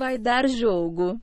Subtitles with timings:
[0.00, 1.20] vai dar jogo.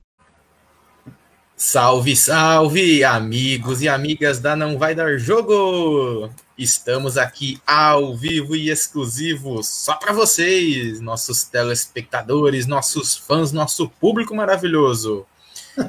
[1.56, 6.30] Salve, salve, amigos e amigas da Não Vai Dar Jogo!
[6.56, 14.32] Estamos aqui ao vivo e exclusivo só para vocês, nossos telespectadores, nossos fãs, nosso público
[14.32, 15.26] maravilhoso.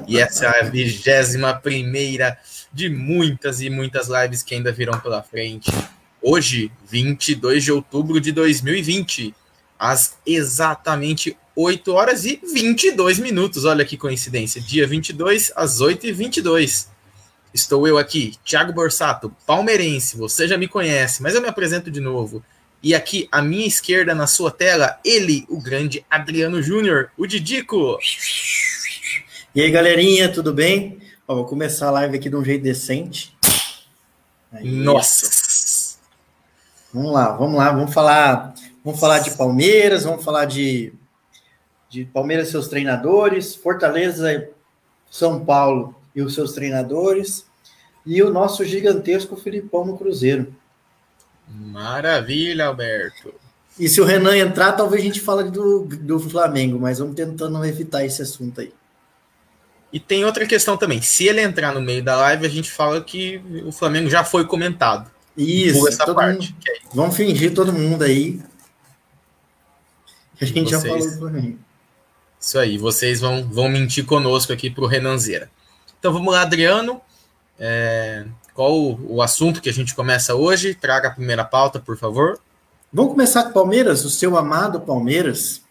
[0.08, 2.36] E essa é a vigésima primeira
[2.72, 5.70] de muitas e muitas lives que ainda virão pela frente.
[6.20, 9.32] Hoje, 22 de outubro de 2020,
[9.78, 13.64] às exatamente 8 horas e 22 minutos.
[13.64, 14.60] Olha que coincidência.
[14.60, 16.88] Dia 22, às 8 e 22.
[17.52, 20.16] Estou eu aqui, Thiago Borsato, palmeirense.
[20.16, 22.42] Você já me conhece, mas eu me apresento de novo.
[22.82, 27.98] E aqui, à minha esquerda, na sua tela, ele, o grande Adriano Júnior, o Didico.
[29.54, 30.98] E aí, galerinha, tudo bem?
[31.26, 33.36] Ó, vou começar a live aqui de um jeito decente.
[34.52, 35.98] Aí, Nossa!
[36.94, 38.54] Vamos lá, vamos lá, vamos falar,
[38.84, 40.92] vamos falar de Palmeiras, vamos falar de
[41.90, 44.48] de Palmeiras seus treinadores, Fortaleza,
[45.10, 47.44] São Paulo e os seus treinadores,
[48.06, 50.54] e o nosso gigantesco Filipão no Cruzeiro.
[51.48, 53.34] Maravilha, Alberto.
[53.78, 57.62] E se o Renan entrar, talvez a gente fale do, do Flamengo, mas vamos tentando
[57.64, 58.72] evitar esse assunto aí.
[59.92, 61.02] E tem outra questão também.
[61.02, 64.46] Se ele entrar no meio da live, a gente fala que o Flamengo já foi
[64.46, 65.10] comentado.
[65.36, 66.52] Isso, essa parte.
[66.52, 68.40] Mundo, é vamos fingir todo mundo aí.
[70.40, 70.70] A gente Vocês...
[70.70, 71.58] já falou do Flamengo.
[72.40, 75.50] Isso aí, vocês vão, vão mentir conosco aqui para o Renanzeira.
[75.98, 77.02] Então vamos lá, Adriano.
[77.58, 78.24] É,
[78.54, 80.74] qual o, o, assunto que a gente começa hoje?
[80.74, 82.40] Traga a primeira pauta, por favor.
[82.90, 85.62] Vamos começar com o Palmeiras, o seu amado Palmeiras.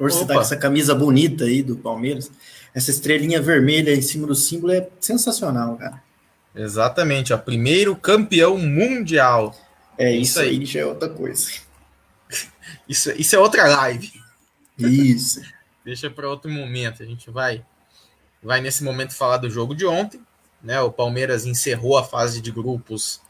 [0.00, 2.30] Hoje você está com essa camisa bonita aí do Palmeiras.
[2.74, 6.02] Essa estrelinha vermelha em cima do símbolo é sensacional, cara.
[6.54, 9.54] Exatamente, o primeiro campeão mundial.
[9.98, 10.48] É isso, isso aí.
[10.48, 11.50] aí já é outra coisa.
[12.88, 14.10] isso, isso é outra live.
[14.78, 15.42] Isso
[15.84, 17.02] deixa para outro momento.
[17.02, 17.64] A gente vai
[18.42, 20.20] vai nesse momento falar do jogo de ontem,
[20.62, 20.80] né?
[20.80, 23.20] O Palmeiras encerrou a fase de grupos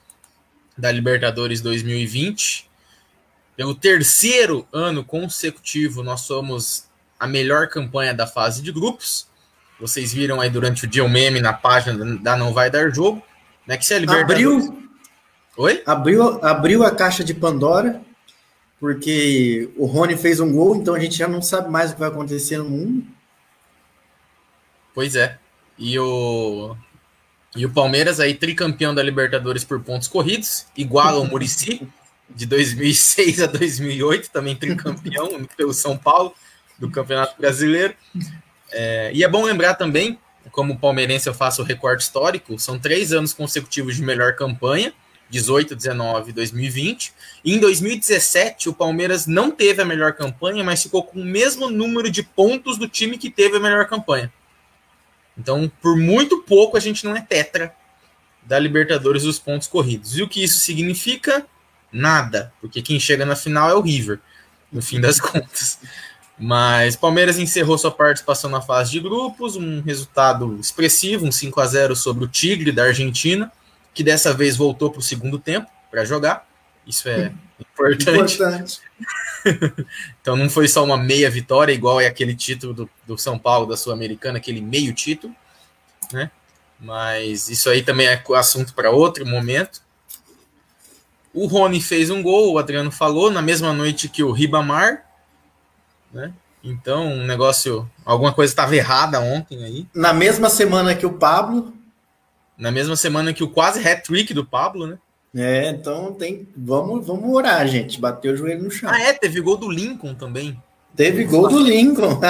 [0.76, 2.70] da Libertadores 2020.
[3.54, 6.88] Pelo terceiro ano consecutivo, nós somos
[7.20, 9.28] a melhor campanha da fase de grupos.
[9.78, 13.22] Vocês viram aí durante o dia o meme na página da Não Vai Dar Jogo,
[13.66, 13.76] né?
[13.76, 14.66] Que se a Libertadores...
[14.66, 14.88] Abriu...
[15.58, 15.82] Oi?
[15.84, 18.00] Abriu, abriu a caixa de Pandora
[18.82, 22.00] porque o Rony fez um gol, então a gente já não sabe mais o que
[22.00, 23.06] vai acontecer no mundo.
[24.92, 25.38] Pois é.
[25.78, 26.76] E o
[27.54, 31.86] e o Palmeiras aí tricampeão da Libertadores por pontos corridos, igual ao Murici
[32.28, 36.34] de 2006 a 2008, também tricampeão pelo São Paulo
[36.76, 37.94] do Campeonato Brasileiro.
[38.72, 40.18] É, e é bom lembrar também,
[40.50, 44.92] como palmeirense eu faço o recorte histórico, são três anos consecutivos de melhor campanha
[45.32, 47.14] 18, 19, 2020.
[47.42, 51.70] E em 2017, o Palmeiras não teve a melhor campanha, mas ficou com o mesmo
[51.70, 54.30] número de pontos do time que teve a melhor campanha.
[55.36, 57.74] Então, por muito pouco, a gente não é tetra
[58.42, 60.18] da Libertadores dos pontos corridos.
[60.18, 61.46] E o que isso significa?
[61.90, 64.20] Nada, porque quem chega na final é o River,
[64.70, 65.78] no fim das contas.
[66.38, 71.66] Mas Palmeiras encerrou sua participação na fase de grupos, um resultado expressivo, um 5 a
[71.66, 73.50] 0 sobre o Tigre da Argentina
[73.94, 76.46] que dessa vez voltou para o segundo tempo para jogar.
[76.86, 78.34] Isso é importante.
[78.34, 78.80] importante.
[80.20, 83.66] então não foi só uma meia vitória, igual é aquele título do, do São Paulo
[83.66, 85.34] da Sul-Americana, aquele meio título,
[86.12, 86.30] né?
[86.78, 89.80] Mas isso aí também é assunto para outro momento.
[91.32, 95.06] O Rony fez um gol, o Adriano falou, na mesma noite que o Ribamar,
[96.12, 96.32] né?
[96.64, 99.86] Então, um negócio, alguma coisa estava errada ontem aí.
[99.92, 101.72] Na mesma semana que o Pablo,
[102.56, 104.98] na mesma semana que o quase hat-trick do Pablo, né?
[105.34, 106.46] É, então tem.
[106.56, 107.98] Vamos, vamos orar, gente.
[107.98, 108.90] Bateu o joelho no chão.
[108.92, 110.62] Ah, é, teve gol do Lincoln também.
[110.94, 112.20] Teve gol do Lincoln.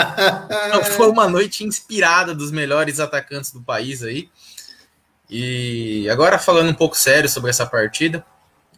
[0.97, 4.28] Foi uma noite inspirada dos melhores atacantes do país aí.
[5.28, 8.24] E agora falando um pouco sério sobre essa partida,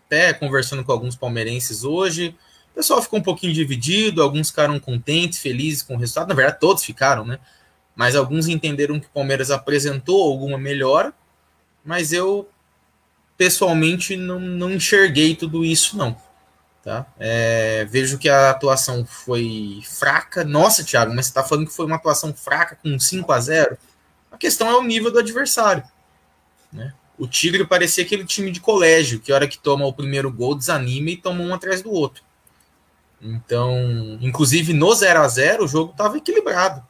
[0.06, 2.35] até conversando com alguns palmeirenses hoje,
[2.73, 6.29] o pessoal ficou um pouquinho dividido, alguns ficaram contentes, felizes com o resultado.
[6.29, 7.38] Na verdade, todos ficaram, né?
[7.94, 11.12] Mas alguns entenderam que o Palmeiras apresentou alguma melhora
[11.84, 12.48] mas eu
[13.36, 16.16] pessoalmente não, não enxerguei tudo isso, não.
[16.82, 17.06] Tá?
[17.19, 20.44] É, vejo que a atuação foi fraca.
[20.44, 23.78] Nossa, Thiago, mas você está falando que foi uma atuação fraca com 5 a 0
[24.31, 25.82] A questão é o nível do adversário.
[26.72, 26.92] Né?
[27.19, 30.54] O Tigre parecia aquele time de colégio, que a hora que toma o primeiro gol
[30.54, 32.22] desanima e toma um atrás do outro.
[33.22, 36.86] Então, inclusive no 0 a 0 o jogo estava equilibrado.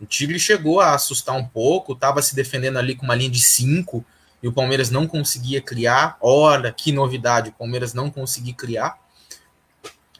[0.00, 3.40] O Tigre chegou a assustar um pouco, estava se defendendo ali com uma linha de
[3.40, 4.04] 5
[4.42, 6.16] e o Palmeiras não conseguia criar.
[6.20, 8.98] Olha que novidade, o Palmeiras não conseguia criar.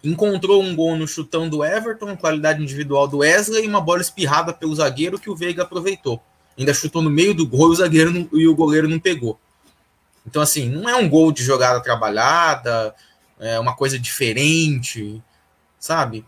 [0.03, 4.53] encontrou um gol no chutão do Everton, qualidade individual do Wesley e uma bola espirrada
[4.53, 6.23] pelo zagueiro que o Veiga aproveitou.
[6.59, 9.39] Ainda chutou no meio do gol e o zagueiro não, e o goleiro não pegou.
[10.27, 12.95] Então, assim, não é um gol de jogada trabalhada,
[13.39, 15.23] é uma coisa diferente,
[15.79, 16.25] sabe?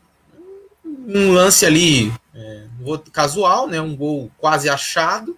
[1.04, 2.64] Um lance ali é,
[3.12, 3.80] casual, né?
[3.80, 5.36] Um gol quase achado,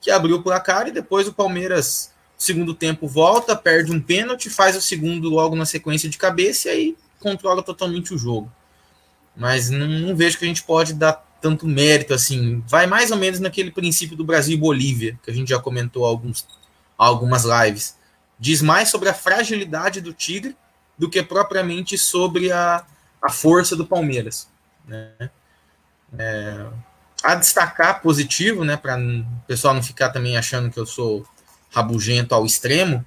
[0.00, 4.76] que abriu o placar e depois o Palmeiras, segundo tempo, volta, perde um pênalti, faz
[4.76, 8.52] o segundo logo na sequência de cabeça e aí controla totalmente o jogo.
[9.36, 12.62] Mas não, não vejo que a gente pode dar tanto mérito assim.
[12.66, 16.04] Vai mais ou menos naquele princípio do Brasil e Bolívia, que a gente já comentou
[16.04, 16.46] alguns,
[16.96, 17.96] algumas lives.
[18.38, 20.56] Diz mais sobre a fragilidade do Tigre
[20.98, 22.84] do que propriamente sobre a,
[23.22, 24.48] a força do Palmeiras.
[24.86, 25.30] Né?
[26.18, 26.66] É,
[27.22, 31.26] a destacar positivo, né, para o pessoal não ficar também achando que eu sou
[31.74, 33.04] rabugento ao extremo,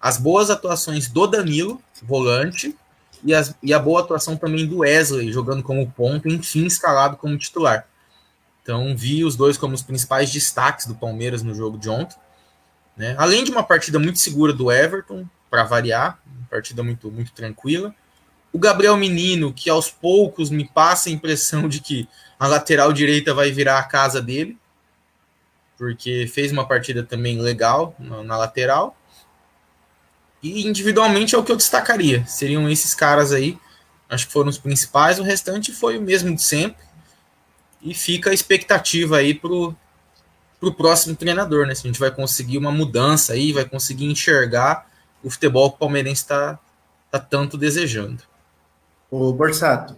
[0.00, 2.76] as boas atuações do Danilo, volante,
[3.24, 7.38] e, as, e a boa atuação também do Wesley, jogando como ponto, enfim, escalado como
[7.38, 7.88] titular.
[8.62, 12.16] Então, vi os dois como os principais destaques do Palmeiras no jogo de ontem.
[12.96, 13.14] Né?
[13.18, 17.94] Além de uma partida muito segura do Everton, para variar, uma partida muito, muito tranquila.
[18.54, 22.08] O Gabriel Menino, que aos poucos me passa a impressão de que
[22.38, 24.56] a lateral direita vai virar a casa dele,
[25.76, 28.96] porque fez uma partida também legal na, na lateral.
[30.40, 32.24] E individualmente é o que eu destacaria.
[32.28, 33.58] Seriam esses caras aí.
[34.08, 35.18] Acho que foram os principais.
[35.18, 36.84] O restante foi o mesmo de sempre.
[37.82, 39.74] E fica a expectativa aí pro,
[40.60, 41.74] pro próximo treinador, né?
[41.74, 44.88] Se a gente vai conseguir uma mudança aí, vai conseguir enxergar
[45.24, 46.56] o futebol que o Palmeirense está
[47.10, 48.22] tá tanto desejando.
[49.10, 49.96] Ô, Borsato,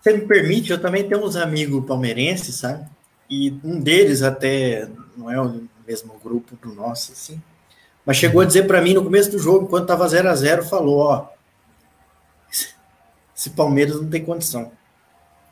[0.00, 2.86] você me permite, eu também tenho uns amigos palmeirenses, sabe?
[3.30, 7.40] E um deles até não é o mesmo grupo do nosso, assim,
[8.04, 10.64] mas chegou a dizer para mim no começo do jogo, enquanto estava 0 a 0
[10.64, 11.28] falou: ó,
[13.34, 14.72] esse Palmeiras não tem condição.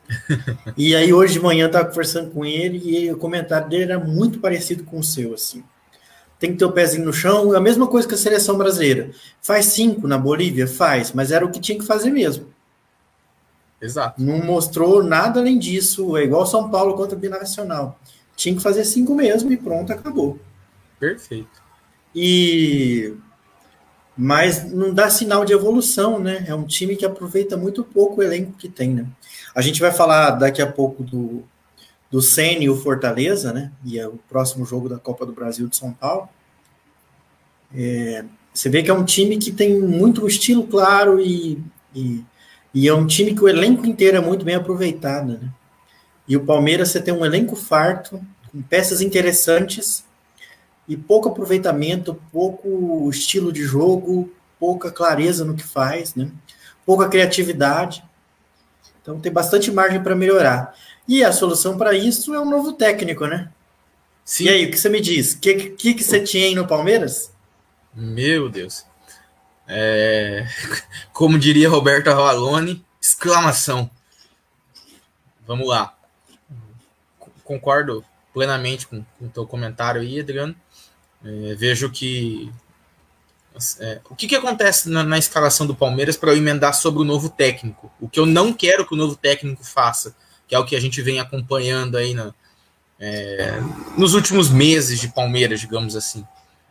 [0.76, 3.98] e aí hoje de manhã eu estava conversando com ele e o comentário dele era
[3.98, 5.64] muito parecido com o seu, assim.
[6.42, 9.12] Tem que ter o pezinho no chão, a mesma coisa que a seleção brasileira.
[9.40, 10.66] Faz cinco na Bolívia?
[10.66, 12.48] Faz, mas era o que tinha que fazer mesmo.
[13.80, 14.20] Exato.
[14.20, 17.96] Não mostrou nada além disso, é igual São Paulo contra o Binacional.
[18.34, 20.36] Tinha que fazer cinco mesmo e pronto, acabou.
[20.98, 21.62] Perfeito.
[22.12, 23.14] E
[24.16, 26.44] mas não dá sinal de evolução, né?
[26.48, 29.06] É um time que aproveita muito pouco o elenco que tem, né?
[29.54, 31.44] A gente vai falar daqui a pouco do,
[32.12, 33.72] do Sene e o Fortaleza, né?
[33.82, 36.28] E é o próximo jogo da Copa do Brasil de São Paulo.
[37.74, 38.22] É,
[38.52, 41.58] você vê que é um time que tem muito estilo claro e,
[41.94, 42.22] e,
[42.74, 45.50] e, é um time que o elenco inteiro é muito bem aproveitado, né?
[46.28, 48.20] E o Palmeiras, você tem um elenco farto,
[48.50, 50.04] com peças interessantes,
[50.86, 54.30] e pouco aproveitamento, pouco estilo de jogo,
[54.60, 56.30] pouca clareza no que faz, né?
[56.84, 58.04] pouca criatividade.
[59.00, 60.74] Então tem bastante margem para melhorar.
[61.06, 63.50] E a solução para isso é um novo técnico, né?
[64.25, 64.44] Sim.
[64.44, 65.32] E aí, o que você me diz?
[65.32, 67.32] O que, que, que você tinha aí no Palmeiras?
[67.94, 68.87] Meu Deus.
[69.66, 70.46] É...
[71.12, 73.90] Como diria Roberto Avalone, exclamação.
[75.46, 75.96] Vamos lá.
[77.44, 80.55] Concordo plenamente com o teu comentário aí, Adriano.
[81.25, 82.50] É, vejo que.
[83.81, 87.05] É, o que, que acontece na, na escalação do Palmeiras para eu emendar sobre o
[87.05, 87.93] novo técnico?
[88.00, 90.17] O que eu não quero que o novo técnico faça,
[90.52, 92.34] que é o que a gente vem acompanhando aí na,
[93.00, 93.58] é,
[93.96, 96.26] nos últimos meses de Palmeiras, digamos assim.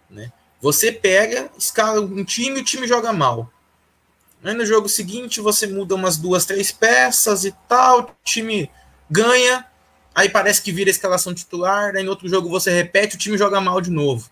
[0.08, 0.32] Né?
[0.62, 3.52] Você pega, escala um time e o time joga mal.
[4.44, 8.70] Aí no jogo seguinte você muda umas duas, três peças e tal, o time
[9.10, 9.66] ganha,
[10.14, 13.36] aí parece que vira a escalação titular, aí no outro jogo você repete, o time
[13.36, 14.30] joga mal de novo.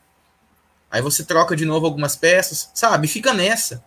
[0.91, 3.07] Aí você troca de novo algumas peças, sabe?
[3.07, 3.83] Fica nessa.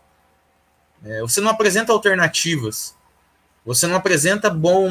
[1.04, 2.96] É, você não apresenta alternativas.
[3.64, 4.88] Você não apresenta bom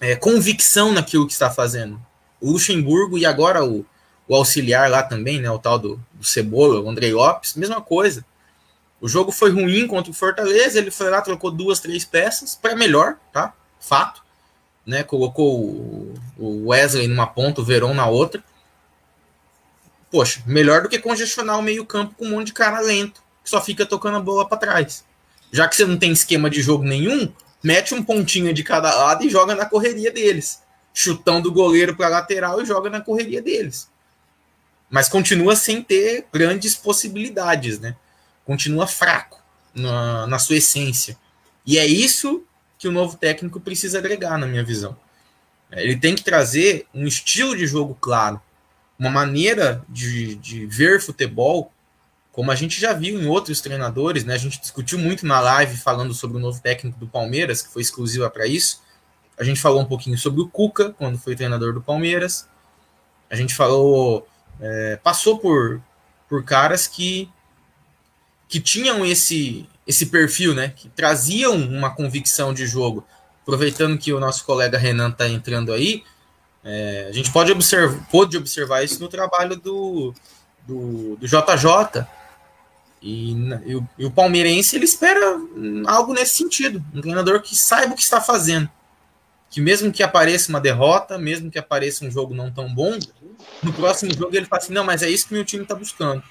[0.00, 2.00] é, convicção naquilo que está fazendo.
[2.40, 3.84] O Luxemburgo e agora o,
[4.28, 5.50] o auxiliar lá também, né?
[5.50, 8.24] O tal do, do Cebola, o Andrei Lopes, mesma coisa.
[9.00, 12.76] O jogo foi ruim contra o Fortaleza, ele foi lá, trocou duas, três peças para
[12.76, 13.54] melhor, tá?
[13.80, 14.22] Fato.
[14.86, 15.02] Né?
[15.02, 18.42] Colocou o, Wesley numa ponta, o Verón na outra
[20.10, 23.60] poxa, melhor do que congestionar o meio-campo com um monte de cara lento, que só
[23.60, 25.04] fica tocando a bola para trás.
[25.52, 29.24] Já que você não tem esquema de jogo nenhum, mete um pontinho de cada lado
[29.24, 30.62] e joga na correria deles.
[30.92, 33.88] Chutão do goleiro para lateral e joga na correria deles.
[34.88, 37.96] Mas continua sem ter grandes possibilidades, né?
[38.44, 39.40] Continua fraco
[39.74, 41.16] na, na sua essência.
[41.64, 42.44] E é isso
[42.78, 44.96] que o novo técnico precisa agregar, na minha visão.
[45.70, 48.40] Ele tem que trazer um estilo de jogo claro
[49.00, 51.72] uma maneira de, de ver futebol
[52.40, 54.32] como a gente já viu em outros treinadores, né?
[54.32, 57.82] A gente discutiu muito na live falando sobre o novo técnico do Palmeiras, que foi
[57.82, 58.80] exclusiva para isso.
[59.38, 62.48] A gente falou um pouquinho sobre o Cuca, quando foi treinador do Palmeiras.
[63.28, 64.26] A gente falou,
[64.58, 65.82] é, passou por,
[66.30, 67.28] por caras que,
[68.48, 70.72] que tinham esse, esse perfil, né?
[70.74, 73.06] Que traziam uma convicção de jogo.
[73.42, 76.02] Aproveitando que o nosso colega Renan está entrando aí,
[76.64, 80.14] é, a gente pode observar, pode observar isso no trabalho do,
[80.66, 82.06] do, do JJ.
[83.02, 85.20] E, e, o, e, o, palmeirense ele espera
[85.86, 88.68] algo nesse sentido, um treinador que saiba o que está fazendo,
[89.48, 92.98] que mesmo que apareça uma derrota, mesmo que apareça um jogo não tão bom,
[93.62, 96.22] no próximo jogo ele fala assim, não, mas é isso que meu time está buscando.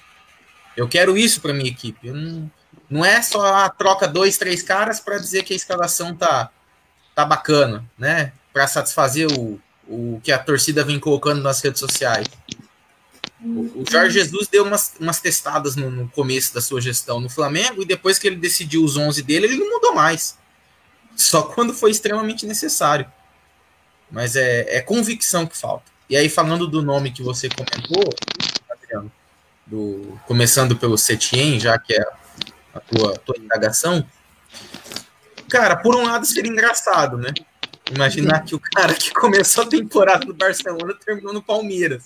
[0.76, 2.10] Eu quero isso para minha equipe.
[2.10, 2.50] Não,
[2.88, 6.50] não, é só a troca dois, três caras para dizer que a escalação tá
[7.14, 8.32] tá bacana, né?
[8.52, 12.26] Para satisfazer o, o que a torcida vem colocando nas redes sociais.
[13.42, 17.80] O Jorge Jesus deu umas, umas testadas no, no, começo da sua gestão no Flamengo
[17.80, 20.36] e depois que ele decidiu os 11 dele, ele não mudou mais.
[21.16, 23.10] Só quando foi extremamente necessário.
[24.10, 25.90] Mas é, é convicção que falta.
[26.08, 28.12] E aí, falando do nome que você comentou,
[28.68, 29.10] Adriano,
[29.64, 32.04] do, começando pelo Setien, já que é
[32.74, 34.04] a tua, tua indagação,
[35.48, 37.32] cara, por um lado seria engraçado, né?
[37.90, 42.04] Imaginar que o cara que começou a temporada do Barcelona terminou no Palmeiras.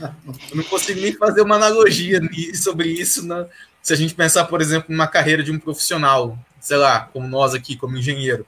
[0.00, 2.20] Eu não consigo nem fazer uma analogia
[2.54, 3.46] sobre isso na,
[3.82, 7.52] se a gente pensar, por exemplo, numa carreira de um profissional, sei lá, como nós
[7.54, 8.46] aqui, como engenheiro.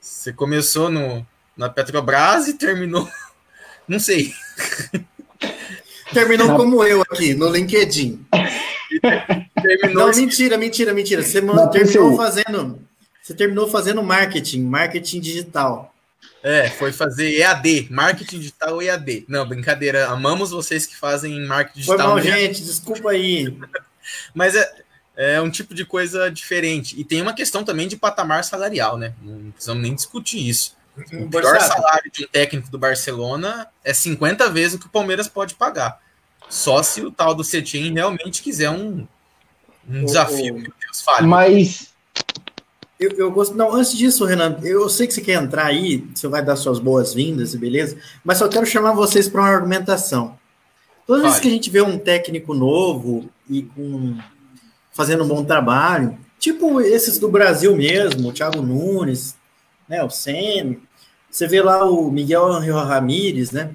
[0.00, 3.08] Você começou no, na Petrobras e terminou.
[3.88, 4.32] Não sei.
[6.12, 6.56] Terminou não.
[6.56, 8.24] como eu aqui, no LinkedIn.
[9.60, 11.22] Terminou não, mentira, mentira, mentira.
[11.22, 12.80] Você não, terminou fazendo.
[13.22, 15.93] Você terminou fazendo marketing, marketing digital.
[16.42, 19.24] É, foi fazer EAD, marketing digital EAD.
[19.26, 20.08] Não, brincadeira.
[20.08, 21.98] Amamos vocês que fazem marketing digital.
[21.98, 23.58] Foi mal, gente, desculpa aí.
[24.34, 24.74] Mas é,
[25.16, 27.00] é um tipo de coisa diferente.
[27.00, 29.14] E tem uma questão também de patamar salarial, né?
[29.22, 30.76] Não precisamos nem discutir isso.
[31.12, 35.26] O pior salário de um técnico do Barcelona é 50 vezes o que o Palmeiras
[35.26, 35.98] pode pagar.
[36.48, 39.06] Só se o tal do Cetim realmente quiser um,
[39.88, 41.26] um desafio que Deus fale.
[41.26, 41.93] Mas
[42.98, 43.56] eu, eu gosto.
[43.56, 46.78] Não, antes disso, Renan, eu sei que você quer entrar aí, você vai dar suas
[46.78, 50.38] boas-vindas e beleza, mas só quero chamar vocês para uma argumentação.
[51.06, 54.16] Toda vez que a gente vê um técnico novo e com,
[54.92, 59.36] fazendo um bom trabalho, tipo esses do Brasil mesmo, o Thiago Nunes,
[59.86, 60.80] né, o Sene,
[61.30, 63.74] você vê lá o Miguel Angel Ramírez, né?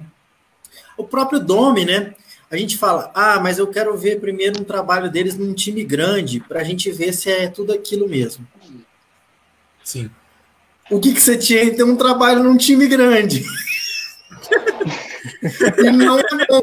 [0.96, 2.14] O próprio Domi, né?
[2.50, 6.40] A gente fala, ah, mas eu quero ver primeiro um trabalho deles num time grande,
[6.40, 8.46] para a gente ver se é tudo aquilo mesmo.
[9.90, 10.08] Sim.
[10.88, 13.44] O que, que você tinha em ter um trabalho num time grande?
[15.78, 16.60] e não é bom.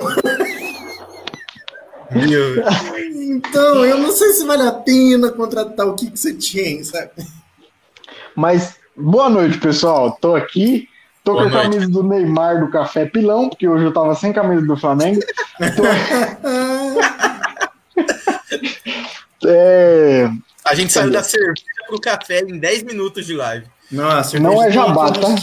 [2.09, 2.63] Meu.
[3.11, 7.11] Então, eu não sei se vale a pena contratar o que, que você tinha, sabe?
[8.33, 10.17] Mas, boa noite, pessoal.
[10.21, 10.87] Tô aqui.
[11.21, 14.31] Tô boa com a camisa do Neymar do Café Pilão, porque hoje eu tava sem
[14.31, 15.19] camisa do Flamengo.
[15.75, 15.83] Tô...
[19.49, 20.31] é...
[20.63, 23.65] A gente saiu da cerveja pro café em 10 minutos de live.
[23.91, 25.35] Nossa, não é jabá, tá?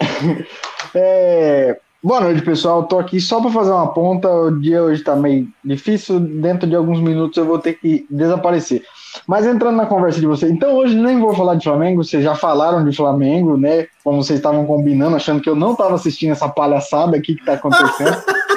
[0.94, 1.78] é...
[2.02, 2.84] Boa noite, pessoal.
[2.84, 4.26] Tô aqui só para fazer uma ponta.
[4.26, 6.18] O dia hoje tá meio difícil.
[6.18, 8.82] Dentro de alguns minutos eu vou ter que desaparecer.
[9.26, 12.02] Mas entrando na conversa de vocês, então hoje nem vou falar de Flamengo.
[12.02, 13.86] Vocês já falaram de Flamengo, né?
[14.02, 17.52] Como vocês estavam combinando, achando que eu não estava assistindo essa palhaçada aqui que tá
[17.52, 18.16] acontecendo.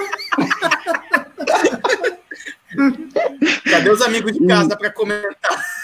[3.70, 5.83] Cadê os amigos de casa para comentar?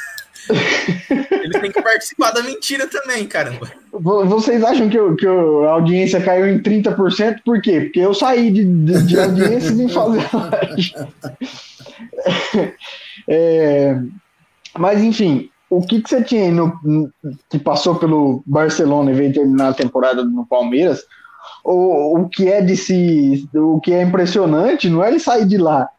[1.32, 3.72] Eles têm que participar da mentira também, caramba.
[3.91, 7.41] Vocês acham que, eu, que eu, a audiência caiu em 30%?
[7.44, 7.82] Por quê?
[7.82, 10.24] Porque eu saí de, de, de audiência e fazer
[13.27, 14.00] é,
[14.77, 17.12] Mas, enfim, o que, que você tinha no,
[17.50, 21.03] que passou pelo Barcelona e veio terminar a temporada no Palmeiras?
[21.63, 23.48] O, o que é de se.
[23.53, 25.89] O que é impressionante não é ele sair de lá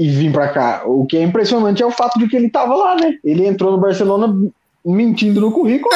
[0.00, 0.82] e vir para cá.
[0.86, 3.18] O que é impressionante é o fato de que ele estava lá, né?
[3.22, 4.34] Ele entrou no Barcelona
[4.82, 5.94] mentindo no currículo,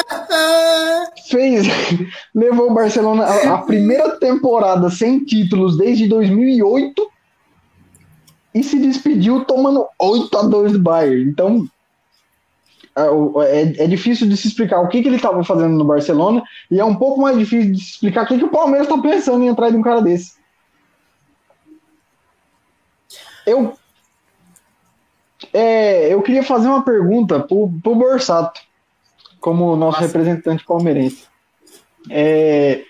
[1.27, 1.65] fez,
[2.35, 7.11] levou o Barcelona a, a, primeira temporada sem títulos desde 2008
[8.53, 11.27] e se despediu tomando 8 a 2 do Bayern.
[11.27, 11.67] Então
[12.95, 16.43] é, é, é difícil de se explicar o que, que ele estava fazendo no Barcelona
[16.69, 19.01] e é um pouco mais difícil de se explicar o que, que o Palmeiras está
[19.01, 20.35] pensando em entrar de um cara desse.
[23.47, 23.73] Eu
[25.55, 28.59] é, eu queria fazer uma pergunta pro, pro Borsato,
[29.39, 30.01] como nosso Nossa.
[30.01, 31.23] representante palmeirense.
[32.09, 32.83] É,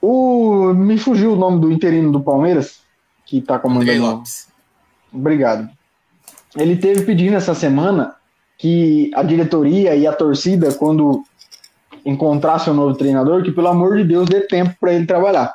[0.00, 2.80] o, me fugiu o nome do interino do Palmeiras,
[3.26, 3.90] que tá comandando.
[3.90, 4.48] André Lopes.
[5.12, 5.68] Obrigado.
[6.56, 8.16] ele teve pedindo essa semana
[8.56, 11.22] que a diretoria e a torcida, quando
[12.02, 15.54] encontrasse um novo treinador, que pelo amor de Deus dê tempo para ele trabalhar.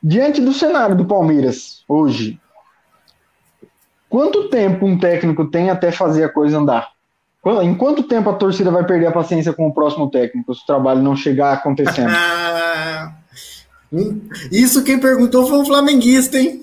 [0.00, 2.38] Diante do cenário do Palmeiras hoje,
[4.08, 6.90] quanto tempo um técnico tem até fazer a coisa andar?
[7.62, 10.66] Em quanto tempo a torcida vai perder a paciência com o próximo técnico se o
[10.66, 12.10] trabalho não chegar acontecendo?
[14.50, 16.60] Isso quem perguntou foi um flamenguista, hein?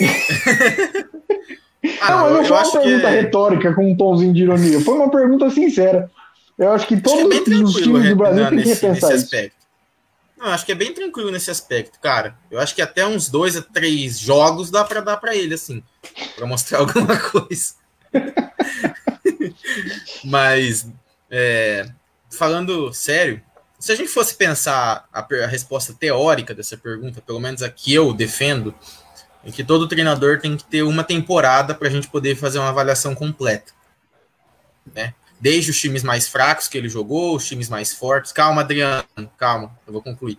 [2.00, 3.14] ah, não, não foi uma pergunta que...
[3.14, 4.80] retórica com um tomzinho de ironia.
[4.80, 6.10] Foi uma pergunta sincera.
[6.58, 9.24] Eu acho que todos acho que é os times do Brasil têm que repensar isso.
[9.24, 9.64] Aspecto.
[10.36, 12.36] Não, acho que é bem tranquilo nesse aspecto, cara.
[12.50, 15.82] Eu acho que até uns dois a três jogos dá para dar para ele, assim,
[16.36, 17.74] para mostrar alguma coisa.
[20.24, 20.88] Mas,
[21.30, 21.86] é,
[22.30, 23.42] falando sério,
[23.78, 27.92] se a gente fosse pensar a, a, resposta teórica dessa pergunta, pelo menos a que
[27.92, 28.74] eu defendo,
[29.44, 32.70] é que todo treinador tem que ter uma temporada para a gente poder fazer uma
[32.70, 33.72] avaliação completa.
[34.94, 35.12] Né?
[35.38, 38.32] Desde os times mais fracos que ele jogou, os times mais fortes.
[38.32, 39.04] Calma, Adriano,
[39.36, 40.38] calma, eu vou concluir.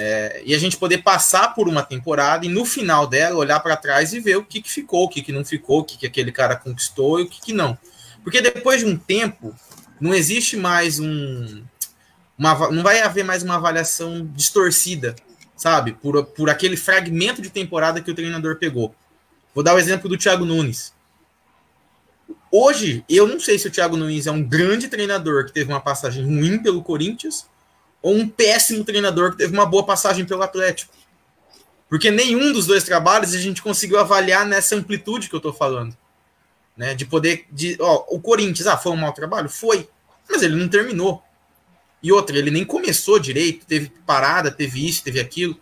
[0.00, 3.76] É, e a gente poder passar por uma temporada e no final dela olhar para
[3.76, 6.06] trás e ver o que, que ficou, o que, que não ficou, o que, que
[6.06, 7.76] aquele cara conquistou e o que, que não.
[8.22, 9.52] Porque depois de um tempo,
[10.00, 11.64] não existe mais um,
[12.38, 15.16] uma, não vai haver mais uma avaliação distorcida,
[15.56, 15.94] sabe?
[15.94, 18.94] Por, por aquele fragmento de temporada que o treinador pegou.
[19.52, 20.94] Vou dar o exemplo do Thiago Nunes.
[22.52, 25.80] Hoje, eu não sei se o Thiago Nunes é um grande treinador que teve uma
[25.80, 27.48] passagem ruim pelo Corinthians
[28.02, 30.92] ou um péssimo treinador que teve uma boa passagem pelo Atlético.
[31.88, 35.96] Porque nenhum dos dois trabalhos a gente conseguiu avaliar nessa amplitude que eu estou falando.
[36.76, 36.94] Né?
[36.94, 37.46] De poder.
[37.50, 39.48] De, ó, o Corinthians, ah, foi um mau trabalho?
[39.48, 39.88] Foi.
[40.28, 41.22] Mas ele não terminou.
[42.02, 45.58] E outra, ele nem começou direito, teve parada, teve isso, teve aquilo.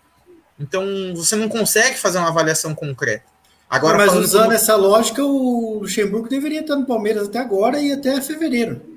[0.59, 3.25] Então você não consegue fazer uma avaliação concreta.
[3.69, 4.53] Agora, mas usando como...
[4.53, 8.96] essa lógica, o Luxemburgo deveria estar no Palmeiras até agora e até fevereiro.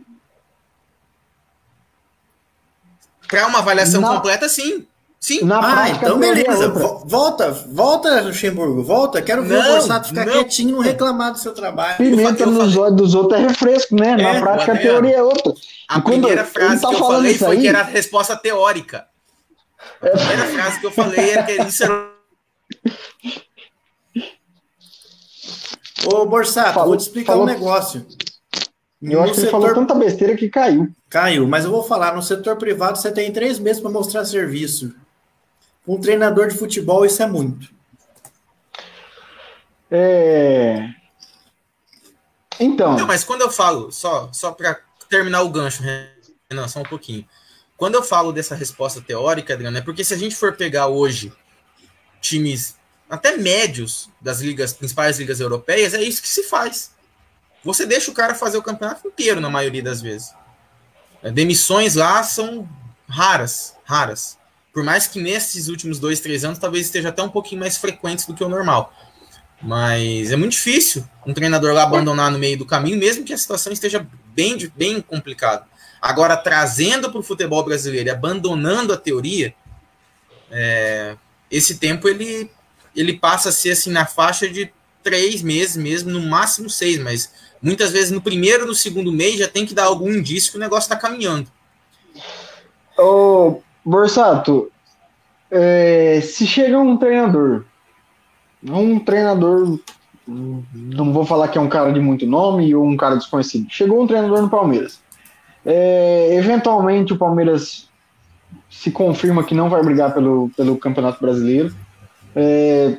[3.29, 4.15] Para uma avaliação Na...
[4.15, 4.85] completa, sim.
[5.19, 5.43] Sim.
[5.43, 6.69] Na ah, prática, então beleza.
[7.03, 9.21] Volta, volta, Luxemburgo, volta.
[9.21, 10.31] Quero ver não, o Borsato ficar não.
[10.31, 11.97] quietinho, não reclamar do seu trabalho.
[11.97, 14.11] Pimenta nos olhos dos outros é refresco, né?
[14.11, 15.53] É, Na prática, a teoria é outra.
[15.89, 17.61] A primeira frase tá que eu falei foi aí...
[17.61, 19.07] que era a resposta teórica.
[20.01, 20.11] A é.
[20.11, 22.09] primeira frase que eu falei era que isso era.
[26.05, 27.43] Ô, Borsato, falou, vou te explicar falou...
[27.43, 28.05] um negócio.
[29.01, 29.57] Eu acho que setor...
[29.57, 30.89] ele falou tanta besteira que caiu.
[31.09, 34.93] Caiu, mas eu vou falar: no setor privado você tem três meses para mostrar serviço.
[35.87, 37.69] Um treinador de futebol, isso é muito.
[39.89, 40.89] É...
[42.59, 42.95] Então.
[42.95, 47.25] Não, mas quando eu falo, só, só para terminar o gancho, Renan, só um pouquinho.
[47.77, 51.31] Quando eu falo dessa resposta teórica, Adriano, é porque se a gente for pegar hoje
[52.19, 52.75] times
[53.09, 56.91] até médios das ligas, principais ligas europeias, é isso que se faz.
[57.63, 60.33] Você deixa o cara fazer o campeonato inteiro, na maioria das vezes.
[61.33, 62.67] Demissões lá são
[63.07, 64.37] raras, raras.
[64.73, 68.25] Por mais que nesses últimos dois, três anos talvez esteja até um pouquinho mais frequentes
[68.25, 68.93] do que o normal.
[69.61, 73.37] Mas é muito difícil um treinador lá abandonar no meio do caminho, mesmo que a
[73.37, 75.65] situação esteja bem, bem complicada.
[76.01, 79.53] Agora, trazendo para o futebol brasileiro e abandonando a teoria,
[80.49, 81.17] é,
[81.51, 82.49] esse tempo ele,
[82.95, 84.71] ele passa a ser assim na faixa de
[85.03, 87.31] três meses mesmo, no máximo seis, mas
[87.61, 90.59] muitas vezes no primeiro no segundo mês já tem que dar algum indício que o
[90.59, 91.47] negócio está caminhando.
[92.97, 94.71] Ô, Borsato,
[95.49, 97.63] é, se chega um treinador,
[98.63, 99.79] um treinador,
[100.27, 104.03] não vou falar que é um cara de muito nome ou um cara desconhecido, chegou
[104.03, 104.99] um treinador no Palmeiras.
[105.65, 107.89] É, eventualmente o Palmeiras
[108.69, 111.73] se confirma que não vai brigar pelo, pelo Campeonato Brasileiro.
[112.35, 112.97] É,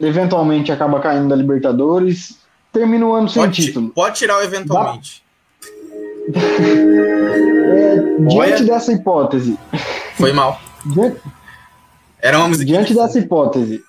[0.00, 2.38] eventualmente acaba caindo da Libertadores.
[2.72, 3.90] Termina o ano sem pode, título.
[3.90, 5.22] Pode tirar o eventualmente.
[6.32, 7.96] é,
[8.28, 9.58] diante dessa hipótese.
[10.14, 10.60] Foi mal.
[10.86, 11.20] Diante,
[12.20, 13.82] Era uma Diante dessa hipótese.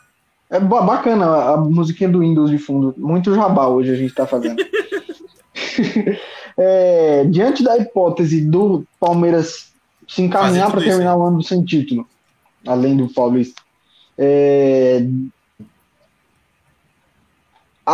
[0.49, 2.93] É bacana a musiquinha do Windows de fundo.
[2.97, 4.61] Muito jabá hoje a gente está fazendo.
[6.57, 9.71] é, diante da hipótese do Palmeiras
[10.07, 12.05] se encaminhar para terminar o ano sem título,
[12.67, 13.61] além do Paulista,
[14.17, 15.05] é,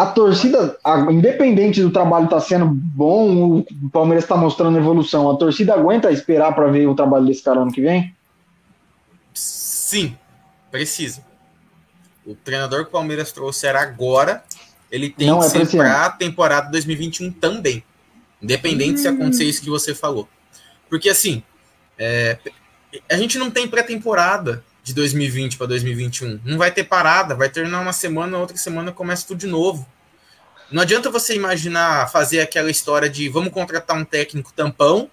[0.02, 5.30] a torcida, a, independente do trabalho estar tá sendo bom, o Palmeiras está mostrando evolução.
[5.30, 8.16] A torcida aguenta esperar para ver o trabalho desse cara ano que vem?
[9.34, 10.16] Sim,
[10.70, 11.26] precisa.
[12.24, 14.44] O treinador que o Palmeiras trouxer agora,
[14.92, 17.84] ele tem Não que é ser para a temporada 2021 também.
[18.40, 19.02] Independente hum.
[19.02, 20.30] se acontecer isso que você falou.
[20.88, 21.42] Porque assim,
[21.98, 22.38] é,
[23.10, 26.39] a gente não tem pré-temporada de 2020 para 2021.
[26.45, 29.86] Não vai ter parada, vai terminar uma semana, outra semana começa tudo de novo.
[30.71, 35.10] Não adianta você imaginar fazer aquela história de vamos contratar um técnico tampão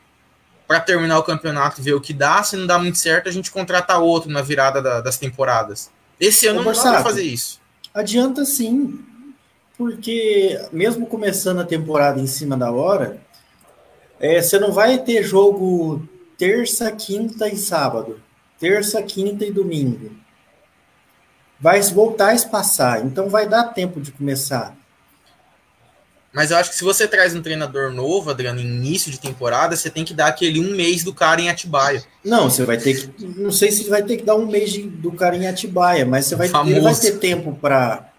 [0.68, 2.40] para terminar o campeonato e ver o que dá.
[2.44, 5.90] Se não dá muito certo, a gente contrata outro na virada da, das temporadas.
[6.20, 7.60] Esse ano Ô, não dá para fazer isso.
[7.92, 9.04] Adianta sim,
[9.76, 13.20] porque mesmo começando a temporada em cima da hora,
[14.20, 16.08] é, você não vai ter jogo
[16.38, 18.22] terça, quinta e sábado.
[18.59, 20.11] Terça, quinta e domingo.
[21.61, 24.77] Vai voltar a espaçar, então vai dar tempo de começar.
[26.35, 29.88] Mas eu acho que se você traz um treinador novo, Adriano, início de temporada, você
[29.88, 32.03] tem que dar aquele um mês do cara em Atibaia.
[32.25, 33.25] Não, você vai ter que.
[33.25, 36.27] Não sei se vai ter que dar um mês de, do cara em Atibaia, mas
[36.27, 38.12] você vai, ele vai ter tempo para.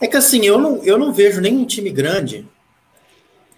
[0.00, 2.48] É que assim, eu não, eu não vejo nenhum time grande.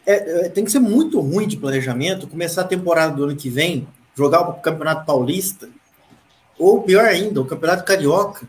[0.07, 3.51] É, é, tem que ser muito ruim de planejamento começar a temporada do ano que
[3.51, 5.69] vem, jogar o Campeonato Paulista,
[6.59, 8.47] ou pior ainda, o Campeonato Carioca,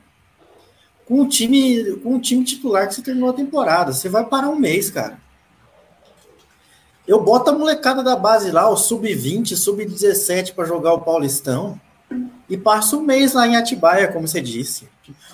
[1.06, 3.92] com o time, com o time titular que você terminou a temporada.
[3.92, 5.18] Você vai parar um mês, cara.
[7.06, 11.80] Eu boto a molecada da base lá, o sub-20, sub-17 para jogar o Paulistão
[12.50, 14.88] e passo um mês lá em Atibaia, como você disse.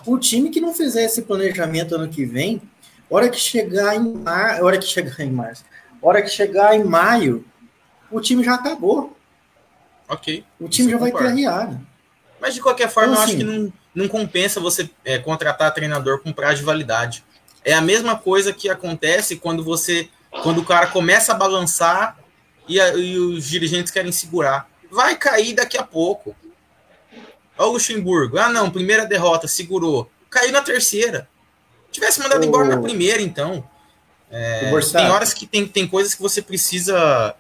[0.06, 2.62] O time que não fizer esse planejamento ano que vem,
[3.10, 5.64] hora que chegar em mar, hora que chegar em março,
[6.02, 7.46] hora que chegar em maio,
[8.12, 9.16] o time já acabou.
[10.08, 10.44] Ok.
[10.60, 11.80] O time já vai ter arriado.
[12.40, 15.74] Mas de qualquer forma, então, assim, eu acho que não, não compensa você é, contratar
[15.74, 17.24] treinador com prazo de validade.
[17.64, 20.10] É a mesma coisa que acontece quando você
[20.44, 22.18] quando o cara começa a balançar
[22.68, 24.70] e, a, e os dirigentes querem segurar.
[24.92, 26.36] Vai cair daqui a pouco.
[27.58, 28.38] Olha o Luxemburgo.
[28.38, 30.10] Ah, não, primeira derrota, segurou.
[30.30, 31.28] Caiu na terceira.
[31.92, 33.68] Tivesse mandado embora na primeira, então.
[34.32, 37.36] É, tem horas que tem, tem coisas que você precisa,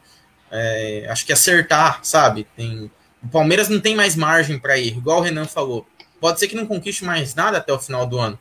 [0.51, 2.47] é, acho que acertar, sabe?
[2.55, 2.89] Tem,
[3.23, 5.85] o Palmeiras não tem mais margem para ir, igual o Renan falou.
[6.19, 8.39] Pode ser que não conquiste mais nada até o final do ano.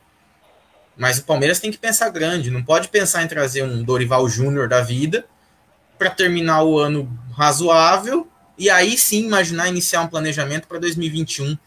[0.97, 4.67] Mas o Palmeiras tem que pensar grande, não pode pensar em trazer um Dorival Júnior
[4.67, 5.25] da vida
[5.97, 11.57] para terminar o ano razoável e aí sim imaginar iniciar um planejamento para 2021.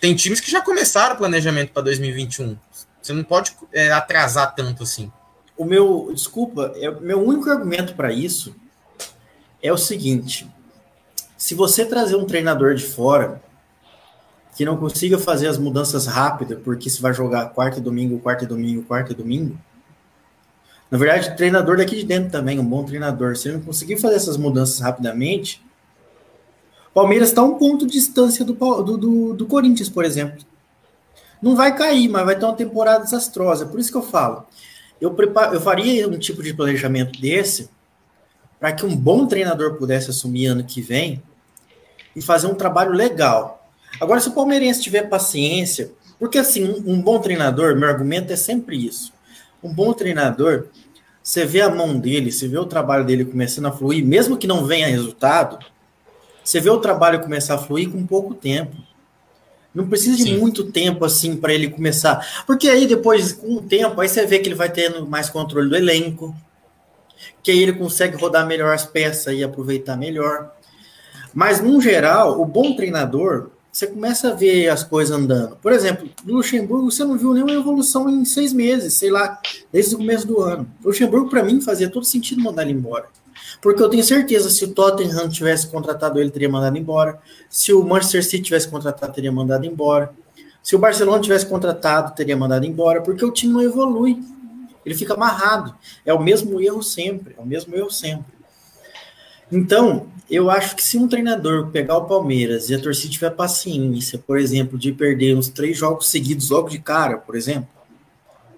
[0.00, 2.56] Tem times que já começaram o planejamento para 2021.
[3.00, 5.10] Você não pode é, atrasar tanto assim.
[5.56, 8.54] O meu, desculpa, é, meu único argumento para isso
[9.60, 10.48] é o seguinte:
[11.42, 13.42] se você trazer um treinador de fora,
[14.56, 18.44] que não consiga fazer as mudanças rápidas, porque se vai jogar quarta e domingo, quarta
[18.44, 19.58] e domingo, quarta e domingo.
[20.88, 23.36] Na verdade, treinador daqui de dentro também, um bom treinador.
[23.36, 25.60] Se ele não conseguir fazer essas mudanças rapidamente,
[26.94, 30.44] Palmeiras está um ponto de distância do, do, do, do, Corinthians, por exemplo.
[31.42, 33.66] Não vai cair, mas vai ter uma temporada desastrosa.
[33.66, 34.46] Por isso que eu falo.
[35.00, 35.12] Eu,
[35.52, 37.68] eu faria um tipo de planejamento desse
[38.60, 41.20] para que um bom treinador pudesse assumir ano que vem
[42.14, 43.62] e fazer um trabalho legal
[44.00, 48.36] Agora, se o palmeirense tiver paciência, porque assim, um, um bom treinador, meu argumento é
[48.36, 49.12] sempre isso.
[49.62, 50.66] Um bom treinador,
[51.22, 54.46] você vê a mão dele, você vê o trabalho dele começando a fluir, mesmo que
[54.46, 55.58] não venha resultado,
[56.42, 58.76] você vê o trabalho começar a fluir com pouco tempo.
[59.72, 60.38] Não precisa de Sim.
[60.38, 62.44] muito tempo assim para ele começar.
[62.46, 65.68] Porque aí depois, com o tempo, aí você vê que ele vai tendo mais controle
[65.68, 66.34] do elenco,
[67.42, 70.52] que aí ele consegue rodar melhor as peças e aproveitar melhor.
[71.34, 75.56] Mas, no geral, o bom treinador, você começa a ver as coisas andando.
[75.56, 79.40] Por exemplo, no Luxemburgo, você não viu nenhuma evolução em seis meses, sei lá,
[79.72, 80.68] desde o começo do ano.
[80.84, 83.06] O Luxemburgo, para mim, fazia todo sentido mandar ele embora.
[83.62, 87.18] Porque eu tenho certeza, se o Tottenham tivesse contratado ele, teria mandado embora.
[87.48, 90.12] Se o Manchester City tivesse contratado, teria mandado embora.
[90.62, 94.22] Se o Barcelona tivesse contratado, teria mandado embora, porque o time não evolui.
[94.84, 95.74] Ele fica amarrado.
[96.04, 97.34] É o mesmo erro sempre.
[97.38, 98.32] É o mesmo erro sempre.
[99.50, 104.18] Então, eu acho que se um treinador pegar o Palmeiras e a torcida tiver paciência,
[104.18, 107.68] por exemplo, de perder uns três jogos seguidos logo de cara, por exemplo,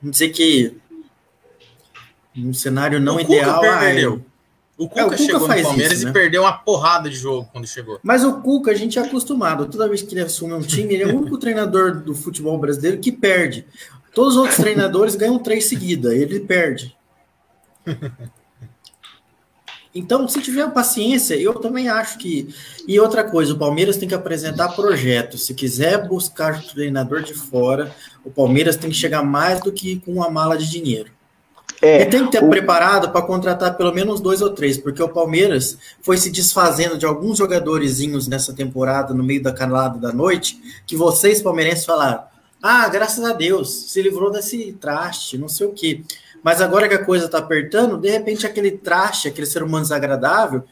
[0.00, 0.76] vamos dizer que
[2.36, 3.60] um cenário não o ideal.
[3.60, 4.24] Cuca perdeu.
[4.78, 6.10] O Cuca, é, o Cuca chegou no Palmeiras isso, né?
[6.10, 7.98] e perdeu uma porrada de jogo quando chegou.
[8.04, 9.66] Mas o Cuca, a gente é acostumado.
[9.66, 12.98] Toda vez que ele assume um time, ele é o único treinador do futebol brasileiro
[12.98, 13.66] que perde.
[14.14, 16.96] Todos os outros treinadores ganham três seguidas, ele perde.
[19.94, 22.52] Então, se tiver paciência, eu também acho que.
[22.86, 25.46] E outra coisa, o Palmeiras tem que apresentar projetos.
[25.46, 30.14] Se quiser buscar treinador de fora, o Palmeiras tem que chegar mais do que com
[30.14, 31.10] uma mala de dinheiro.
[31.80, 32.48] É, e tem que ter o...
[32.48, 37.04] preparado para contratar pelo menos dois ou três, porque o Palmeiras foi se desfazendo de
[37.04, 42.24] alguns jogadorzinhos nessa temporada, no meio da calada da noite, que vocês, palmeirenses, falaram:
[42.60, 46.02] ah, graças a Deus, se livrou desse traste, não sei o quê.
[46.44, 50.62] Mas agora que a coisa está apertando, de repente aquele traste, aquele ser humano desagradável,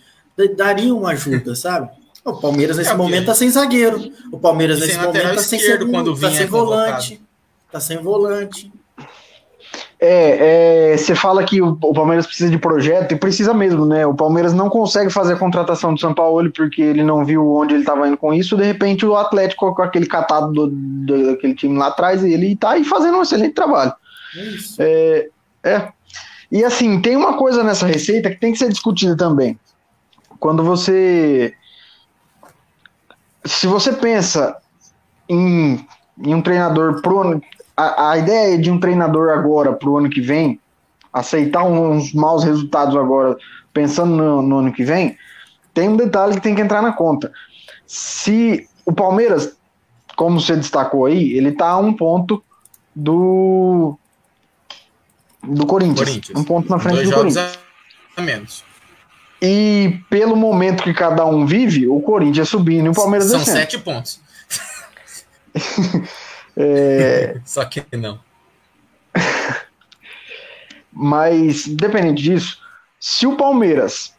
[0.55, 1.89] daria uma ajuda, sabe?
[2.23, 4.13] O Palmeiras nesse é, momento está sem zagueiro.
[4.31, 7.23] O Palmeiras nesse momento está sem, segundo, tá sem volante.
[7.67, 8.71] Está sem volante.
[9.99, 14.05] É, é, você fala que o, o, Palmeiras precisa de projeto, e precisa mesmo, né?
[14.05, 17.75] O Palmeiras não consegue fazer a contratação do São Paulo porque ele não viu onde
[17.75, 18.59] ele estava indo com isso.
[18.59, 22.73] De repente, o Atlético, com aquele catado do, do, daquele time lá atrás, ele tá
[22.73, 23.95] aí fazendo um excelente trabalho.
[24.79, 25.29] É, é.
[26.51, 29.59] E assim, tem uma coisa nessa receita que tem que ser discutida também.
[30.39, 31.55] Quando você.
[33.45, 34.57] Se você pensa
[35.29, 35.87] em,
[36.19, 37.41] em um treinador pro,
[37.77, 40.61] a, a ideia de um treinador agora para o ano que vem,
[41.13, 43.37] aceitar uns maus resultados agora,
[43.73, 45.17] pensando no, no, ano que vem,
[45.75, 47.33] tem um detalhe que tem que entrar na conta.
[47.87, 49.57] Se o Palmeiras,
[50.17, 52.43] como você destacou aí, ele está a um ponto
[52.95, 53.99] do
[55.43, 56.39] do Corinthians, Corinthians.
[56.39, 57.59] um ponto na frente Dois do Corinthians.
[58.17, 58.65] A menos.
[59.41, 63.57] E pelo momento que cada um vive, o Corinthians subindo e o Palmeiras São descendo.
[63.57, 64.21] sete pontos.
[66.57, 67.41] É...
[67.45, 68.21] Só que não.
[70.93, 72.59] Mas, dependente disso,
[73.01, 74.15] se o Palmeiras,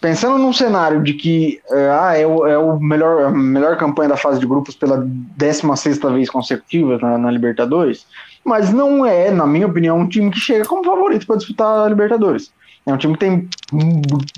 [0.00, 4.10] pensando num cenário de que é, ah, é, o, é o melhor, a melhor campanha
[4.10, 8.06] da fase de grupos pela 16 vez consecutiva na, na, Libertadores,
[8.44, 11.88] mas não é, na minha opinião, um time que chega como favorito para disputar a
[11.88, 12.52] Libertadores.
[12.86, 13.48] É um time que tem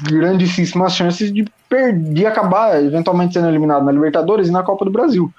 [0.04, 4.90] grandíssimas chances de, perder, de acabar eventualmente sendo eliminado na Libertadores e na Copa do
[4.90, 5.32] Brasil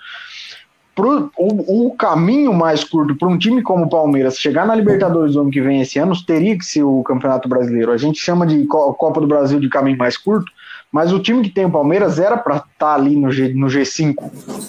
[0.98, 5.34] pro, o, o caminho mais curto para um time como o Palmeiras chegar na Libertadores
[5.34, 7.92] do ano que vem esse ano teria que ser o Campeonato Brasileiro.
[7.92, 10.52] A gente chama de Copa do Brasil de caminho mais curto,
[10.92, 13.68] mas o time que tem o Palmeiras era para estar tá ali no, G, no
[13.68, 14.16] G5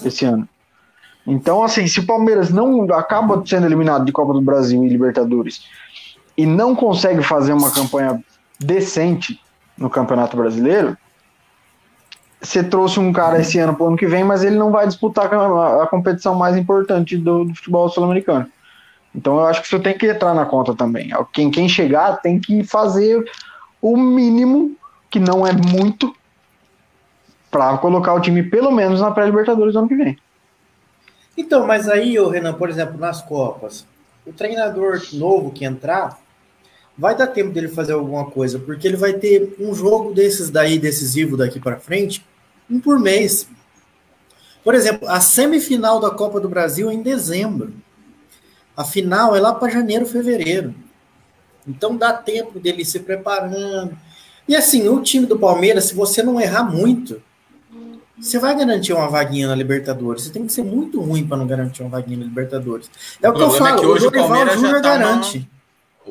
[0.05, 0.47] esse ano.
[1.29, 5.63] Então, assim, se o Palmeiras não acaba sendo eliminado de Copa do Brasil e Libertadores
[6.35, 8.25] e não consegue fazer uma campanha
[8.59, 9.39] decente
[9.77, 10.97] no Campeonato Brasileiro,
[12.41, 14.87] você trouxe um cara esse ano para o ano que vem, mas ele não vai
[14.87, 18.47] disputar a, competição mais importante do, do futebol sul-americano.
[19.15, 21.11] Então eu acho que isso tem que entrar na conta também.
[21.33, 23.23] Quem, quem chegar tem que fazer
[23.83, 24.75] o mínimo,
[25.11, 26.15] que não é muito,
[27.51, 30.17] para colocar o time pelo menos na pré-Libertadores ano que vem.
[31.39, 33.87] Então, mas aí, o Renan, por exemplo, nas Copas,
[34.27, 36.21] o treinador novo que entrar
[36.99, 40.81] vai dar tempo dele fazer alguma coisa, porque ele vai ter um jogo desses daí
[40.81, 42.27] decisivo daqui para frente,
[42.69, 43.49] um por mês.
[44.65, 47.73] Por exemplo, a semifinal da Copa do Brasil é em dezembro.
[48.77, 50.75] A final é lá para janeiro, fevereiro.
[51.65, 53.97] Então dá tempo dele se preparando.
[54.49, 57.23] E assim, o time do Palmeiras, se você não errar muito,
[58.21, 60.25] você vai garantir uma vaguinha na Libertadores.
[60.25, 62.91] Você tem que ser muito ruim para não garantir uma vaguinha na Libertadores.
[63.23, 65.49] É o, o que eu é falo, é o Dorival Júnior tá garante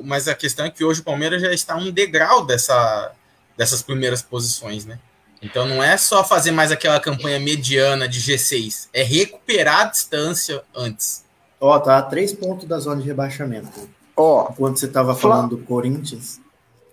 [0.04, 3.12] mas a questão é que hoje o Palmeiras já está um degrau dessa,
[3.56, 5.00] dessas primeiras posições, né?
[5.42, 10.64] Então não é só fazer mais aquela campanha mediana de G6, é recuperar a distância
[10.76, 11.24] antes.
[11.60, 13.88] Ó, oh, tá a três pontos da zona de rebaixamento.
[14.16, 16.40] Ó, oh, quando você estava falando do Corinthians,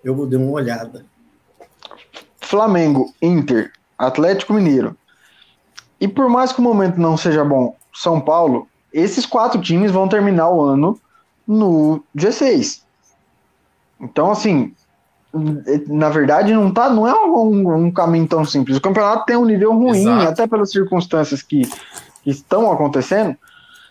[0.02, 1.04] eu dei uma olhada.
[2.38, 4.96] Flamengo, Inter, Atlético Mineiro.
[6.04, 10.06] E por mais que o momento não seja bom, São Paulo, esses quatro times vão
[10.06, 11.00] terminar o ano
[11.48, 12.82] no G6.
[13.98, 14.74] Então, assim,
[15.86, 18.76] na verdade, não, tá, não é um, um caminho tão simples.
[18.76, 20.28] O campeonato tem um nível ruim, Exato.
[20.28, 21.62] até pelas circunstâncias que,
[22.22, 23.34] que estão acontecendo.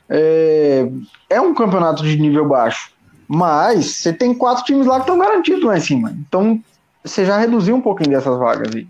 [0.07, 0.87] É,
[1.31, 2.91] é, um campeonato de nível baixo.
[3.27, 6.15] Mas você tem quatro times lá que estão garantidos lá em cima.
[6.19, 6.61] Então,
[7.03, 8.87] você já reduziu um pouquinho dessas vagas aí.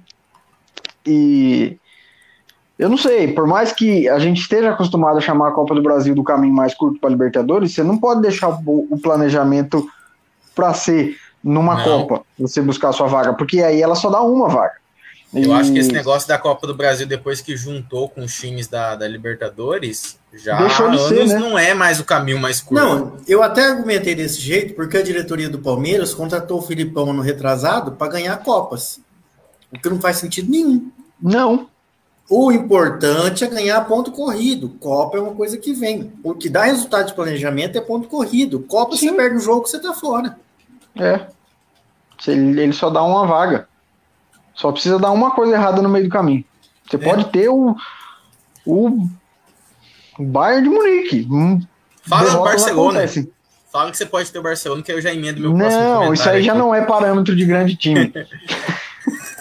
[1.06, 1.78] E
[2.78, 5.82] eu não sei, por mais que a gente esteja acostumado a chamar a Copa do
[5.82, 9.88] Brasil do caminho mais curto para Libertadores, você não pode deixar o, o planejamento
[10.56, 11.84] para ser numa não.
[11.84, 14.76] Copa, você buscar a sua vaga, porque aí ela só dá uma vaga.
[15.34, 15.52] Eu e...
[15.52, 18.96] acho que esse negócio da Copa do Brasil, depois que juntou com os times da,
[18.96, 21.40] da Libertadores, já Deixou de ser, né?
[21.40, 22.84] não é mais o caminho mais curto.
[22.84, 27.22] Não, eu até argumentei desse jeito, porque a diretoria do Palmeiras contratou o Filipão no
[27.22, 29.00] retrasado para ganhar Copas.
[29.72, 30.92] O que não faz sentido nenhum.
[31.22, 31.68] Não.
[32.30, 34.70] O importante é ganhar ponto corrido.
[34.80, 36.12] Copa é uma coisa que vem.
[36.24, 38.62] O que dá resultado de planejamento é ponto corrido.
[38.62, 39.10] Copa Sim.
[39.10, 40.38] você perde o jogo, você tá fora.
[40.96, 41.28] É.
[42.28, 43.68] Ele só dá uma vaga.
[44.56, 46.46] Só precisa dar uma coisa errada no meio do caminho.
[46.90, 47.00] Você é.
[47.00, 47.76] pode ter o,
[48.66, 49.10] o
[50.20, 51.28] Bayern de Munique.
[52.04, 53.02] Fala do Barcelona.
[53.72, 56.38] Fala que você pode ter o Barcelona, que eu já emendo meu Não, isso aí
[56.38, 56.46] aqui.
[56.46, 58.14] já não é parâmetro de grande time.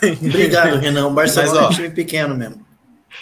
[0.03, 1.09] Obrigado, Renan.
[1.09, 2.71] O Barcelona Mas, ó, é um time pequeno mesmo.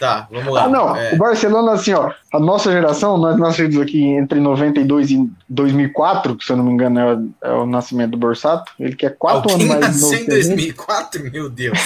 [0.01, 0.65] Tá, vamos lá.
[0.65, 0.97] Ah, não.
[0.97, 1.13] É...
[1.13, 6.43] O Barcelona, assim, ó, a nossa geração, nós nascemos aqui entre 92 e 2004, que
[6.43, 8.73] se eu não me engano é o, é o nascimento do Borsato.
[8.81, 10.15] Ele quer quatro Alguém anos mais novo.
[10.15, 11.31] em 2004?
[11.31, 11.79] Meu Deus.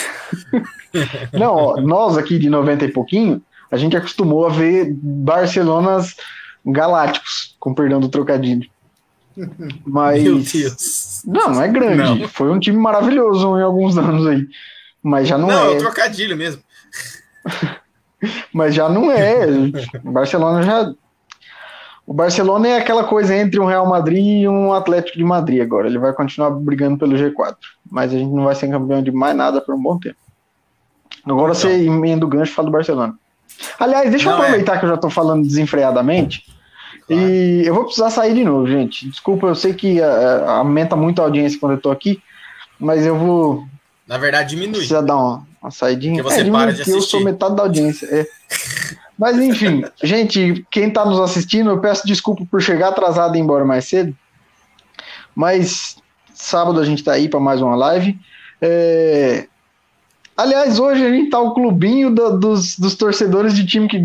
[1.34, 6.14] não, ó, nós aqui de 90 e pouquinho, a gente acostumou a ver Barcelonas
[6.64, 8.70] galácticos, com perdão do trocadilho.
[9.84, 10.22] Mas.
[10.22, 11.22] Meu Deus.
[11.26, 12.20] Não, não é grande.
[12.20, 12.28] Não.
[12.28, 14.46] Foi um time maravilhoso em alguns anos aí.
[15.02, 15.76] Mas já não, Não, é é.
[15.76, 16.62] o trocadilho mesmo.
[18.52, 19.46] Mas já não é.
[20.04, 20.92] O Barcelona já.
[22.06, 25.86] O Barcelona é aquela coisa entre um Real Madrid e um Atlético de Madrid agora.
[25.86, 27.56] Ele vai continuar brigando pelo G4.
[27.90, 30.16] Mas a gente não vai ser campeão de mais nada por um bom tempo.
[31.24, 31.70] Agora Então.
[31.70, 33.14] você emenda o gancho e fala do Barcelona.
[33.78, 34.46] Aliás, deixa eu Não, é.
[34.48, 36.44] aproveitar que eu já tô falando desenfreadamente.
[37.06, 37.22] Claro.
[37.22, 39.08] E eu vou precisar sair de novo, gente.
[39.08, 42.22] Desculpa, eu sei que ah, ah, aumenta muito a audiência quando eu tô aqui.
[42.78, 43.64] Mas eu vou
[44.06, 44.76] Na verdade, diminui.
[44.78, 46.22] Precisa dar uma, uma saidinha.
[46.22, 47.24] Porque você é, para de porque eu sou assistir.
[47.24, 48.06] metade da audiência.
[48.06, 48.26] é.
[49.18, 53.42] Mas enfim, gente, quem tá nos assistindo, eu peço desculpa por chegar atrasado e ir
[53.42, 54.14] embora mais cedo.
[55.34, 55.96] Mas
[56.34, 58.18] sábado a gente tá aí para mais uma live.
[58.60, 59.46] É,
[60.36, 64.04] Aliás, hoje a gente tá o clubinho do- dos, dos torcedores de time que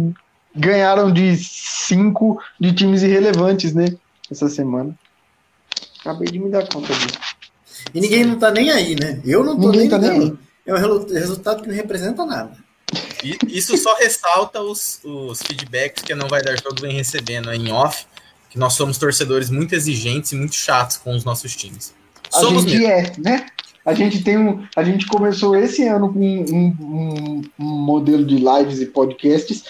[0.56, 3.88] ganharam de cinco de times irrelevantes, né?
[4.30, 4.94] Essa semana.
[6.02, 7.18] Acabei de me dar conta disso.
[7.96, 9.20] E ninguém não tá nem aí, né?
[9.26, 10.40] Eu não tô Ninguém nem tá nem ligando.
[10.70, 12.52] É um resultado que não representa nada.
[13.24, 17.52] E isso só ressalta os, os feedbacks que a Não Vai Dar Jogo vem recebendo
[17.54, 18.06] em off,
[18.50, 21.94] que nós somos torcedores muito exigentes e muito chatos com os nossos times.
[22.34, 22.92] A Somos gente mesmo.
[22.92, 23.46] é, né?
[23.86, 28.36] A gente tem um, a gente começou esse ano com um, um- um modelo de
[28.36, 29.64] lives e podcasts.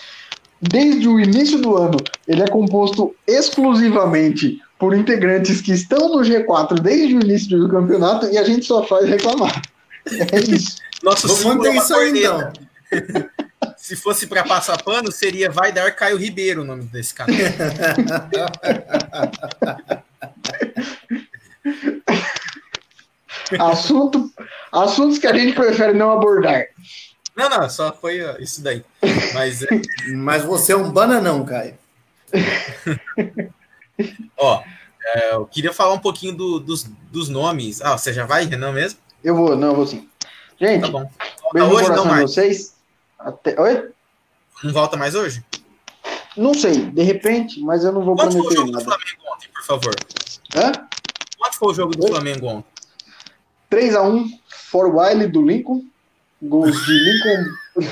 [0.61, 6.79] Desde o início do ano, ele é composto exclusivamente por integrantes que estão no G4
[6.81, 9.61] desde o início do campeonato e a gente só faz reclamar.
[10.05, 10.77] É isso.
[11.03, 12.53] Nosso Vamos símbolo é uma isso aí, então.
[13.77, 17.35] Se fosse para passar pano, seria Vai Dar Caio Ribeiro o nome desse canal.
[23.59, 24.31] Assunto,
[24.71, 26.65] assuntos que a gente prefere não abordar.
[27.35, 28.83] Não, não, só foi isso daí.
[29.33, 29.67] Mas, é,
[30.13, 31.75] Mas você é um bananão, Caio.
[34.37, 34.61] ó,
[35.03, 37.81] é, eu queria falar um pouquinho do- dos, dos nomes.
[37.81, 38.99] Ah, você já vai, Renan, mesmo?
[39.23, 40.07] Eu vou, não, eu vou sim.
[40.59, 41.09] Gente, Tá bom.
[41.53, 42.21] beijo no hoje não de mais.
[42.31, 42.75] vocês.
[43.17, 43.59] Até...
[43.59, 43.89] Oi?
[44.63, 45.43] Não volta mais hoje?
[46.37, 48.85] Não sei, de repente, mas eu não vou Quanto foi o prometer jogo do nada.
[48.85, 49.95] Flamengo ontem, por favor?
[50.55, 50.71] Hã?
[51.37, 52.09] Quanto foi o jogo do Oi?
[52.11, 52.69] Flamengo ontem?
[53.71, 55.83] 3x1 for Wiley do Lincoln.
[56.41, 57.45] Gols de Lincoln.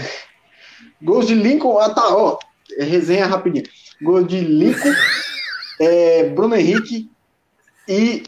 [1.01, 1.77] Gols de Lincoln.
[1.79, 2.39] Ah, tá, ó.
[2.77, 3.65] É Resenha rapidinho.
[4.01, 4.93] Gols de Lincoln,
[5.81, 7.09] é, Bruno Henrique
[7.87, 8.23] e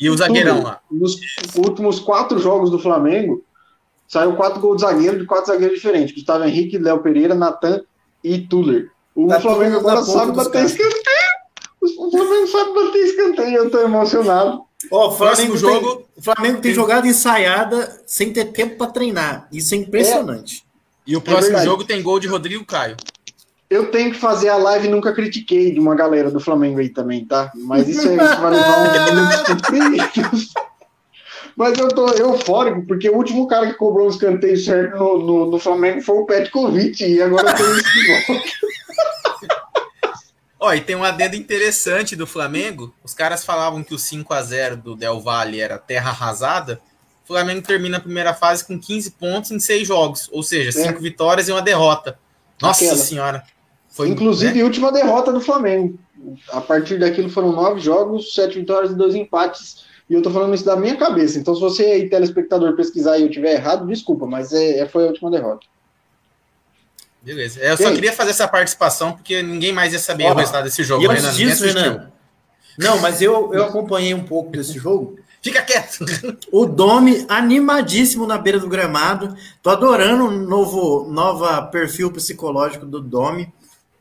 [0.00, 0.80] E o zagueirão lá?
[0.90, 1.18] nos
[1.56, 3.44] últimos quatro jogos do Flamengo
[4.08, 6.14] saiu quatro gols de zagueiro de quatro zagueiros diferentes.
[6.14, 7.82] Gustavo Henrique, Léo Pereira, Natan
[8.22, 8.90] e Tuller.
[9.14, 11.36] O Tá Flamengo agora sabe bater escanteio.
[11.80, 13.56] O Flamengo sabe bater escanteio.
[13.56, 14.62] Eu tô emocionado.
[14.90, 15.96] Ó, o Próximo Flamengo jogo.
[15.96, 19.48] Tem, o Flamengo tem jogada ensaiada sem ter tempo para treinar.
[19.52, 20.64] Isso é impressionante.
[21.06, 21.66] E o próximo verdade.
[21.66, 22.96] jogo tem gol de Rodrigo Caio.
[23.70, 27.24] Eu tenho que fazer a live Nunca Critiquei de uma galera do Flamengo aí também,
[27.24, 27.50] tá?
[27.54, 30.52] Mas isso, aí vai levar uns minutos.
[31.56, 35.50] Mas eu tô eufórico, porque o último cara que cobrou um escanteio certo no, no,
[35.52, 38.44] no Flamengo foi o Petkovic, e agora tem isso de volta.
[40.60, 42.92] Ó, e tem um adendo interessante do Flamengo.
[43.04, 46.80] Os caras falavam que o 5 a 0 do Del Valle era terra arrasada.
[47.24, 51.00] O Flamengo termina a primeira fase com 15 pontos em 6 jogos, ou seja, 5
[51.00, 52.18] vitórias e uma derrota.
[52.60, 53.00] Nossa Aquela.
[53.00, 53.44] senhora.
[53.88, 54.64] Foi, Inclusive, né?
[54.64, 55.98] última derrota do Flamengo.
[56.50, 59.84] A partir daquilo foram nove jogos, sete vitórias e dois empates.
[60.08, 61.38] E eu tô falando isso da minha cabeça.
[61.38, 65.04] Então, se você aí, telespectador, pesquisar e eu tiver errado, desculpa, mas é, é- foi
[65.04, 65.66] a última derrota.
[67.20, 67.58] Beleza.
[67.58, 67.94] Eu só Ei.
[67.94, 71.02] queria fazer essa participação porque ninguém mais ia saber Ó, o resultado desse jogo.
[71.02, 71.64] E Renan, antes ninguém disso.
[71.66, 72.12] Renan.
[72.78, 75.18] Não, mas eu, eu acompanhei um pouco desse jogo.
[75.42, 76.04] Fica quieto.
[76.52, 79.36] O Domi animadíssimo na beira do gramado.
[79.60, 83.52] Tô adorando o novo nova perfil psicológico do Domi.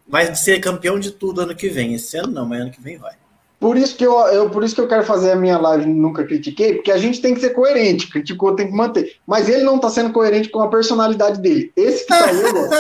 [0.08, 1.96] Vai ser campeão de tudo ano que vem.
[1.96, 3.16] Esse ano não, mas ano que vem vai.
[3.60, 6.24] Por isso, que eu, eu- por isso que eu quero fazer a minha live Nunca
[6.26, 8.08] Critiquei, porque a gente tem que ser coerente.
[8.10, 9.16] Criticou, tem que manter.
[9.26, 11.72] Mas ele não tá sendo coerente com a personalidade dele.
[11.76, 12.76] Esse que tá eu gosto.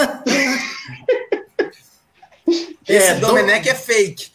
[2.87, 4.27] Esse É, Domenech é fake.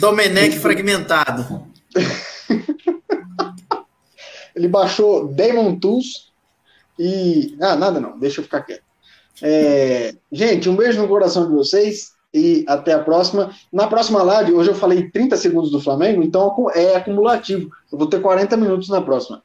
[0.00, 1.64] Domenech fragmentado.
[4.54, 6.32] Ele baixou Demon Tools
[6.98, 7.56] e.
[7.60, 8.82] Ah, nada não, deixa eu ficar quieto.
[9.42, 13.54] É, Gente, um beijo no coração de vocês e até a próxima.
[13.72, 17.70] Na próxima live, hoje eu falei 30 segundos do Flamengo, então é acumulativo.
[17.90, 19.40] Eu vou ter 40 minutos na próxima.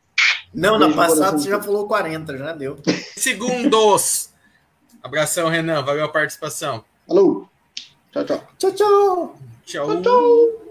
[0.51, 2.79] Não, na Beijo no passada você já falou 40, já deu.
[3.15, 4.31] Segundos.
[5.03, 5.83] Abração, Renan.
[5.83, 6.83] Valeu a participação.
[7.07, 7.47] Alô?
[8.11, 8.47] Tchau, tchau.
[8.57, 9.35] Tchau, tchau.
[9.65, 10.69] Tchau.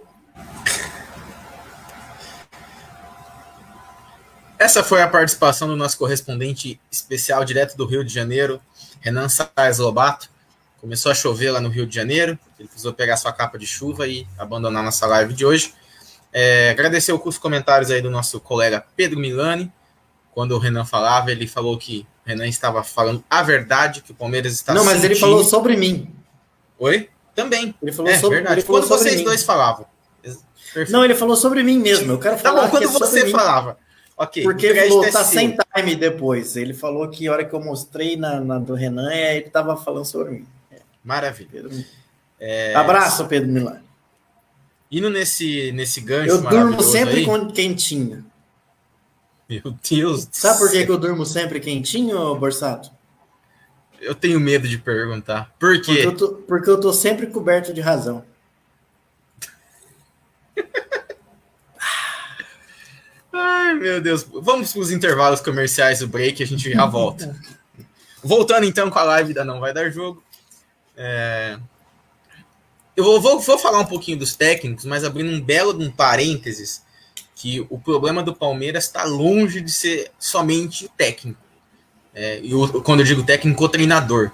[4.58, 8.60] Essa foi a participação do nosso correspondente especial direto do Rio de Janeiro,
[9.00, 10.28] Renan Sainz Lobato.
[10.80, 14.06] Começou a chover lá no Rio de Janeiro, ele precisou pegar sua capa de chuva
[14.06, 15.74] e abandonar nossa live de hoje.
[16.32, 19.72] É, agradecer os comentários aí do nosso colega Pedro Milani.
[20.32, 24.14] Quando o Renan falava, ele falou que o Renan estava falando a verdade, que o
[24.14, 26.14] Palmeiras está Não, mas ele falou sobre mim.
[26.78, 27.08] Oi?
[27.34, 27.74] Também.
[27.82, 28.60] Ele falou é, sobre, verdade.
[28.60, 29.24] Ele falou quando vocês mim.
[29.24, 29.86] dois falavam.
[30.22, 30.92] Perfeito.
[30.92, 32.12] Não, ele falou sobre mim mesmo.
[32.12, 32.60] Eu quero tá falar.
[32.60, 33.78] Tá bom, quando é você falava.
[34.16, 34.42] Ok.
[34.42, 36.56] Porque ele falou, tá sem time depois.
[36.56, 40.04] Ele falou que a hora que eu mostrei na, na do Renan, ele estava falando
[40.04, 40.46] sobre mim.
[41.04, 41.68] Maravilha.
[42.38, 42.74] É...
[42.74, 43.88] Abraço, Pedro Milani.
[44.90, 46.30] Indo nesse, nesse gancho.
[46.30, 48.24] Eu durmo sempre aí, com quentinho.
[49.48, 50.28] Meu Deus.
[50.30, 52.90] Sabe por que, que eu durmo sempre quentinho, Borsato?
[54.00, 55.52] Eu tenho medo de perguntar.
[55.58, 56.02] Por quê?
[56.02, 58.24] Porque eu tô, porque eu tô sempre coberto de razão.
[63.32, 64.22] Ai, meu Deus.
[64.22, 67.36] Vamos para os intervalos comerciais do break, a gente já volta.
[68.22, 70.22] Voltando então com a live da Não Vai Dar Jogo.
[70.98, 71.56] É...
[72.96, 76.82] Eu vou, vou, vou, falar um pouquinho dos técnicos, mas abrindo um belo um parênteses,
[77.36, 81.40] que o problema do Palmeiras está longe de ser somente técnico.
[82.12, 82.50] É, e
[82.82, 84.32] quando eu digo técnico, o treinador.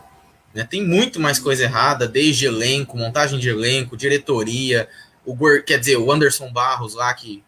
[0.55, 0.65] Né?
[0.65, 4.89] Tem muito mais coisa errada, desde elenco, montagem de elenco, diretoria,
[5.27, 7.45] o quer dizer, o Anderson Barros lá, que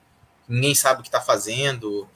[0.47, 2.07] ninguém sabe o que está fazendo.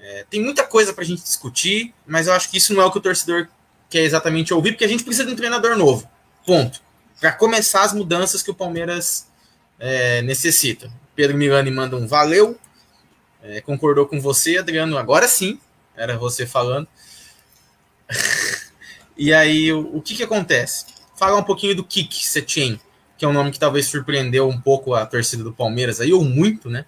[0.00, 2.86] É, tem muita coisa para a gente discutir, mas eu acho que isso não é
[2.86, 3.48] o que o torcedor
[3.90, 6.08] quer exatamente ouvir, porque a gente precisa de um treinador novo.
[6.46, 6.80] Ponto.
[7.20, 9.26] Para começar as mudanças que o Palmeiras
[9.80, 10.88] é, necessita.
[11.14, 12.56] Pedro Milani manda um valeu.
[13.42, 14.96] É, concordou com você, Adriano.
[14.96, 15.58] Agora sim,
[15.96, 16.86] era você falando.
[19.16, 20.86] e aí, o, o, que, que acontece?
[21.16, 22.80] Falar um pouquinho do Kik Setien,
[23.18, 26.24] que é um nome que talvez surpreendeu um pouco a torcida do Palmeiras, aí, ou
[26.24, 26.84] muito, né?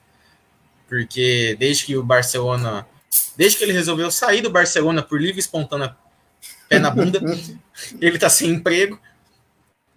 [0.89, 2.87] Porque desde que o Barcelona.
[3.37, 5.97] Desde que ele resolveu sair do Barcelona por livre e espontânea
[6.69, 7.21] pé na bunda,
[8.01, 9.01] ele tá sem emprego.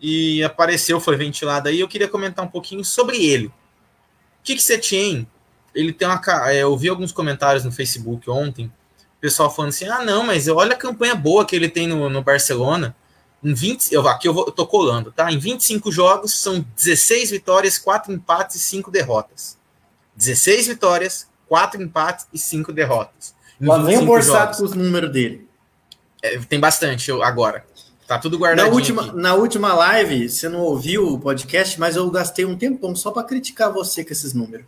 [0.02, 1.80] E apareceu, foi ventilado aí.
[1.80, 3.48] Eu queria comentar um pouquinho sobre ele.
[3.48, 3.54] O
[4.44, 5.28] que, que Setien,
[5.76, 6.20] ele tem uma.
[6.48, 10.48] É, eu vi alguns comentários no Facebook ontem, o pessoal falando assim: ah, não, mas
[10.48, 12.96] olha a campanha boa que ele tem no, no Barcelona.
[13.44, 15.32] Em 20, eu, aqui eu, vou, eu tô colando, tá?
[15.32, 19.58] Em 25 jogos, são 16 vitórias, 4 empates e 5 derrotas.
[20.16, 23.34] 16 vitórias, 4 empates e 5 derrotas.
[23.60, 25.48] Lá vem o Borsato com os números dele.
[26.22, 27.66] É, tem bastante agora.
[28.12, 28.68] Tá tudo guardado.
[28.68, 32.94] Na última, na última live, você não ouviu o podcast, mas eu gastei um tempão
[32.94, 34.66] só para criticar você com esses números.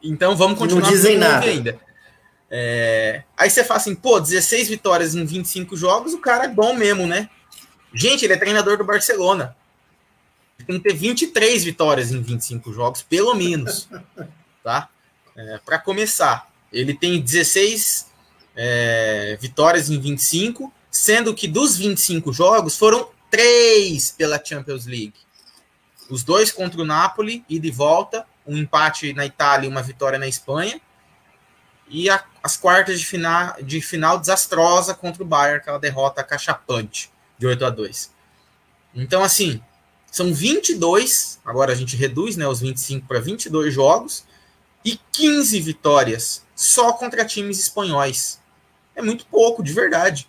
[0.00, 0.82] Então vamos continuar.
[0.82, 1.44] Não dizem nada.
[1.44, 1.80] Ainda.
[2.48, 3.24] É...
[3.36, 7.08] Aí você fala assim, pô, 16 vitórias em 25 jogos, o cara é bom mesmo,
[7.08, 7.28] né?
[7.92, 9.56] Gente, ele é treinador do Barcelona.
[10.64, 13.88] Tem que ter 23 vitórias em 25 jogos, pelo menos.
[14.62, 14.88] tá?
[15.36, 18.06] É, Para começar, ele tem 16
[18.54, 25.14] é, vitórias em 25, sendo que dos 25 jogos foram três pela Champions League.
[26.08, 30.20] Os dois contra o Napoli e de volta, um empate na Itália e uma vitória
[30.20, 30.80] na Espanha.
[31.88, 37.10] E a, as quartas de final, de final desastrosa contra o Bayern, aquela derrota cachapante
[37.36, 38.12] de 8 a 2.
[38.94, 39.60] Então, assim,
[40.12, 44.24] são 22, agora a gente reduz né, os 25 para 22 jogos,
[44.84, 48.40] e 15 vitórias só contra times espanhóis.
[48.94, 50.28] É muito pouco, de verdade.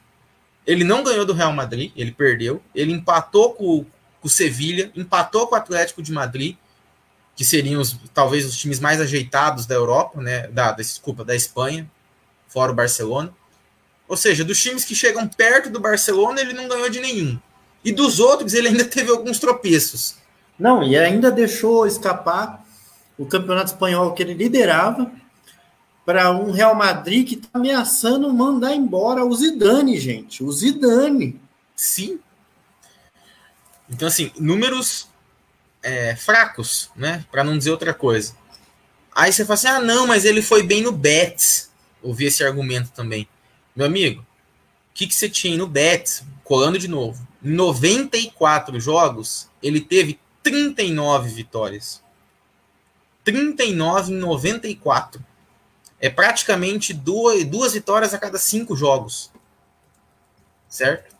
[0.65, 2.61] Ele não ganhou do Real Madrid, ele perdeu.
[2.73, 3.85] Ele empatou com,
[4.21, 6.55] o Sevilha, empatou com o Atlético de Madrid,
[7.35, 10.47] que seriam os, talvez os times mais ajeitados da Europa, né?
[10.47, 11.89] Da, desculpa, da Espanha,
[12.47, 13.31] fora o Barcelona.
[14.07, 17.39] Ou seja, dos times que chegam perto do Barcelona, ele não ganhou de nenhum.
[17.83, 20.15] E dos outros, ele ainda teve alguns tropeços.
[20.57, 22.65] Não, e ainda deixou escapar
[23.17, 25.11] o campeonato espanhol que ele liderava
[26.05, 30.43] para um Real Madrid que está ameaçando mandar embora o Zidane, gente.
[30.43, 31.41] O Zidane.
[31.75, 32.19] Sim.
[33.89, 35.07] Então, assim, números
[35.81, 37.25] é, fracos, né?
[37.31, 38.35] Para não dizer outra coisa.
[39.13, 41.71] Aí você fala assim: ah, não, mas ele foi bem no Betis.
[42.01, 43.27] Ouvi esse argumento também.
[43.75, 44.25] Meu amigo, o
[44.93, 46.23] que, que você tinha no Betis?
[46.43, 47.27] Colando de novo.
[47.43, 52.03] Em 94 jogos, ele teve 39 vitórias.
[53.23, 55.23] 39 em 94.
[55.99, 59.31] É praticamente duas, duas vitórias a cada cinco jogos.
[60.67, 61.15] Certo?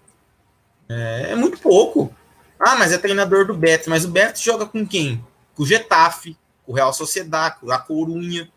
[0.90, 2.14] É, é muito pouco.
[2.60, 3.88] Ah, mas é treinador do Betis.
[3.88, 5.26] Mas o Betis joga com quem?
[5.56, 8.52] Com o Getafe, com o Real Sociedad, com a Corunha,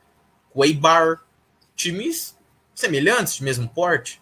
[0.51, 1.21] com o Eibar.
[1.77, 2.37] Times
[2.75, 4.21] semelhantes, de mesmo porte.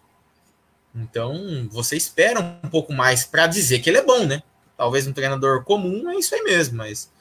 [0.93, 4.41] Então, você espera um pouco mais para dizer que ele é bom, né?
[4.75, 7.11] Talvez um treinador comum é isso aí mesmo, mas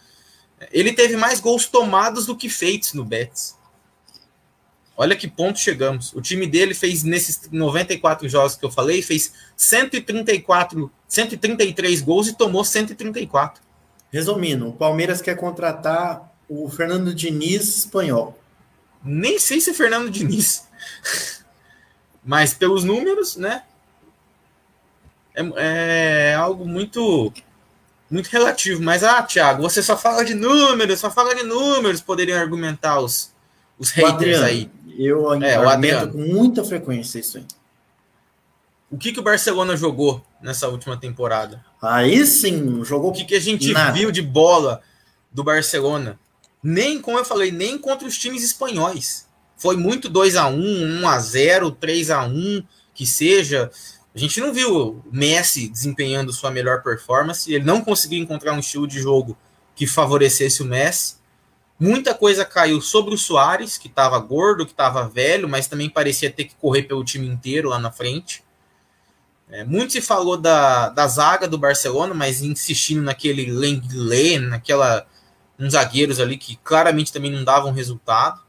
[0.73, 3.57] ele teve mais gols tomados do que feitos no Betis.
[4.97, 6.13] Olha que ponto chegamos.
[6.15, 12.37] O time dele fez nesses 94 jogos que eu falei, fez 134, 133 gols e
[12.37, 13.63] tomou 134.
[14.11, 18.39] Resumindo, o Palmeiras quer contratar O Fernando Diniz espanhol.
[19.05, 20.67] Nem sei se é Fernando Diniz.
[22.25, 23.63] Mas pelos números, né?
[25.35, 27.33] É, é, algo muito
[28.11, 28.83] muito relativo.
[28.83, 33.33] Mas, ah, Thiago, você só fala de números, só fala de números, poderiam argumentar os,
[33.79, 34.71] os haters Adriano, aí.
[34.99, 37.45] Eu é, argumento com muita frequência isso aí.
[38.91, 41.65] O que, que o Barcelona jogou nessa última temporada?
[41.83, 43.11] Aí sim, jogou.
[43.11, 43.93] O que, que a gente nada.
[43.93, 44.81] viu de bola
[45.33, 46.19] do Barcelona?
[46.63, 49.27] Nem, como eu falei, nem contra os times espanhóis.
[49.57, 52.63] Foi muito 2 a 1 1 a 0 3 a 1
[52.95, 53.71] que seja.
[54.15, 58.61] A gente não viu o Messi desempenhando sua melhor performance, ele não conseguiu encontrar um
[58.61, 59.37] estilo de jogo
[59.75, 61.16] que favorecesse o Messi.
[61.79, 66.31] Muita coisa caiu sobre o Soares, que estava gordo, que estava velho, mas também parecia
[66.31, 68.43] ter que correr pelo time inteiro lá na frente.
[69.49, 75.07] É, muito se falou da, da zaga do Barcelona, mas insistindo naquele Lenglet, naquela
[75.59, 78.41] uns zagueiros ali que claramente também não davam resultado.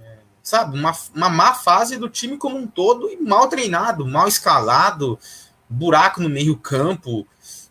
[0.00, 4.28] É, sabe, uma, uma má fase do time como um todo e mal treinado, mal
[4.28, 5.18] escalado,
[5.68, 7.26] buraco no meio campo,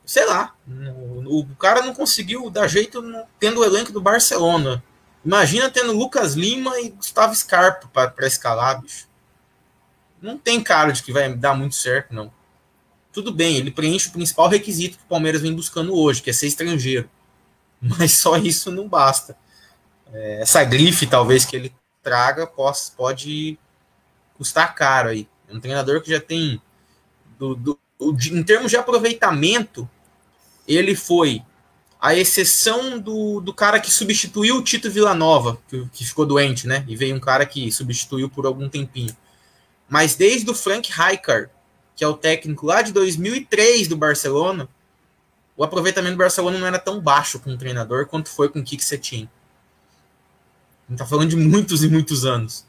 [0.09, 0.55] sei lá.
[1.25, 4.83] O, o cara não conseguiu dar jeito no, tendo o elenco do Barcelona.
[5.23, 9.09] Imagina tendo Lucas Lima e Gustavo Scarpa para escalar, bicho
[10.21, 12.31] não tem cara de que vai dar muito certo, não.
[13.11, 16.33] Tudo bem, ele preenche o principal requisito que o Palmeiras vem buscando hoje, que é
[16.33, 17.09] ser estrangeiro.
[17.81, 19.37] Mas só isso não basta.
[20.11, 23.59] É, essa grife, talvez, que ele traga, pode, pode
[24.37, 25.27] custar caro aí.
[25.47, 26.61] É um treinador que já tem.
[27.37, 27.79] Do, do,
[28.31, 29.89] em termos de aproveitamento,
[30.69, 31.41] ele foi
[31.99, 36.85] a exceção do, do cara que substituiu o Tito Villanova, que, que ficou doente, né?
[36.87, 39.15] E veio um cara que substituiu por algum tempinho.
[39.89, 41.49] Mas desde o Frank Rijkaard,
[41.95, 44.69] que é o técnico lá de 2003 do Barcelona,
[45.57, 48.63] o aproveitamento do Barcelona não era tão baixo com o treinador quanto foi com o
[48.63, 49.29] Kik Setien.
[50.87, 52.65] A gente tá falando de muitos e muitos anos.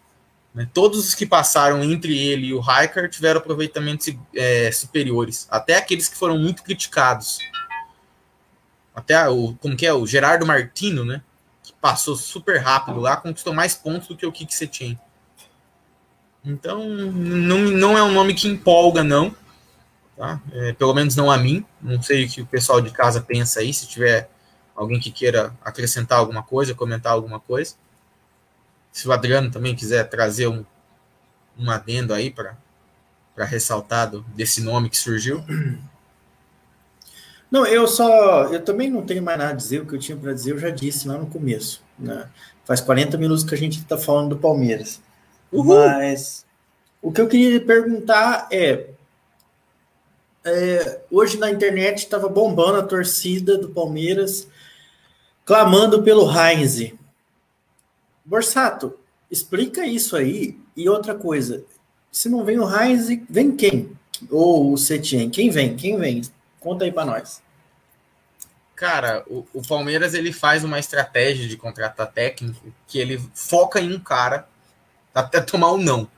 [0.53, 0.69] Né?
[0.75, 5.47] Todos os que passaram entre ele e o Rijkaard tiveram aproveitamentos é, superiores.
[5.49, 7.39] Até aqueles que foram muito criticados.
[9.01, 11.23] Até o, como que é, o Gerardo Martino, né?
[11.63, 14.99] Que passou super rápido lá, conquistou mais pontos do que o Kik Setien.
[16.45, 19.35] Então, não, não é um nome que empolga, não.
[20.17, 20.41] Tá?
[20.53, 21.65] É, pelo menos não a mim.
[21.81, 23.73] Não sei o que o pessoal de casa pensa aí.
[23.73, 24.31] Se tiver
[24.77, 27.75] alguém que queira acrescentar alguma coisa, comentar alguma coisa.
[28.93, 30.65] Se o Adriano também quiser trazer um,
[31.59, 32.55] um adendo aí para
[33.47, 35.43] ressaltar do, desse nome que surgiu.
[37.51, 38.45] Não, eu só.
[38.45, 39.83] Eu também não tenho mais nada a dizer.
[39.83, 41.83] O que eu tinha para dizer eu já disse lá no começo.
[41.99, 42.29] Né?
[42.65, 45.01] Faz 40 minutos que a gente está falando do Palmeiras.
[45.53, 45.77] Uhul.
[45.77, 46.47] Mas
[47.03, 48.87] o que eu queria perguntar é,
[50.45, 54.47] é hoje na internet estava bombando a torcida do Palmeiras
[55.45, 56.93] clamando pelo Heinz.
[58.25, 58.97] Borsato,
[59.29, 60.57] explica isso aí.
[60.77, 61.65] E outra coisa,
[62.13, 63.91] se não vem o Heinz, vem quem?
[64.31, 65.29] Ou o Setien?
[65.29, 65.75] Quem vem?
[65.75, 66.23] Quem vem?
[66.61, 67.43] Conta aí para nós.
[68.77, 73.93] Cara, o, o, Palmeiras ele faz uma estratégia de contratar técnico que ele foca em
[73.95, 74.49] um cara
[75.15, 76.09] até tomar um não.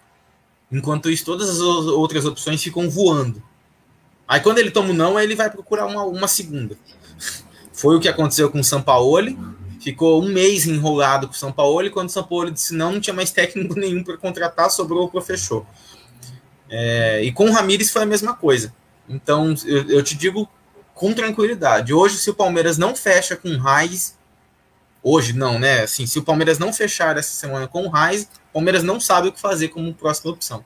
[0.71, 3.43] Enquanto isso, todas as outras opções ficam voando.
[4.29, 6.77] Aí quando ele toma um não, ele vai procurar uma, uma segunda.
[7.73, 9.37] Foi o que aconteceu com o Sampaoli.
[9.81, 13.15] Ficou um mês enrolado com o e quando o São Paulo disse não, não tinha
[13.15, 15.67] mais técnico nenhum para contratar, sobrou o fechou.
[16.71, 18.73] É, e com o Ramires foi a mesma coisa.
[19.13, 20.49] Então, eu, eu, te digo
[20.95, 21.93] com tranquilidade.
[21.93, 24.17] Hoje, se o Palmeiras não fecha com o Raiz,
[25.03, 25.83] hoje não, né?
[25.83, 29.29] Assim, se o Palmeiras não fechar essa semana com o Raiz, o Palmeiras não sabe
[29.29, 30.65] o que fazer como próxima opção.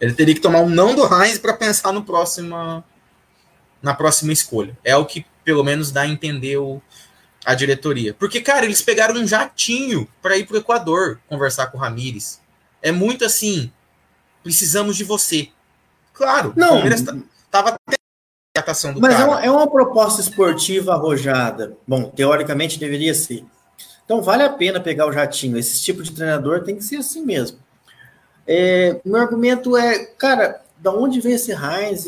[0.00, 2.84] Ele teria que tomar um não do Heinz para pensar no próxima,
[3.82, 4.78] na próxima escolha.
[4.84, 6.80] É o que pelo menos dá a entender o,
[7.44, 8.14] a diretoria.
[8.14, 12.40] Porque, cara, eles pegaram um jatinho para ir para o Equador conversar com o Ramires.
[12.80, 13.72] É muito assim,
[14.42, 15.48] precisamos de você.
[16.12, 17.98] Claro, não, o Estava até
[18.92, 21.76] do Mas é uma, é uma proposta esportiva arrojada.
[21.86, 23.44] Bom, teoricamente deveria ser.
[24.04, 25.58] Então vale a pena pegar o jatinho.
[25.58, 27.58] Esse tipo de treinador tem que ser assim mesmo.
[28.46, 32.06] É, meu argumento é, cara, da onde vem esse Heinz?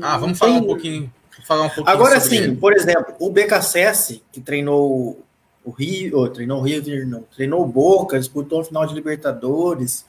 [0.00, 1.12] ah, vamos falar um pouquinho.
[1.46, 5.24] Falar um pouquinho Agora sim, por exemplo, o BKSS, que treinou
[5.64, 10.04] o Rio, ou, treinou o River, não, treinou o Boca, disputou o final de Libertadores,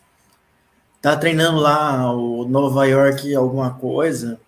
[1.02, 4.40] tá treinando lá o Nova York alguma coisa.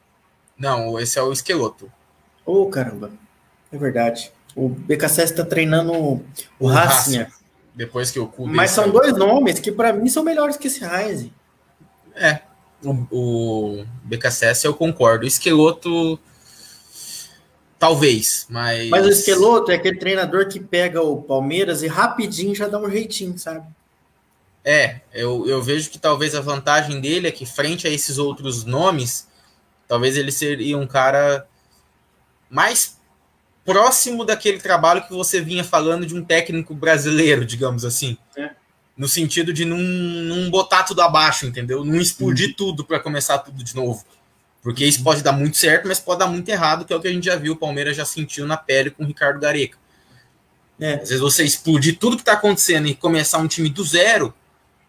[0.57, 1.91] Não, esse é o Esqueloto.
[2.45, 3.11] Ô, oh, caramba,
[3.71, 4.31] é verdade.
[4.55, 6.25] O BKSS está treinando o,
[6.59, 7.25] o Racing.
[7.73, 10.83] Depois que o Kubi Mas são dois nomes que para mim são melhores que esse
[10.85, 11.29] Heinz.
[12.15, 12.39] É.
[12.81, 15.25] O, o BKSS eu concordo.
[15.25, 16.17] O Esqueloto
[17.77, 18.89] Talvez, mas.
[18.89, 22.89] Mas o Esqueloto é aquele treinador que pega o Palmeiras e rapidinho já dá um
[22.89, 23.67] jeitinho, sabe?
[24.63, 28.63] É, eu, eu vejo que talvez a vantagem dele é que, frente a esses outros
[28.63, 29.27] nomes,
[29.87, 31.47] talvez ele seria um cara
[32.49, 32.97] mais
[33.65, 38.17] próximo daquele trabalho que você vinha falando de um técnico brasileiro, digamos assim.
[38.37, 38.51] É.
[38.95, 41.83] No sentido de não, não botar tudo abaixo, entendeu?
[41.83, 42.55] Não explodir uhum.
[42.55, 44.05] tudo para começar tudo de novo.
[44.61, 47.07] Porque isso pode dar muito certo, mas pode dar muito errado, que é o que
[47.07, 49.77] a gente já viu, o Palmeiras já sentiu na pele com o Ricardo Gareca.
[50.79, 50.93] É.
[50.95, 54.33] Às vezes você explodir tudo que está acontecendo e começar um time do zero,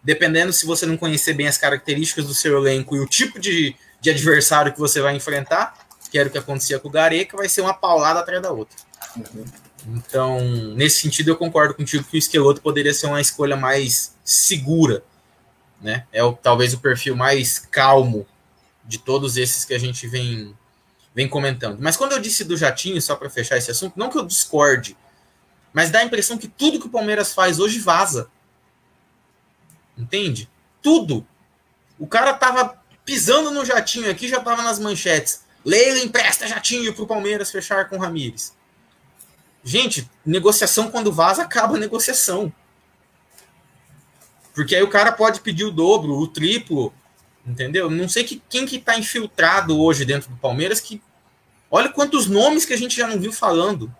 [0.03, 3.75] dependendo se você não conhecer bem as características do seu elenco e o tipo de,
[3.99, 7.49] de adversário que você vai enfrentar, que era o que acontecia com o Gareca, vai
[7.49, 8.77] ser uma paulada atrás da outra.
[9.15, 9.45] Uhum.
[9.87, 10.39] Então,
[10.75, 15.03] nesse sentido, eu concordo contigo que o Esqueloto poderia ser uma escolha mais segura,
[15.81, 16.05] né?
[16.11, 18.27] É o, talvez o perfil mais calmo
[18.83, 20.55] de todos esses que a gente vem,
[21.15, 21.79] vem comentando.
[21.79, 24.97] Mas quando eu disse do Jatinho, só para fechar esse assunto, não que eu discorde,
[25.71, 28.29] mas dá a impressão que tudo que o Palmeiras faz hoje vaza.
[29.97, 30.49] Entende?
[30.81, 31.25] Tudo.
[31.97, 32.76] O cara tava
[33.07, 35.41] pisando no Jatinho aqui, já tava nas manchetes.
[35.65, 38.53] Leila empresta Jatinho pro Palmeiras fechar com o Ramires.
[39.63, 42.53] Gente, negociação quando vaza, acaba a negociação.
[44.53, 46.93] Porque aí o cara pode pedir o dobro, o triplo,
[47.47, 47.89] Entendeu?
[47.89, 51.01] Não sei que, quem que tá infiltrado hoje dentro do Palmeiras que.
[51.71, 53.93] Olha quantos nomes que a gente já não viu falando.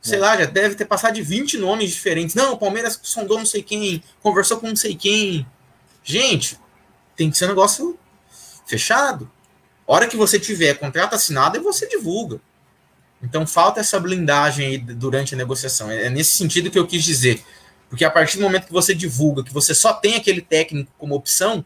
[0.00, 0.20] Sei é.
[0.20, 2.34] lá, já deve ter passado de 20 nomes diferentes.
[2.34, 5.46] Não, o Palmeiras sondou não sei quem, conversou com não sei quem.
[6.02, 6.58] Gente,
[7.14, 7.98] tem que ser um negócio
[8.68, 9.28] fechado.
[9.86, 12.40] Hora que você tiver contrato assinado, você divulga.
[13.22, 15.90] Então falta essa blindagem durante a negociação.
[15.90, 17.42] É nesse sentido que eu quis dizer.
[17.88, 21.14] Porque a partir do momento que você divulga que você só tem aquele técnico como
[21.14, 21.64] opção,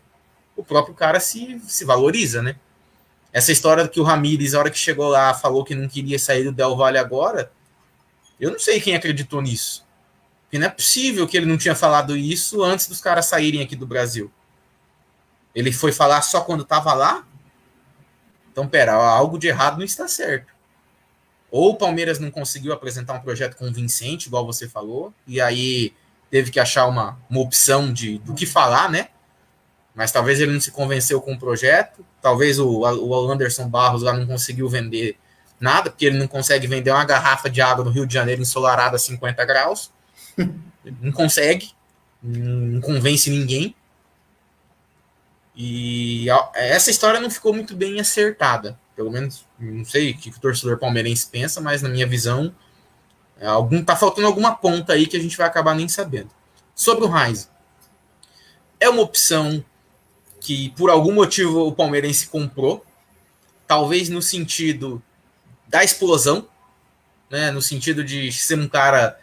[0.57, 2.57] o próprio cara se, se valoriza, né?
[3.33, 6.45] Essa história que o Ramires, a hora que chegou lá, falou que não queria sair
[6.45, 7.51] do Del Valle agora,
[8.39, 9.85] eu não sei quem acreditou nisso.
[10.45, 13.75] Porque não é possível que ele não tinha falado isso antes dos caras saírem aqui
[13.75, 14.31] do Brasil.
[15.55, 17.27] Ele foi falar só quando estava lá?
[18.51, 20.53] Então, pera, algo de errado não está certo.
[21.51, 25.95] Ou o Palmeiras não conseguiu apresentar um projeto convincente, igual você falou, e aí
[26.31, 29.09] teve que achar uma, uma opção de, do que falar, né?
[29.95, 34.13] mas talvez ele não se convenceu com o projeto, talvez o, o Anderson Barros lá
[34.13, 35.17] não conseguiu vender
[35.61, 38.97] nada, porque ele não consegue vender uma garrafa de água no Rio de Janeiro ensolarada
[38.97, 39.93] a 50 graus,
[41.01, 41.71] não consegue,
[42.23, 43.75] não convence ninguém,
[45.55, 50.41] e essa história não ficou muito bem acertada, pelo menos, não sei o que o
[50.41, 52.55] torcedor palmeirense pensa, mas na minha visão,
[53.39, 56.31] é, algum, tá faltando alguma ponta aí que a gente vai acabar nem sabendo.
[56.75, 57.51] Sobre o Heinz,
[58.81, 59.63] é uma opção
[60.41, 62.85] que por algum motivo o palmeirense comprou,
[63.67, 65.03] talvez no sentido
[65.69, 66.49] da explosão,
[67.31, 69.19] né, no sentido de ser um cara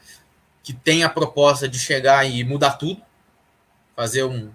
[0.63, 3.01] que tem a proposta de chegar e mudar tudo,
[3.95, 4.51] fazer um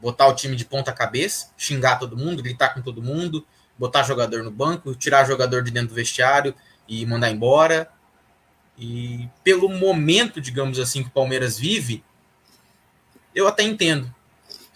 [0.00, 3.46] botar o time de ponta cabeça, xingar todo mundo, gritar com todo mundo,
[3.78, 6.54] botar jogador no banco, tirar jogador de dentro do vestiário
[6.86, 7.90] e mandar embora.
[8.78, 12.04] E pelo momento, digamos assim, que o Palmeiras vive,
[13.34, 14.14] eu até entendo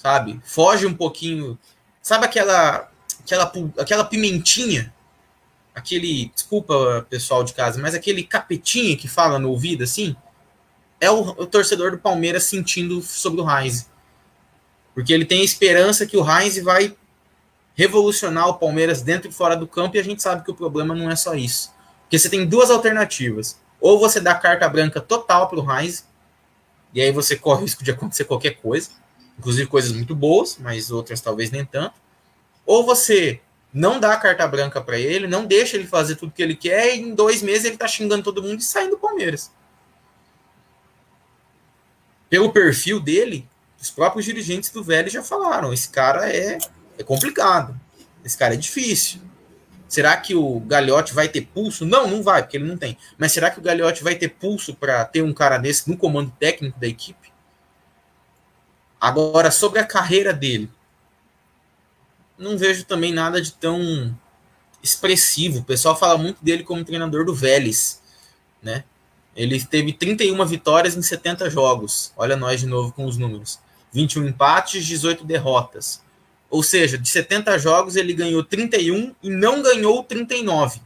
[0.02, 0.40] sabe?
[0.44, 1.56] Foge um pouquinho.
[2.02, 4.92] Sabe aquela aquela aquela pimentinha?
[5.74, 10.14] Aquele, desculpa, pessoal de casa, mas aquele capetinha que fala no ouvido assim?
[11.00, 13.88] É o, o torcedor do Palmeiras sentindo sobre o Heinz.
[14.94, 16.96] Porque ele tem esperança que o Heinz vai
[17.74, 20.94] revolucionar o Palmeiras dentro e fora do campo, e a gente sabe que o problema
[20.94, 21.72] não é só isso.
[22.02, 23.58] Porque você tem duas alternativas.
[23.80, 26.06] Ou você dá carta branca total para o Heinz,
[26.94, 28.90] e aí você corre o risco de acontecer qualquer coisa
[29.38, 31.94] inclusive coisas muito boas, mas outras talvez nem tanto.
[32.64, 33.40] Ou você
[33.72, 37.00] não dá carta branca para ele, não deixa ele fazer tudo que ele quer, e
[37.00, 39.50] em dois meses ele tá xingando todo mundo e saindo do Palmeiras.
[42.28, 43.48] Pelo perfil dele,
[43.82, 46.56] os próprios dirigentes do Velho já falaram: esse cara é,
[46.96, 47.78] é complicado,
[48.24, 49.20] esse cara é difícil.
[49.88, 51.84] Será que o Gagliotti vai ter pulso?
[51.84, 52.96] Não, não vai, porque ele não tem.
[53.18, 56.32] Mas será que o Gagliotti vai ter pulso para ter um cara desse no comando
[56.38, 57.30] técnico da equipe?
[58.98, 60.70] Agora, sobre a carreira dele,
[62.38, 64.16] não vejo também nada de tão
[64.82, 65.58] expressivo.
[65.58, 68.00] O pessoal fala muito dele como treinador do Vélez,
[68.62, 68.84] né?
[69.34, 72.12] Ele teve 31 vitórias em 70 jogos.
[72.16, 73.58] Olha nós de novo com os números.
[73.92, 76.02] 21 empates, 18 derrotas.
[76.50, 80.80] Ou seja, de 70 jogos ele ganhou 31 e não ganhou 39.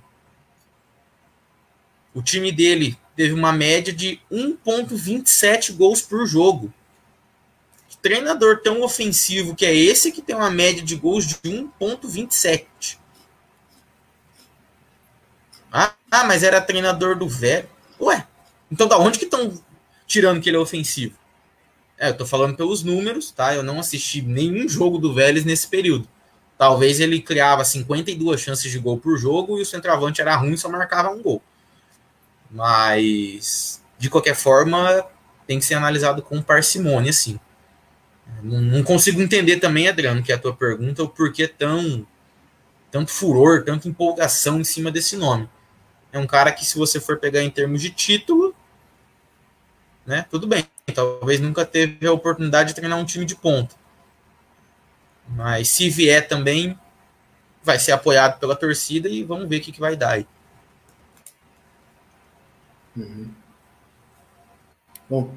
[2.14, 6.72] O time dele teve uma média de 1.27 gols por jogo
[8.06, 12.98] treinador tão ofensivo que é esse que tem uma média de gols de 1.27.
[15.72, 17.68] Ah, Ah, mas era treinador do velho.
[18.00, 18.24] Ué,
[18.70, 19.60] então da onde que estão
[20.06, 21.18] tirando que ele é ofensivo?
[21.98, 23.54] É, eu tô falando pelos números, tá?
[23.54, 26.06] Eu não assisti nenhum jogo do Vélez nesse período.
[26.58, 30.68] Talvez ele criava 52 chances de gol por jogo e o centroavante era ruim, só
[30.68, 31.42] marcava um gol.
[32.50, 35.06] Mas, de qualquer forma,
[35.46, 37.38] tem que ser analisado com parcimônia, sim.
[38.42, 42.06] Não, não consigo entender também, Adriano, que é a tua pergunta, o porquê tão
[42.90, 45.48] tanto furor, tanta empolgação em cima desse nome.
[46.12, 48.54] É um cara que, se você for pegar em termos de título,
[50.06, 50.66] né, tudo bem.
[50.94, 53.74] Talvez nunca teve a oportunidade de treinar um time de ponta.
[55.28, 56.78] Mas se vier também,
[57.62, 60.26] vai ser apoiado pela torcida e vamos ver o que, que vai dar aí.
[62.96, 63.30] Uhum.
[65.10, 65.34] Bom,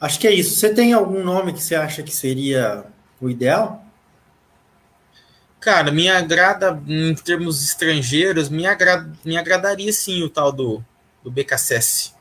[0.00, 0.54] acho que é isso.
[0.54, 2.86] Você tem algum nome que você acha que seria
[3.20, 3.84] o ideal?
[5.60, 10.84] Cara, me agrada, em termos estrangeiros, me, agrada, me agradaria sim o tal do,
[11.22, 12.13] do BKSS.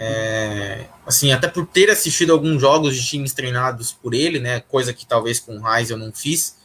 [0.00, 4.60] É, assim, até por ter assistido alguns jogos de times treinados por ele, né?
[4.60, 6.56] Coisa que talvez com o Reis eu não fiz.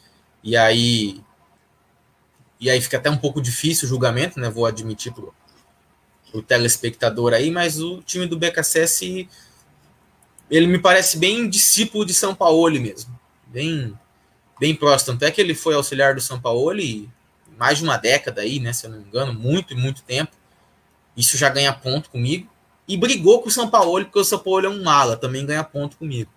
[0.42, 1.20] E aí.
[2.60, 4.48] E aí fica até um pouco difícil o julgamento, né?
[4.48, 5.34] Vou admitir pro,
[6.30, 9.28] pro telespectador aí, mas o time do BKSS
[10.48, 13.18] ele me parece bem discípulo de São Paulo mesmo.
[13.48, 13.98] Bem,
[14.60, 15.14] bem próximo.
[15.14, 16.70] Tanto é que ele foi auxiliar do São Paulo
[17.58, 18.72] mais de uma década aí, né?
[18.72, 20.36] Se eu não me engano, muito e muito tempo.
[21.16, 22.53] Isso já ganha ponto comigo
[22.86, 25.64] e brigou com o São Paulo, porque o São Paulo é um mala, também ganha
[25.64, 26.30] ponto comigo.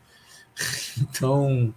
[1.00, 1.74] Então,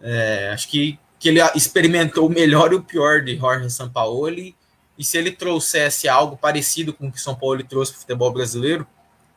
[0.00, 4.56] é, acho que, que ele experimentou o melhor e o pior de Jorge Sampaoli.
[4.96, 8.32] E se ele trouxesse algo parecido com o que São Paulo trouxe para o futebol
[8.32, 8.86] brasileiro,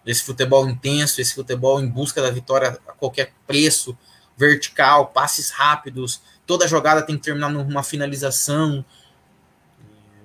[0.05, 3.97] esse futebol intenso, esse futebol em busca da vitória a qualquer preço,
[4.37, 8.85] vertical, passes rápidos, toda jogada tem que terminar numa finalização.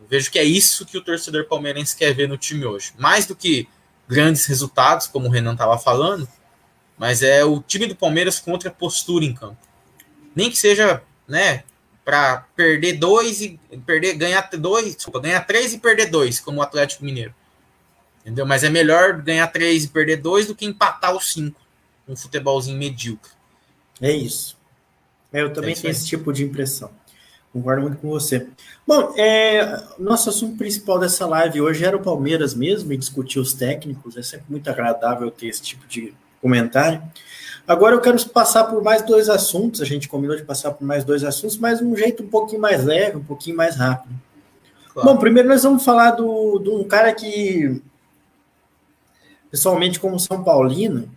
[0.09, 2.93] Vejo que é isso que o torcedor palmeirense quer ver no time hoje.
[2.99, 3.67] Mais do que
[4.13, 6.29] grandes resultados, como o Renan estava falando,
[6.99, 9.59] mas é o time do Palmeiras com outra postura em campo.
[10.37, 11.65] Nem que seja, né,
[12.05, 16.63] para perder dois e perder, ganhar dois, desculpa, ganhar três e perder dois, como o
[16.63, 17.35] Atlético Mineiro.
[18.21, 18.47] Entendeu?
[18.47, 21.61] Mas é melhor ganhar três e perder dois do que empatar os cinco.
[22.07, 23.31] Um futebolzinho medíocre.
[24.01, 24.57] É isso.
[25.33, 26.91] É, eu também é tenho esse tipo de impressão.
[27.53, 28.47] Concordo muito com você.
[28.87, 33.53] Bom, é, nosso assunto principal dessa live hoje era o Palmeiras mesmo e discutir os
[33.53, 34.17] técnicos.
[34.17, 37.03] É sempre muito agradável ter esse tipo de comentário.
[37.69, 39.83] Agora eu quero passar por mais dois assuntos.
[39.83, 42.61] A gente combinou de passar por mais dois assuntos, mas de um jeito um pouquinho
[42.61, 44.15] mais leve, um pouquinho mais rápido.
[44.93, 45.09] Claro.
[45.09, 47.83] Bom, primeiro nós vamos falar do, de um cara que,
[49.51, 51.09] pessoalmente, como São Paulino,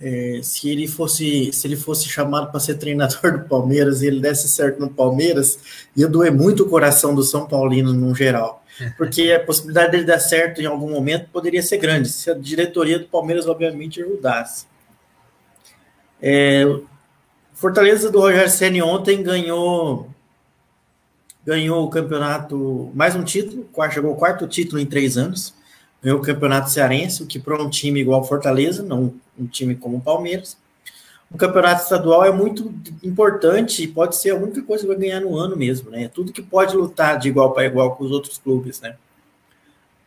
[0.00, 4.20] é, se ele fosse se ele fosse chamado para ser treinador do Palmeiras e ele
[4.20, 8.64] desse certo no Palmeiras, ia doer muito o coração do São Paulino no geral.
[8.96, 12.98] Porque a possibilidade dele dar certo em algum momento poderia ser grande, se a diretoria
[12.98, 14.64] do Palmeiras, obviamente, ajudasse.
[16.22, 16.64] É,
[17.52, 20.08] Fortaleza do Rogério Senna ontem ganhou
[21.44, 25.54] ganhou o campeonato, mais um título, chegou ao quarto título em três anos
[26.02, 29.98] ganhou o Campeonato Cearense, o que para um time igual Fortaleza, não um time como
[29.98, 30.56] o Palmeiras,
[31.32, 32.74] o campeonato estadual é muito
[33.04, 36.08] importante e pode ser a única coisa que vai ganhar no ano mesmo, né?
[36.08, 38.96] Tudo que pode lutar de igual para igual com os outros clubes, né?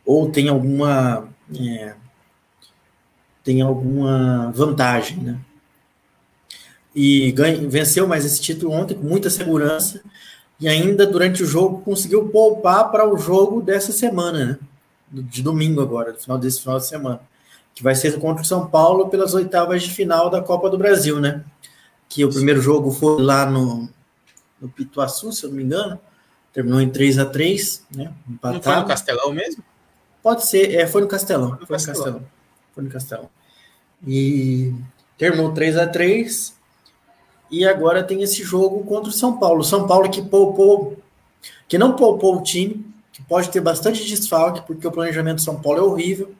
[0.04, 1.26] Ou tem alguma
[1.58, 1.94] é,
[3.42, 5.38] tem alguma vantagem, né?
[6.94, 10.02] E ganha, venceu mais esse título ontem com muita segurança
[10.60, 14.58] e ainda durante o jogo conseguiu poupar para o jogo dessa semana, né?
[15.22, 17.20] De domingo agora, no final desse final de semana,
[17.74, 21.20] que vai ser contra o São Paulo pelas oitavas de final da Copa do Brasil,
[21.20, 21.44] né?
[22.08, 23.88] Que o primeiro jogo foi lá no,
[24.60, 25.98] no Pituaçu, se eu não me engano,
[26.52, 28.12] terminou em 3 a 3 né?
[28.28, 28.54] Empatado.
[28.54, 29.64] Não foi no Castelão mesmo?
[30.22, 31.56] Pode ser, é, foi no Castelão.
[31.56, 32.04] Foi, foi no Castelão.
[32.04, 32.30] Castelão.
[32.74, 33.30] Foi no Castelão.
[34.06, 34.74] E
[35.18, 36.54] terminou 3 a 3
[37.50, 39.62] e agora tem esse jogo contra o São Paulo.
[39.62, 40.96] São Paulo que poupou,
[41.68, 42.84] que não poupou o time,
[43.14, 46.34] que pode ter bastante desfalque, porque o planejamento do São Paulo é horrível.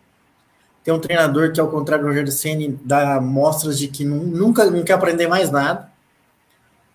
[0.83, 4.83] Tem um treinador que, ao contrário do Rogério Ceni, dá mostras de que nunca não
[4.83, 5.89] quer aprender mais nada,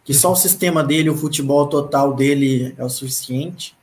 [0.03, 3.73] que só o sistema dele, o futebol total dele é o suficiente,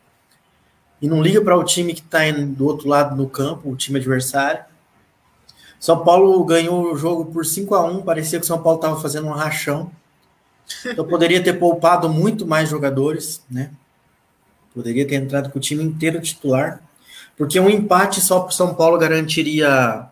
[1.01, 3.99] e não liga para o time que está do outro lado no campo, o time
[3.99, 4.65] adversário.
[5.81, 9.01] São Paulo ganhou o jogo por 5 a 1 parecia que o São Paulo estava
[9.01, 9.91] fazendo um rachão.
[10.85, 13.71] Então poderia ter poupado muito mais jogadores, né?
[14.77, 16.83] Poderia ter entrado com o time inteiro titular,
[17.35, 20.07] porque um empate só para o São Paulo garantiria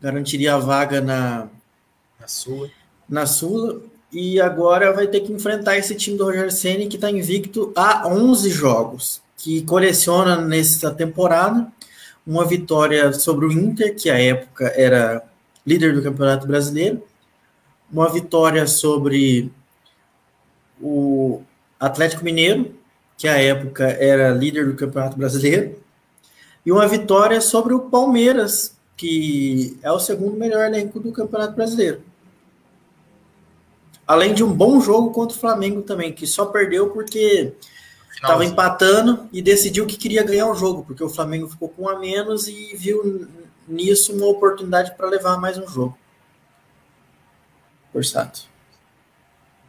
[0.00, 1.46] garantiria a vaga na
[2.18, 2.70] na Sula.
[3.06, 7.10] Na Sula e agora vai ter que enfrentar esse time do Roger Ceni que está
[7.10, 9.22] invicto há 11 jogos.
[9.36, 11.70] que coleciona nessa temporada
[12.26, 15.22] uma vitória sobre o Inter, que à época era
[15.66, 17.02] líder do Campeonato Brasileiro,
[17.92, 19.52] uma vitória sobre
[20.80, 21.42] o
[21.78, 22.74] Atlético Mineiro,
[23.16, 25.76] que à época era líder do Campeonato Brasileiro,
[26.64, 32.02] e uma vitória sobre o Palmeiras, que é o segundo melhor elenco do Campeonato Brasileiro.
[34.06, 37.52] Além de um bom jogo contra o Flamengo também, que só perdeu porque
[38.12, 41.88] estava empatando e decidiu que queria ganhar o jogo, porque o Flamengo ficou com um
[41.88, 43.28] a menos e viu
[43.66, 45.96] nisso uma oportunidade para levar mais um jogo.
[47.92, 48.40] Forçado.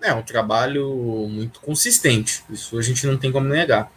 [0.02, 3.92] É um trabalho muito consistente, isso a gente não tem como negar.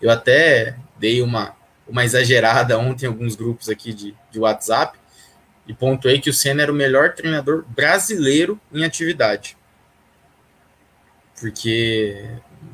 [0.00, 4.98] Eu até dei uma, uma exagerada ontem em alguns grupos aqui de, de WhatsApp
[5.66, 9.56] e pontuei que o Senna era o melhor treinador brasileiro em atividade.
[11.38, 12.28] Porque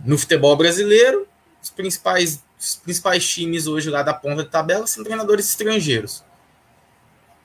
[0.05, 1.27] no futebol brasileiro,
[1.63, 6.25] os principais, os principais times hoje lá da ponta de tabela são treinadores estrangeiros.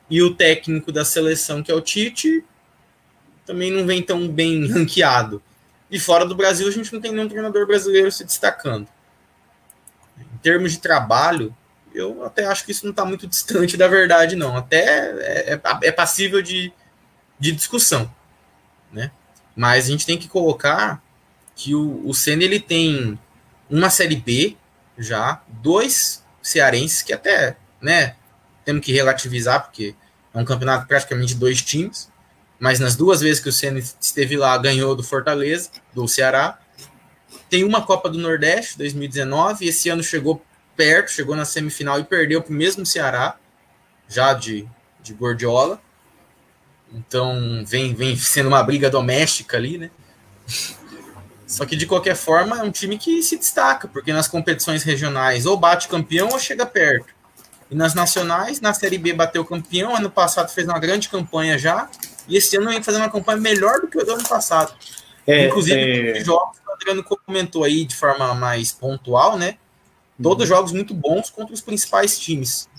[0.10, 2.44] E o técnico da seleção, que é o Tite,
[3.52, 5.41] também não vem tão bem ranqueado.
[5.89, 8.88] E fora do Brasil, a gente não tem nenhum treinador brasileiro se destacando.
[10.18, 11.54] Em termos de trabalho,
[11.93, 14.56] eu até acho que isso não está muito distante da verdade, não.
[14.56, 16.72] Até é, é, é passível de,
[17.38, 18.10] de discussão.
[18.89, 19.12] Né?
[19.54, 21.04] Mas a gente tem que colocar
[21.54, 23.20] que o, o Senna ele tem
[23.70, 24.56] uma Série B
[24.97, 28.16] já, dois cearenses, que até, né,
[28.64, 29.93] temos que relativizar, porque
[30.34, 32.11] é um campeonato praticamente dois times,
[32.62, 36.59] mas nas duas vezes que o Senna esteve lá, ganhou do Fortaleza, do Ceará.
[37.49, 40.45] Tem uma Copa do Nordeste, 2019, e esse ano chegou
[40.78, 43.36] perto, chegou na semifinal e perdeu para o mesmo Ceará,
[44.07, 44.70] já de,
[45.01, 45.82] de Gordiola.
[46.93, 49.89] Então vem, vem sendo uma briga doméstica ali, né?
[51.47, 55.47] Só que de qualquer forma é um time que se destaca, porque nas competições regionais
[55.47, 57.07] ou bate campeão ou chega perto.
[57.72, 61.89] E nas nacionais, na Série B bateu campeão, ano passado fez uma grande campanha já,
[62.28, 64.74] e esse ano vem fazendo uma campanha melhor do que o do ano passado.
[65.26, 66.24] É, Inclusive, é...
[66.24, 69.57] jogos que o Adriano comentou aí de forma mais pontual, né?
[70.22, 70.55] Todos uhum.
[70.55, 72.69] jogos muito bons contra os principais times.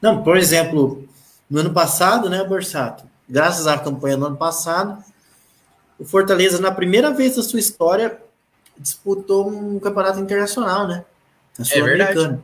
[0.00, 1.08] Não, por exemplo,
[1.48, 3.04] no ano passado, né, Borsato?
[3.28, 5.02] Graças à campanha do ano passado,
[5.98, 8.18] o Fortaleza, na primeira vez da sua história,
[8.78, 11.04] disputou um campeonato internacional, né?
[11.70, 12.38] É verdade.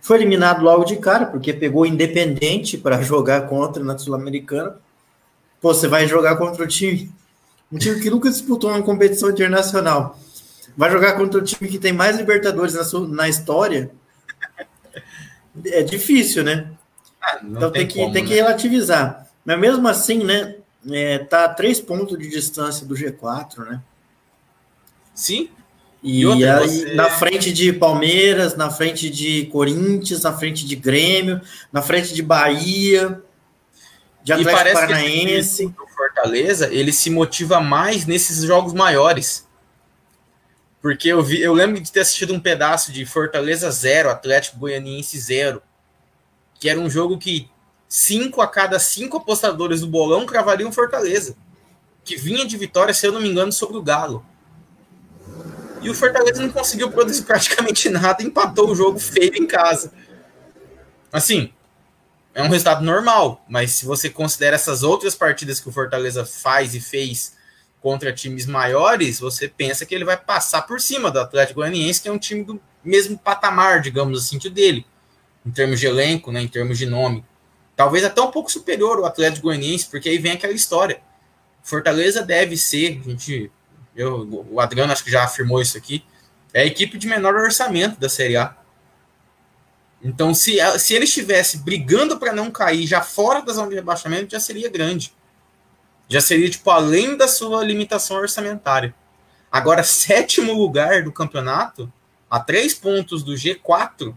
[0.00, 4.76] Foi eliminado logo de cara, porque pegou Independente para jogar contra na Sul-Americana.
[5.64, 7.10] Pô, você vai jogar contra o time,
[7.72, 10.18] um time que nunca disputou uma competição internacional.
[10.76, 13.90] Vai jogar contra o time que tem mais Libertadores na, sua, na história.
[15.64, 16.70] É difícil, né?
[17.18, 18.28] Ah, então tem, tem que, como, tem né?
[18.28, 19.26] que relativizar.
[19.42, 20.56] Mas mesmo assim, né?
[20.92, 23.80] é, tá a três pontos de distância do G4, né?
[25.14, 25.48] Sim.
[26.02, 26.94] E, e outra, aí, você...
[26.94, 31.40] na frente de Palmeiras, na frente de Corinthians, na frente de Grêmio,
[31.72, 33.22] na frente de Bahia,
[34.24, 35.68] de Atlético Paranaense.
[35.68, 39.46] Que o Fortaleza, ele se motiva mais nesses jogos maiores.
[40.80, 45.18] Porque eu, vi, eu lembro de ter assistido um pedaço de Fortaleza 0, Atlético Goianiense
[45.18, 45.62] 0,
[46.58, 47.48] que era um jogo que
[47.86, 51.36] cinco a cada cinco apostadores do bolão cravariam Fortaleza,
[52.02, 54.24] que vinha de vitória, se eu não me engano, sobre o Galo.
[55.80, 59.92] E o Fortaleza não conseguiu produzir praticamente nada, empatou o jogo feio em casa.
[61.12, 61.52] Assim,
[62.34, 66.74] é um resultado normal, mas se você considera essas outras partidas que o Fortaleza faz
[66.74, 67.36] e fez
[67.80, 72.08] contra times maiores, você pensa que ele vai passar por cima do Atlético Goianiense, que
[72.08, 74.84] é um time do mesmo patamar, digamos assim, que o dele,
[75.46, 77.24] em termos de elenco, né, em termos de nome.
[77.76, 81.00] Talvez até um pouco superior ao Atlético Goianiense, porque aí vem aquela história.
[81.62, 83.50] Fortaleza deve ser, a gente,
[83.94, 86.04] eu, o Adriano acho que já afirmou isso aqui,
[86.52, 88.56] é a equipe de menor orçamento da Série A.
[90.04, 94.32] Então, se, se ele estivesse brigando para não cair já fora da zona de rebaixamento,
[94.32, 95.14] já seria grande.
[96.06, 98.94] Já seria, tipo, além da sua limitação orçamentária.
[99.50, 101.90] Agora, sétimo lugar do campeonato,
[102.30, 104.14] a três pontos do G4,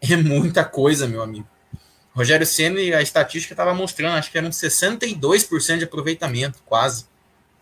[0.00, 1.46] é muita coisa, meu amigo.
[2.14, 7.04] Rogério Senna, a estatística estava mostrando, acho que eram 62% de aproveitamento, quase,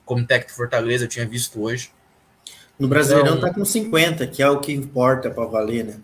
[0.05, 1.91] como técnico Fortaleza, eu tinha visto hoje.
[2.79, 5.97] No Brasileirão então, tá com 50, que é o que importa para valer, né?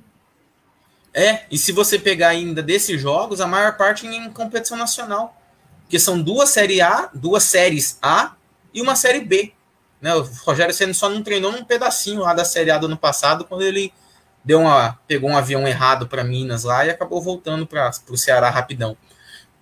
[1.13, 5.37] É, e se você pegar ainda desses jogos, a maior parte em competição nacional.
[5.83, 8.35] Porque são duas séries A, duas séries A
[8.73, 9.53] e uma série B.
[10.01, 10.15] Né?
[10.15, 13.45] O Rogério Senna só não treinou num pedacinho lá da série A do ano passado,
[13.45, 13.93] quando ele
[14.45, 18.49] deu uma, pegou um avião errado para Minas lá e acabou voltando para o Ceará
[18.49, 18.97] rapidão.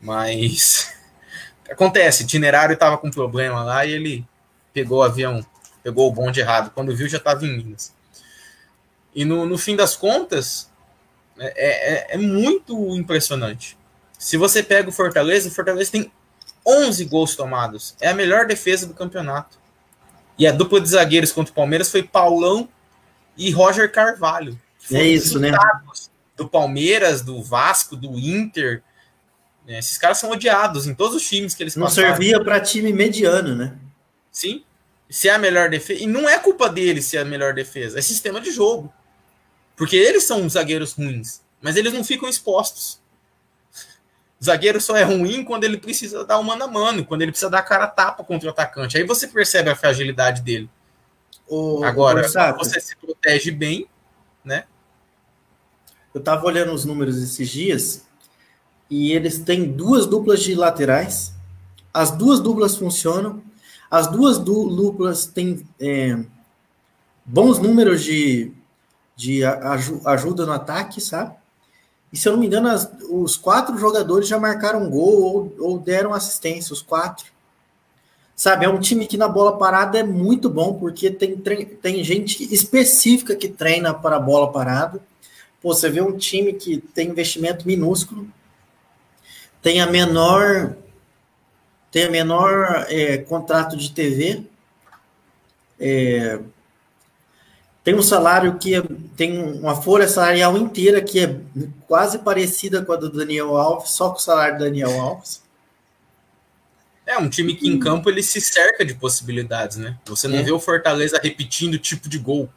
[0.00, 0.94] Mas
[1.68, 4.26] acontece, itinerário estava com problema lá e ele
[4.72, 5.44] pegou o avião,
[5.82, 6.70] pegou o bonde errado.
[6.74, 7.94] Quando viu, já estava em Minas.
[9.14, 10.67] E no, no fim das contas,
[11.40, 13.76] é, é, é muito impressionante.
[14.18, 16.10] Se você pega o Fortaleza, o Fortaleza tem
[16.66, 17.94] 11 gols tomados.
[18.00, 19.58] É a melhor defesa do campeonato.
[20.38, 22.68] E a dupla de zagueiros contra o Palmeiras foi Paulão
[23.36, 24.58] e Roger Carvalho.
[24.92, 25.52] É isso, né?
[26.36, 28.82] Do Palmeiras, do Vasco, do Inter.
[29.66, 32.08] É, esses caras são odiados em todos os times que eles Não passaram.
[32.08, 33.76] servia para time mediano, né?
[34.30, 34.64] Sim.
[35.10, 36.02] Se é a melhor defesa.
[36.02, 37.98] E não é culpa deles se é a melhor defesa.
[37.98, 38.92] É sistema de jogo.
[39.78, 41.40] Porque eles são zagueiros ruins.
[41.62, 43.00] Mas eles não ficam expostos.
[44.40, 47.30] O zagueiro só é ruim quando ele precisa dar o mano a mano, quando ele
[47.30, 48.96] precisa dar cara a tapa contra o atacante.
[48.98, 50.68] Aí você percebe a fragilidade dele.
[51.84, 53.86] Agora, você se protege bem,
[54.44, 54.64] né?
[56.12, 58.06] Eu tava olhando os números esses dias
[58.90, 61.32] e eles têm duas duplas de laterais.
[61.92, 63.42] As duas duplas funcionam.
[63.90, 66.18] As duas duplas têm é,
[67.24, 68.52] bons números de,
[69.18, 69.42] de
[70.04, 71.34] ajuda no ataque, sabe?
[72.12, 75.78] E se eu não me engano, as, os quatro jogadores já marcaram gol ou, ou
[75.80, 77.26] deram assistência, os quatro.
[78.36, 82.44] Sabe, é um time que na bola parada é muito bom, porque tem, tem gente
[82.54, 85.00] específica que treina para a bola parada.
[85.60, 88.28] Pô, você vê um time que tem investimento minúsculo,
[89.60, 90.76] tem a menor
[91.90, 94.44] tem a menor é, contrato de TV,
[95.80, 96.38] é,
[97.88, 98.82] tem um salário que é,
[99.16, 101.40] tem uma folha salarial inteira que é
[101.86, 105.42] quase parecida com a do Daniel Alves, só com o salário do Daniel Alves.
[107.06, 109.96] É um time que em campo ele se cerca de possibilidades, né?
[110.04, 110.42] Você não é.
[110.42, 112.50] vê o Fortaleza repetindo o tipo de gol,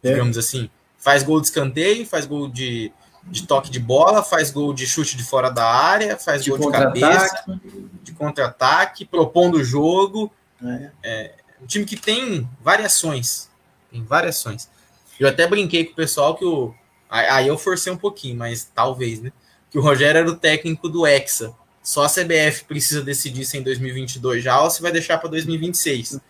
[0.00, 0.12] é.
[0.12, 0.70] digamos assim.
[0.96, 2.92] Faz gol de escanteio, faz gol de,
[3.24, 6.60] de toque de bola, faz gol de chute de fora da área, faz de gol
[6.60, 7.44] de cabeça,
[8.04, 10.32] de contra-ataque, propondo o jogo.
[10.64, 10.90] É.
[11.02, 13.47] é um time que tem variações
[13.90, 14.68] tem variações.
[15.18, 16.74] Eu até brinquei com o pessoal que o.
[17.08, 19.32] Aí eu forcei um pouquinho, mas talvez, né?
[19.70, 21.54] Que o Rogério era o técnico do Hexa.
[21.82, 25.30] Só a CBF precisa decidir se é em 2022 já ou se vai deixar para
[25.30, 26.20] 2026.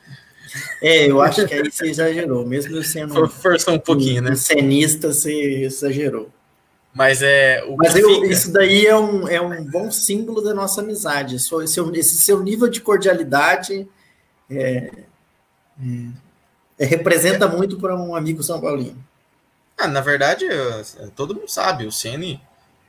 [0.80, 3.12] É, eu acho que aí você exagerou, mesmo sendo.
[3.12, 4.34] For, forçou um pouquinho, né?
[4.34, 5.32] Cenista, você
[5.64, 6.30] exagerou.
[6.94, 7.62] Mas é.
[7.76, 8.26] Mas eu, fica...
[8.26, 11.36] isso daí é um, é um bom símbolo da nossa amizade.
[11.36, 11.54] Esse,
[11.94, 13.86] esse seu nível de cordialidade
[14.50, 14.90] é,
[16.78, 19.02] é é, representa muito para um amigo São Paulino.
[19.76, 20.44] Ah, na verdade,
[21.14, 22.40] todo mundo sabe, o Ceni,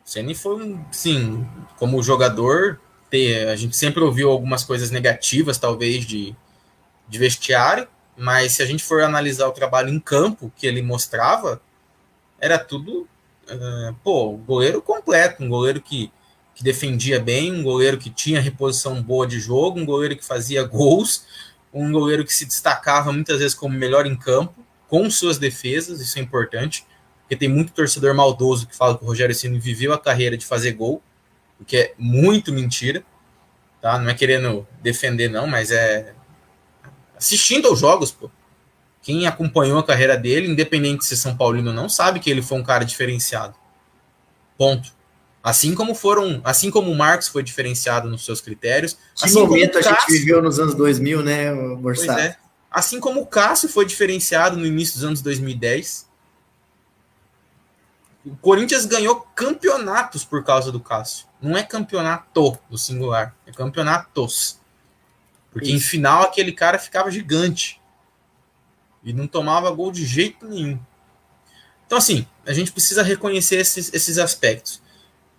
[0.10, 2.80] Ceni foi um, sim, como jogador,
[3.10, 6.36] ter, a gente sempre ouviu algumas coisas negativas, talvez de,
[7.08, 7.88] de vestiário,
[8.18, 11.62] mas se a gente for analisar o trabalho em campo que ele mostrava,
[12.40, 13.08] era tudo,
[13.50, 16.12] uh, pô, goleiro completo, um goleiro que,
[16.56, 20.64] que defendia bem, um goleiro que tinha reposição boa de jogo, um goleiro que fazia
[20.64, 21.26] gols,
[21.74, 26.18] um goleiro que se destacava muitas vezes como melhor em campo, com suas defesas, isso
[26.18, 26.86] é importante,
[27.22, 30.46] porque tem muito torcedor maldoso que fala que o Rogério Ceni viveu a carreira de
[30.46, 31.02] fazer gol,
[31.60, 33.04] o que é muito mentira,
[33.82, 34.00] tá?
[34.00, 36.14] Não é querendo defender não, mas é
[37.16, 38.32] assistindo aos jogos, pô.
[39.02, 42.42] Quem acompanhou a carreira dele, independente de ser São Paulino ou não, sabe que ele
[42.42, 43.56] foi um cara diferenciado.
[44.58, 44.94] Ponto.
[45.42, 48.98] Assim como foram, assim como o Marcos foi diferenciado nos seus critérios.
[49.16, 52.20] Que assim momento a Cássio, gente viveu nos anos 2000, né, Borsado?
[52.20, 52.38] É.
[52.70, 56.08] Assim como o Cássio foi diferenciado no início dos anos 2010.
[58.26, 61.26] O Corinthians ganhou campeonatos por causa do Cássio.
[61.42, 64.60] Não é campeonato no singular, é campeonatos.
[65.52, 65.78] Porque Isso.
[65.78, 67.82] em final aquele cara ficava gigante.
[69.02, 70.78] E não tomava gol de jeito nenhum.
[71.88, 74.82] Então, assim, a gente precisa reconhecer esses, esses aspectos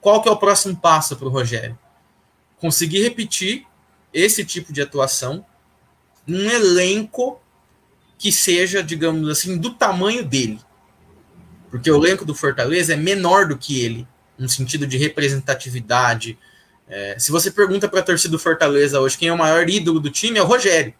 [0.01, 1.79] qual que é o próximo passo para o Rogério?
[2.59, 3.67] Conseguir repetir
[4.13, 5.45] esse tipo de atuação
[6.27, 7.41] num elenco
[8.19, 10.61] que seja, digamos assim, do tamanho dele.
[11.71, 14.07] Porque o elenco do Fortaleza é menor do que ele,
[14.39, 16.39] no sentido de representatividade.
[16.89, 20.01] É, se você pergunta para a torcida do Fortaleza hoje quem é o maior ídolo
[20.01, 20.93] do time, é o Rogério.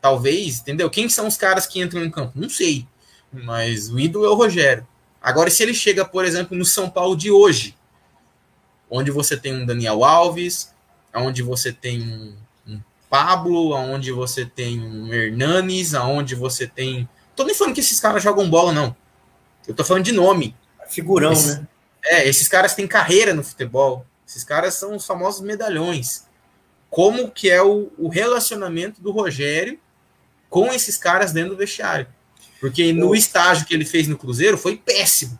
[0.00, 0.88] Talvez, entendeu?
[0.88, 2.32] Quem são os caras que entram em campo?
[2.34, 2.86] Não sei.
[3.32, 4.86] Mas o ídolo é o Rogério.
[5.20, 7.76] Agora, se ele chega, por exemplo, no São Paulo de hoje,
[8.90, 10.72] onde você tem um Daniel Alves,
[11.14, 17.08] onde você tem um, um Pablo, onde você tem um Hernanes, aonde você tem.
[17.34, 18.96] Tô nem falando que esses caras jogam bola, não.
[19.66, 20.54] Eu tô falando de nome.
[20.88, 21.66] Figurão, esses, né?
[22.04, 24.06] É, esses caras têm carreira no futebol.
[24.26, 26.26] Esses caras são os famosos medalhões.
[26.88, 29.78] Como que é o, o relacionamento do Rogério
[30.48, 32.06] com esses caras dentro do vestiário?
[32.60, 35.38] Porque no estágio que ele fez no Cruzeiro foi péssimo.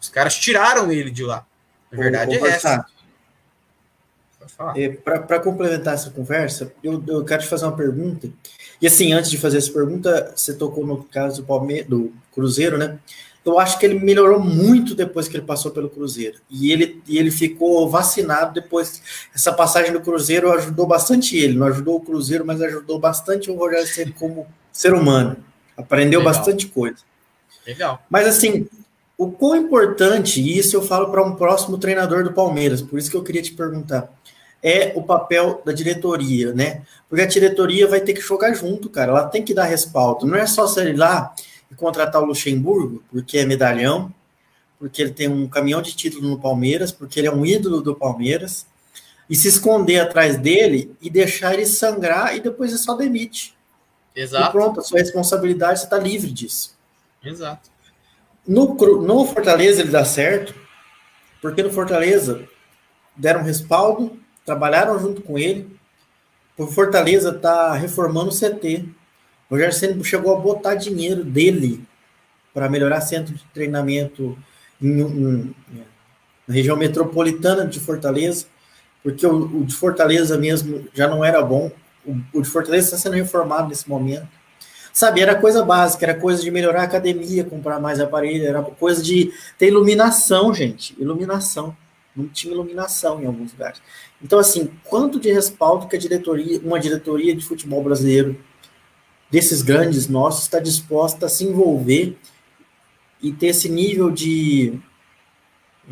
[0.00, 1.46] Os caras tiraram ele de lá.
[1.94, 2.86] A verdade é essa.
[4.76, 8.28] É, Para complementar essa conversa, eu, eu, quero te fazer uma pergunta.
[8.80, 12.76] E assim, antes de fazer essa pergunta, você tocou no caso do, Palme do Cruzeiro,
[12.76, 12.98] né?
[13.44, 16.38] eu acho que ele melhorou muito depois que ele passou pelo Cruzeiro.
[16.48, 19.02] E ele, e ele ficou vacinado depois.
[19.34, 21.58] Essa passagem do Cruzeiro ajudou bastante ele.
[21.58, 25.36] Não ajudou o Cruzeiro, mas ajudou bastante o Rogério Ceni como ser humano.
[25.76, 26.34] Aprendeu Legal.
[26.34, 26.98] bastante coisa.
[27.66, 28.02] Legal.
[28.08, 28.66] Mas assim,
[29.16, 33.10] o quão importante, e isso eu falo para um próximo treinador do Palmeiras, por isso
[33.10, 34.12] que eu queria te perguntar,
[34.62, 36.82] é o papel da diretoria, né?
[37.08, 39.12] Porque a diretoria vai ter que jogar junto, cara.
[39.12, 40.26] Ela tem que dar respaldo.
[40.26, 41.34] Não é só sair lá
[41.70, 44.12] e contratar o Luxemburgo, porque é medalhão,
[44.78, 47.94] porque ele tem um caminhão de título no Palmeiras, porque ele é um ídolo do
[47.94, 48.66] Palmeiras,
[49.28, 53.54] e se esconder atrás dele e deixar ele sangrar e depois é só demite.
[54.16, 54.48] Exato.
[54.48, 56.74] E pronto, a sua responsabilidade, você está livre disso.
[57.22, 57.70] Exato.
[58.46, 60.54] No, no Fortaleza ele dá certo,
[61.40, 62.46] porque no Fortaleza
[63.16, 65.68] deram respaldo, trabalharam junto com ele.
[66.56, 68.84] O Fortaleza está reformando o CT.
[69.48, 71.84] O Rogério Senna chegou a botar dinheiro dele
[72.52, 74.38] para melhorar centro de treinamento
[74.80, 75.54] em, em,
[76.46, 78.46] na região metropolitana de Fortaleza,
[79.02, 81.70] porque o, o, de Fortaleza mesmo já não era bom.
[82.06, 84.28] O, o de Fortaleza está sendo reformado nesse momento.
[84.94, 89.02] Sabe, era coisa básica, era coisa de melhorar a academia, comprar mais aparelho, era coisa
[89.02, 90.94] de ter iluminação, gente.
[90.96, 91.76] Iluminação.
[92.14, 93.82] Não tinha iluminação em alguns lugares.
[94.22, 98.40] Então, assim, quanto de respaldo que a diretoria, uma diretoria de futebol brasileiro,
[99.28, 102.16] desses grandes nossos, está disposta a se envolver
[103.20, 104.78] e ter esse nível de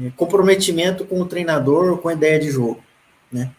[0.00, 2.80] eh, comprometimento com o treinador, com a ideia de jogo,
[3.32, 3.50] né?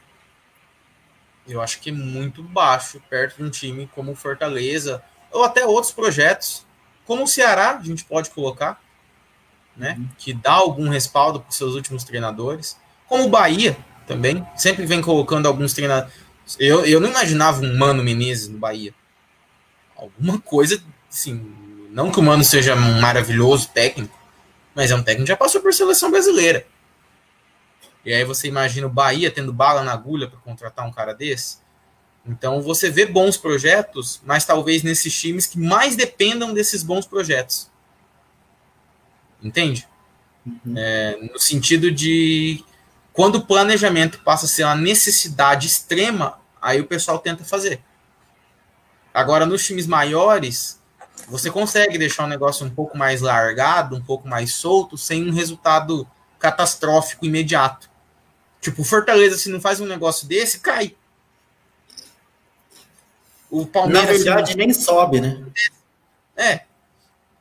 [1.46, 5.04] Eu acho que é muito baixo, perto de um time como o Fortaleza,
[5.34, 6.66] ou até outros projetos,
[7.06, 8.82] como o Ceará, a gente pode colocar,
[9.76, 10.08] né, uhum.
[10.18, 12.78] que dá algum respaldo para os seus últimos treinadores,
[13.08, 13.76] como o Bahia
[14.08, 16.14] também, sempre vem colocando alguns treinadores.
[16.60, 18.94] Eu, eu não imaginava um Mano Menezes no Bahia.
[19.96, 21.54] Alguma coisa, assim,
[21.90, 24.18] não que o Mano seja um maravilhoso técnico,
[24.76, 26.66] mas é um técnico que já passou por seleção brasileira.
[28.06, 31.62] E aí você imagina o Bahia tendo bala na agulha para contratar um cara desse?
[32.26, 37.69] Então você vê bons projetos, mas talvez nesses times que mais dependam desses bons projetos.
[39.41, 39.88] Entende?
[40.45, 40.74] Uhum.
[40.78, 42.63] É, no sentido de
[43.11, 47.82] quando o planejamento passa a ser uma necessidade extrema, aí o pessoal tenta fazer.
[49.13, 50.82] Agora, nos times maiores,
[51.28, 55.34] você consegue deixar o negócio um pouco mais largado, um pouco mais solto, sem um
[55.34, 56.07] resultado
[56.39, 57.89] catastrófico imediato.
[58.59, 60.95] Tipo, Fortaleza, se não faz um negócio desse, cai.
[63.54, 64.26] O Palmeiras.
[64.26, 65.45] Na verdade, nem sobe, né?
[66.36, 66.62] É,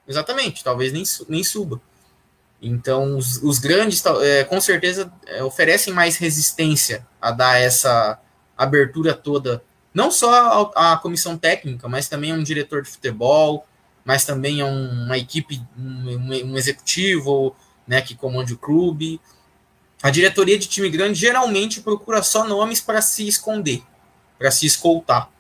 [0.07, 0.63] exatamente.
[0.63, 1.81] Talvez nem, nem suba.
[2.61, 8.21] Então, os, os grandes, é, com certeza, é, oferecem mais resistência a dar essa
[8.55, 13.67] abertura toda, não só à comissão técnica, mas também a um diretor de futebol,
[14.05, 17.57] mas também a uma equipe, um, um executivo
[17.87, 19.19] né, que comande o clube.
[20.03, 23.83] A diretoria de time grande geralmente procura só nomes para se esconder,
[24.39, 25.32] para se escoltar.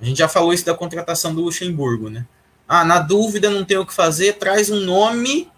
[0.00, 2.26] A gente já falou isso da contratação do Luxemburgo, né?
[2.66, 5.50] Ah, na dúvida, não tem o que fazer, traz um nome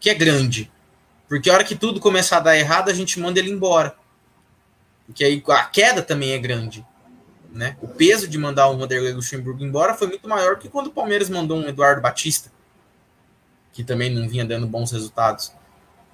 [0.00, 0.70] que é grande.
[1.28, 3.96] Porque a hora que tudo começar a dar errado, a gente manda ele embora.
[5.06, 6.84] Porque aí a queda também é grande.
[7.50, 7.76] Né?
[7.80, 11.28] O peso de mandar o Vanderlei Luxemburgo embora foi muito maior que quando o Palmeiras
[11.28, 12.50] mandou um Eduardo Batista,
[13.72, 15.52] que também não vinha dando bons resultados.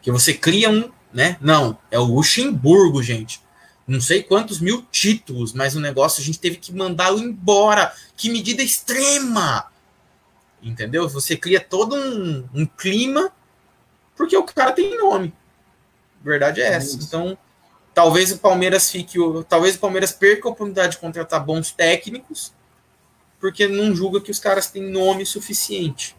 [0.02, 1.36] Que você cria um, né?
[1.40, 3.40] Não, é o Luxemburgo, gente
[3.88, 7.94] não sei quantos mil títulos, mas o negócio a gente teve que mandá-lo embora.
[8.14, 9.72] Que medida extrema!
[10.62, 11.08] Entendeu?
[11.08, 13.32] Você cria todo um, um clima
[14.14, 15.32] porque o cara tem nome.
[16.20, 16.98] A verdade é essa.
[16.98, 17.38] É então,
[17.94, 19.16] talvez o Palmeiras fique.
[19.48, 22.52] Talvez o Palmeiras perca a oportunidade de contratar bons técnicos,
[23.40, 26.14] porque não julga que os caras têm nome suficiente.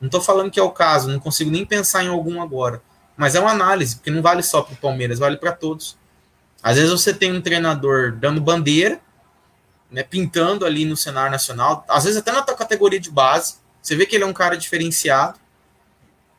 [0.00, 2.80] Não estou falando que é o caso, não consigo nem pensar em algum agora.
[3.16, 5.98] Mas é uma análise, porque não vale só para o Palmeiras, vale para todos.
[6.66, 9.00] Às vezes você tem um treinador dando bandeira,
[9.88, 13.94] né, pintando ali no cenário nacional, às vezes até na tua categoria de base, você
[13.94, 15.38] vê que ele é um cara diferenciado,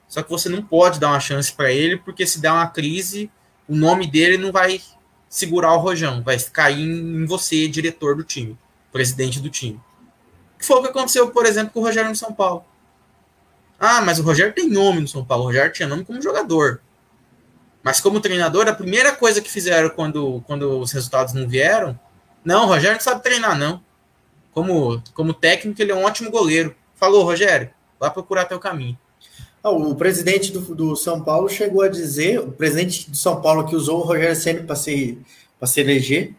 [0.05, 3.31] só que você não pode dar uma chance para ele, porque se der uma crise,
[3.69, 4.81] o nome dele não vai
[5.29, 8.59] segurar o rojão, vai cair em você, diretor do time,
[8.91, 9.79] presidente do time.
[10.59, 12.65] Que foi o que aconteceu, por exemplo, com o Rogério no São Paulo.
[13.79, 15.45] Ah, mas o Rogério tem nome no São Paulo.
[15.45, 16.81] O Rogério tinha nome como jogador.
[17.87, 21.97] Mas como treinador, a primeira coisa que fizeram quando, quando os resultados não vieram,
[22.43, 23.81] não, o Rogério não sabe treinar, não.
[24.51, 26.75] Como, como técnico, ele é um ótimo goleiro.
[26.95, 28.99] Falou, Rogério, vai procurar teu caminho.
[29.63, 33.65] Ah, o presidente do, do São Paulo chegou a dizer, o presidente do São Paulo
[33.65, 35.17] que usou o Rogério Senna para se,
[35.63, 36.35] se eleger,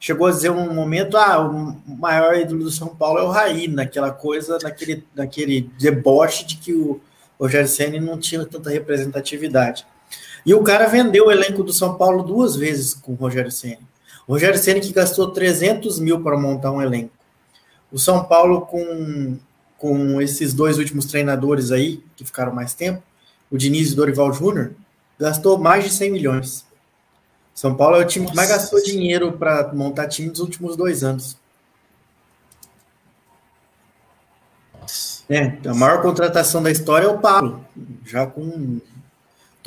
[0.00, 3.68] chegou a dizer um momento, ah, o maior ídolo do São Paulo é o Raí,
[3.68, 7.00] naquela coisa, naquele, naquele deboche de que o,
[7.38, 9.86] Rogério Ceni não tinha tanta representatividade.
[10.44, 13.86] E o cara vendeu o elenco do São Paulo duas vezes com o Rogério Ceni.
[14.26, 17.12] O Rogério Ceni que gastou 300 mil para montar um elenco.
[17.90, 19.38] O São Paulo com,
[19.76, 23.02] com esses dois últimos treinadores aí, que ficaram mais tempo,
[23.50, 24.72] o Diniz e o Dorival Júnior,
[25.18, 26.66] gastou mais de 100 milhões.
[27.54, 31.02] São Paulo é o time que mais gastou dinheiro para montar time nos últimos dois
[31.02, 31.36] anos.
[35.28, 37.64] É, a maior contratação da história é o Pablo,
[38.04, 38.80] já com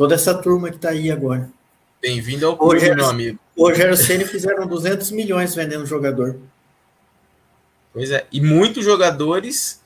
[0.01, 1.47] toda essa turma que está aí agora.
[2.01, 3.39] Bem-vindo ao clube, Rogério, meu amigo.
[3.55, 6.39] O Rogério Ceni fizeram 200 milhões vendendo jogador.
[7.93, 9.79] Pois é, e muitos jogadores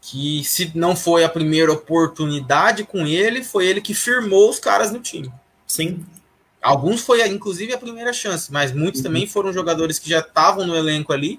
[0.00, 4.90] que, se não foi a primeira oportunidade com ele, foi ele que firmou os caras
[4.90, 5.30] no time.
[5.66, 6.02] Sim.
[6.62, 9.04] Alguns foi, inclusive, a primeira chance, mas muitos uhum.
[9.04, 11.38] também foram jogadores que já estavam no elenco ali,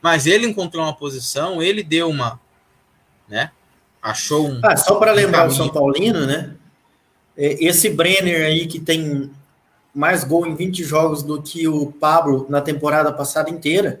[0.00, 2.40] mas ele encontrou uma posição, ele deu uma,
[3.28, 3.50] né?
[4.00, 4.60] Achou um.
[4.62, 6.54] Ah, só para lembrar o São Paulino, né?
[7.38, 9.30] É, esse Brenner aí que tem
[9.94, 14.00] mais gol em 20 jogos do que o Pablo na temporada passada inteira.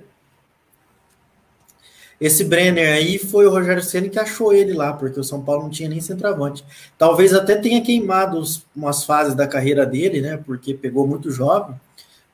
[2.20, 5.62] Esse Brenner aí foi o Rogério Ceni que achou ele lá, porque o São Paulo
[5.62, 6.64] não tinha nem centroavante.
[6.98, 8.42] Talvez até tenha queimado
[8.74, 10.36] umas fases da carreira dele, né?
[10.36, 11.80] Porque pegou muito jovem,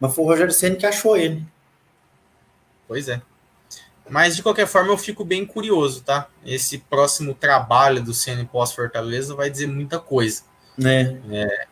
[0.01, 1.45] mas foi o Rogério Ceni que achou ele.
[2.89, 3.21] Pois é.
[4.09, 6.29] Mas de qualquer forma eu fico bem curioso, tá?
[6.47, 10.43] Esse próximo trabalho do Ceni pós Fortaleza vai dizer muita coisa.
[10.77, 11.21] Né?
[11.31, 11.67] É,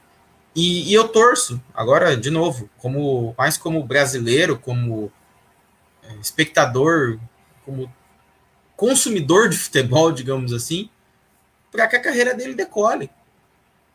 [0.54, 5.10] e, e, eu torço, agora, de novo, como mais como brasileiro, como
[6.02, 7.18] é, espectador,
[7.64, 7.92] como
[8.76, 10.90] consumidor de futebol, digamos assim,
[11.70, 13.10] para que a carreira dele decole.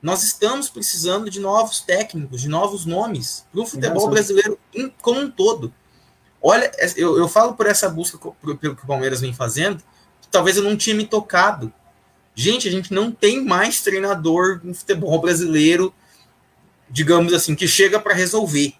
[0.01, 4.59] Nós estamos precisando de novos técnicos, de novos nomes para o futebol brasileiro
[5.01, 5.73] como um todo.
[6.41, 9.83] Olha, eu, eu falo por essa busca pelo que o Palmeiras vem fazendo,
[10.21, 11.73] que talvez eu não tinha me tocado.
[12.39, 15.91] Gente, a gente não tem mais treinador no futebol brasileiro,
[16.87, 18.75] digamos assim, que chega para resolver.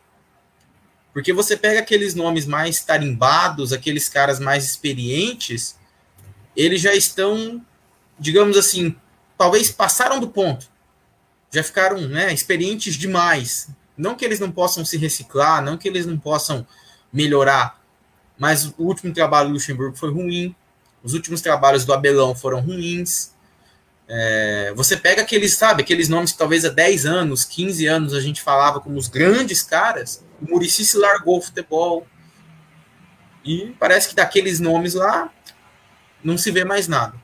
[1.12, 5.76] Porque você pega aqueles nomes mais tarimbados, aqueles caras mais experientes,
[6.56, 7.60] eles já estão,
[8.20, 8.96] digamos assim,
[9.36, 10.70] talvez passaram do ponto.
[11.52, 13.72] Já ficaram né, experientes demais.
[13.98, 16.68] Não que eles não possam se reciclar, não que eles não possam
[17.12, 17.82] melhorar.
[18.38, 20.56] Mas o último trabalho do Luxemburgo foi ruim.
[21.02, 23.36] Os últimos trabalhos do Abelão foram ruins.
[24.10, 28.22] É, você pega aqueles, sabe, aqueles nomes que talvez há 10 anos, 15 anos a
[28.22, 30.24] gente falava como os grandes caras.
[30.42, 32.08] O Murici se largou o futebol.
[33.44, 35.32] E parece que daqueles nomes lá
[36.24, 37.16] não se vê mais nada.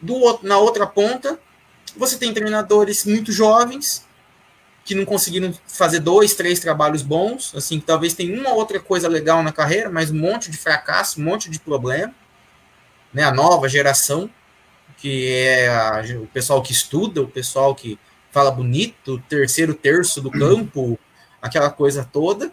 [0.00, 1.38] Do, na outra ponta,
[1.96, 4.04] você tem treinadores muito jovens
[4.84, 9.08] que não conseguiram fazer dois, três trabalhos bons, assim, que talvez tenha uma outra coisa
[9.08, 12.14] legal na carreira, mas um monte de fracasso, um monte de problema,
[13.12, 13.24] né?
[13.24, 14.30] A nova geração,
[14.96, 17.98] que é a, o pessoal que estuda, o pessoal que
[18.30, 20.98] fala bonito, terceiro terço do campo,
[21.40, 22.52] aquela coisa toda,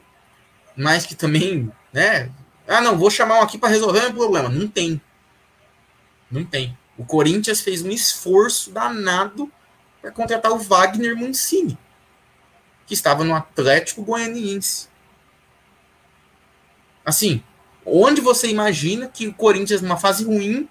[0.76, 2.30] mas que também, né?
[2.68, 4.50] Ah, não, vou chamar um aqui para resolver o problema.
[4.50, 5.02] Não tem.
[6.32, 6.78] Não tem.
[6.98, 9.52] O Corinthians fez um esforço danado
[10.02, 11.78] para contratar o Wagner Mancini
[12.86, 14.88] que estava no Atlético Goianiense.
[17.06, 17.44] Assim,
[17.86, 20.70] onde você imagina que o Corinthians, numa fase ruim,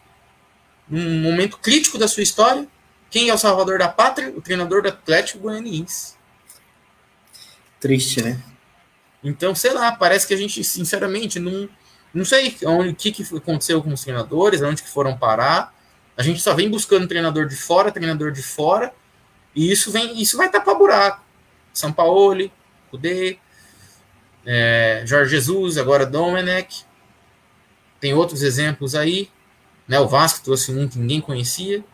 [0.93, 2.69] num momento crítico da sua história,
[3.11, 4.31] quem é o salvador da pátria?
[4.37, 6.17] O treinador do Atlético Goianiense.
[7.81, 8.43] Triste, né?
[9.25, 11.67] Então, sei lá, parece que a gente, sinceramente, não,
[12.13, 15.75] não sei onde, o que, que aconteceu com os treinadores, onde que foram parar.
[16.15, 18.93] A gente só vem buscando treinador de fora, treinador de fora,
[19.55, 21.25] e isso vem, isso vai tapar buraco.
[21.73, 22.51] São Paulo,
[22.91, 23.39] Kudê,
[24.45, 26.85] é, Jorge Jesus, agora Domenech.
[27.99, 29.31] Tem outros exemplos aí.
[29.87, 31.85] Né, o Vasco trouxe um que ninguém conhecia.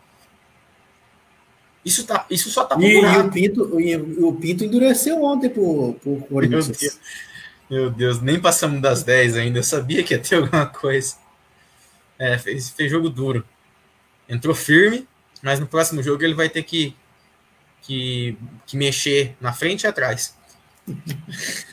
[1.84, 5.94] Isso, tá, isso só tá e, e, o Pinto e o Pinto endureceu ontem pro,
[6.02, 6.68] pro Corinthians.
[6.68, 7.00] Meu Deus,
[7.70, 9.60] meu Deus, nem passamos das 10 ainda.
[9.60, 11.16] Eu sabia que ia ter alguma coisa.
[12.18, 13.44] É, fez, fez jogo duro.
[14.28, 15.08] Entrou firme,
[15.42, 16.94] mas no próximo jogo ele vai ter que
[17.82, 18.36] que,
[18.66, 20.36] que mexer na frente e atrás.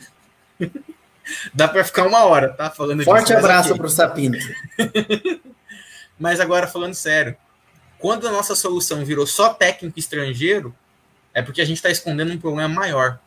[1.52, 2.70] Dá para ficar uma hora, tá?
[2.70, 4.38] Falando Forte abraço para o Sapinto.
[6.18, 7.36] mas agora, falando sério,
[7.98, 10.74] quando a nossa solução virou só técnico estrangeiro,
[11.32, 13.18] é porque a gente está escondendo um problema maior.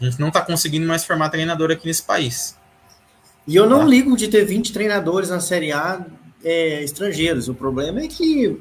[0.00, 2.56] A gente não está conseguindo mais formar treinador aqui nesse país.
[3.46, 3.84] E eu não tá?
[3.86, 6.04] ligo de ter 20 treinadores na Série A
[6.44, 7.48] é, estrangeiros.
[7.48, 8.60] O problema é que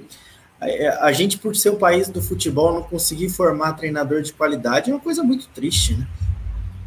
[1.01, 4.93] a gente, por ser o país do futebol, não conseguir formar treinador de qualidade é
[4.93, 6.07] uma coisa muito triste, né?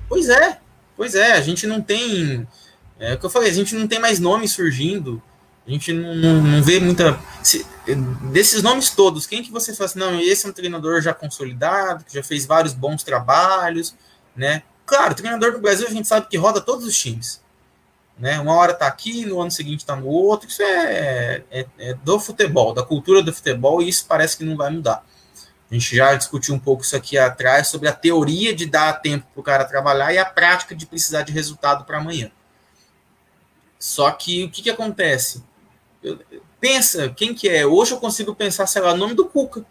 [0.08, 0.58] Pois é,
[0.96, 2.46] pois é, a gente não tem.
[2.98, 5.22] É o que eu falei, a gente não tem mais nome surgindo.
[5.66, 7.18] A gente não, não, não vê muita.
[7.42, 7.66] Se,
[8.32, 12.04] desses nomes todos, quem que você fala assim, não, esse é um treinador já consolidado,
[12.04, 13.94] que já fez vários bons trabalhos,
[14.34, 14.62] né?
[14.86, 17.40] Claro, treinador do Brasil a gente sabe que roda todos os times.
[18.18, 18.38] Né?
[18.38, 20.48] Uma hora tá aqui, no ano seguinte tá no outro.
[20.48, 24.56] Isso é, é, é do futebol, da cultura do futebol, e isso parece que não
[24.56, 25.04] vai mudar.
[25.70, 29.24] A gente já discutiu um pouco isso aqui atrás sobre a teoria de dar tempo
[29.32, 32.30] para o cara trabalhar e a prática de precisar de resultado para amanhã.
[33.78, 35.42] Só que o que, que acontece?
[36.02, 36.18] Eu,
[36.58, 37.66] pensa, quem que é?
[37.66, 39.64] Hoje eu consigo pensar, sei lá, o nome do Cuca.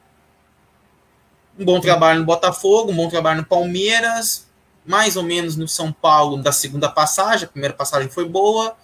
[1.58, 4.48] Um bom trabalho no Botafogo, um bom trabalho no Palmeiras,
[4.86, 8.76] mais ou menos no São Paulo da segunda passagem, a primeira passagem foi boa.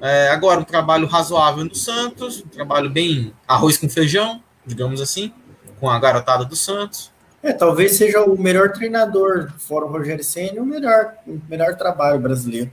[0.00, 5.32] É, agora um trabalho razoável no Santos, um trabalho bem arroz com feijão, digamos assim,
[5.80, 7.10] com a garotada do Santos.
[7.42, 12.18] É, talvez seja o melhor treinador, fora o Rogério Senna, o melhor, o melhor trabalho
[12.18, 12.70] brasileiro.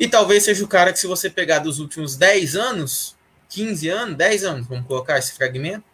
[0.00, 3.14] E talvez seja o cara que, se você pegar dos últimos 10 anos,
[3.50, 5.84] 15 anos, 10 anos, vamos colocar esse fragmento,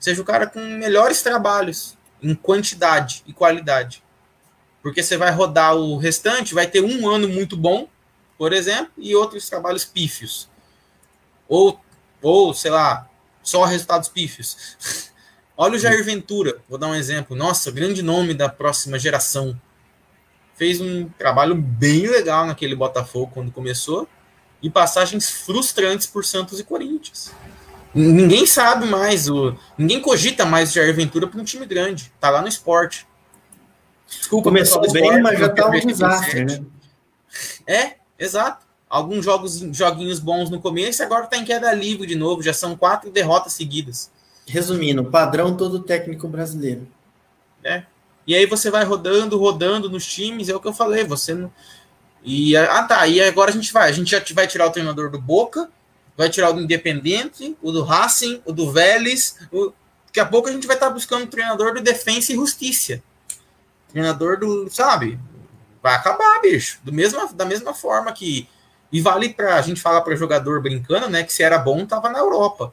[0.00, 4.02] seja o cara com melhores trabalhos em quantidade e qualidade.
[4.82, 7.88] Porque você vai rodar o restante, vai ter um ano muito bom,
[8.36, 10.50] por exemplo, e outros trabalhos pífios.
[11.48, 11.80] Ou,
[12.20, 13.08] ou sei lá,
[13.40, 15.12] só resultados pífios.
[15.56, 17.36] Olha o Jair Ventura, vou dar um exemplo.
[17.36, 19.56] Nossa, grande nome da próxima geração.
[20.56, 24.08] Fez um trabalho bem legal naquele Botafogo quando começou.
[24.62, 27.32] E passagens frustrantes por Santos e Corinthians.
[27.94, 32.12] Ninguém sabe mais, o, ninguém cogita mais o Jair Ventura para um time grande.
[32.18, 33.06] Tá lá no esporte.
[34.08, 36.64] Desculpa, Começou bem, esporte, mas já tá um desastre, né?
[37.66, 38.66] É, exato.
[38.88, 42.42] Alguns jogos, joguinhos bons no começo, agora tá em queda livre de novo.
[42.42, 44.10] Já são quatro derrotas seguidas.
[44.46, 46.86] Resumindo, padrão todo técnico brasileiro.
[47.62, 47.84] É.
[48.26, 51.52] E aí você vai rodando, rodando nos times, é o que eu falei, você não.
[52.22, 53.06] E, ah, tá.
[53.06, 53.88] E agora a gente vai.
[53.88, 55.70] A gente já vai tirar o treinador do Boca,
[56.16, 59.36] vai tirar o do Independente, o do Racing, o do Vélez.
[59.52, 59.72] O...
[60.06, 63.02] Daqui a pouco a gente vai estar buscando o treinador do Defensa e Justiça.
[63.90, 65.18] Treinador do, sabe?
[65.82, 66.78] Vai acabar, bicho.
[66.82, 68.48] Do mesma, da mesma forma que.
[68.90, 71.24] E vale para a gente falar para jogador brincando, né?
[71.24, 72.72] Que se era bom, tava na Europa.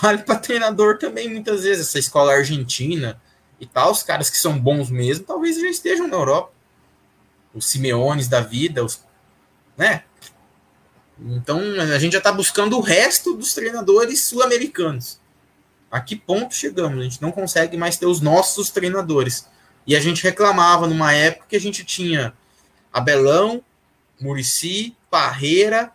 [0.00, 1.88] Vale para treinador também, muitas vezes.
[1.88, 3.20] Essa escola argentina
[3.60, 6.52] e tal, os caras que são bons mesmo, talvez já estejam na Europa.
[7.54, 9.04] Os Simeones da vida, os,
[9.76, 10.04] né?
[11.18, 15.20] Então a gente já está buscando o resto dos treinadores sul-americanos.
[15.90, 16.98] A que ponto chegamos?
[17.00, 19.46] A gente não consegue mais ter os nossos treinadores.
[19.86, 22.32] E a gente reclamava numa época que a gente tinha
[22.92, 23.62] Abelão,
[24.20, 25.92] Murici, Parreira,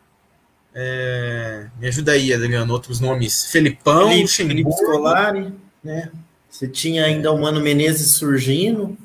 [0.74, 1.68] é...
[1.80, 6.12] me ajuda aí, Adriano, outros nomes, Felipão, Felipe, Felipe Scolari, né?
[6.56, 8.98] Você tinha ainda o Mano Menezes surgindo.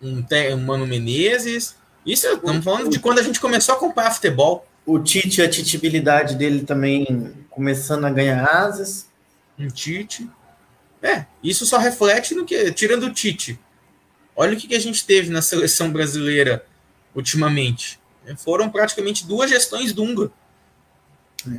[0.00, 0.24] Um,
[0.54, 1.74] um Mano Menezes.
[2.06, 4.64] Isso estamos falando de quando a gente começou a acompanhar futebol.
[4.86, 9.08] O Tite, a titibilidade dele também começando a ganhar asas.
[9.58, 10.30] Um Tite.
[11.02, 13.58] É, isso só reflete no que, tirando o Tite,
[14.36, 16.64] Olha o que, que a gente teve na seleção brasileira
[17.12, 17.98] ultimamente.
[18.36, 20.30] Foram praticamente duas gestões Dunga.
[21.52, 21.58] É.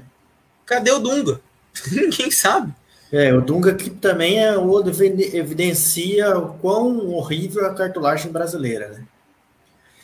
[0.65, 1.41] Cadê o Dunga?
[1.91, 2.73] Ninguém sabe.
[3.11, 9.03] É, o Dunga que também é o evidencia o quão horrível a cartolagem brasileira, né?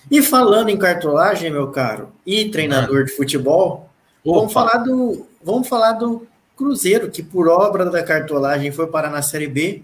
[0.10, 3.90] E falando em cartolagem, meu caro, e treinador de futebol,
[4.24, 9.22] vamos falar do vamos falar do Cruzeiro, que por obra da cartolagem foi parar na
[9.22, 9.84] Série B,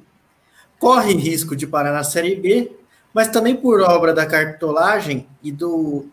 [0.80, 2.72] corre risco de parar na Série B
[3.14, 6.06] mas também por obra da cartolagem e do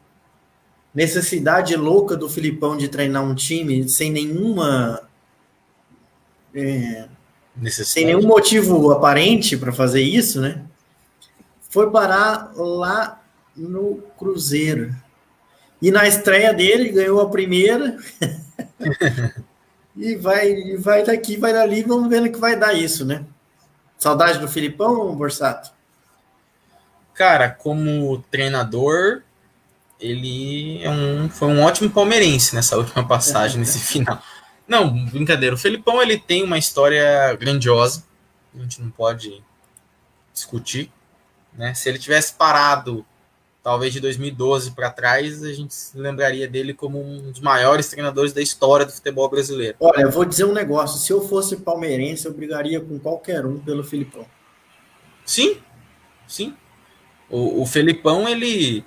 [0.95, 5.08] necessidade louca do Filipão de treinar um time sem nenhuma
[6.55, 7.09] é,
[7.71, 10.63] sem nenhum motivo aparente para fazer isso, né?
[11.69, 13.23] Foi parar lá
[13.57, 14.95] no Cruzeiro.
[15.81, 17.97] E na estreia dele ganhou a primeira.
[19.97, 23.25] e vai, vai daqui, vai dali, vamos ver no que vai dar isso, né?
[23.99, 25.73] Saudade do Filipão, Borsato?
[27.19, 29.23] cara, como treinador,
[29.99, 34.23] ele é um, foi um ótimo palmeirense nessa última passagem, nesse final.
[34.69, 35.55] Não, brincadeira.
[35.55, 38.05] O Felipão ele tem uma história grandiosa,
[38.55, 39.43] a gente não pode
[40.33, 40.93] discutir.
[41.55, 41.73] Né?
[41.75, 43.05] Se ele tivesse parado,
[43.63, 48.33] talvez de 2012 para trás, a gente se lembraria dele como um dos maiores treinadores
[48.33, 49.77] da história do futebol brasileiro.
[49.81, 53.59] Olha, eu vou dizer um negócio: se eu fosse palmeirense, eu brigaria com qualquer um
[53.59, 54.27] pelo Felipão.
[55.25, 55.59] Sim,
[56.27, 56.55] sim.
[57.29, 58.85] O, o Felipão, ele,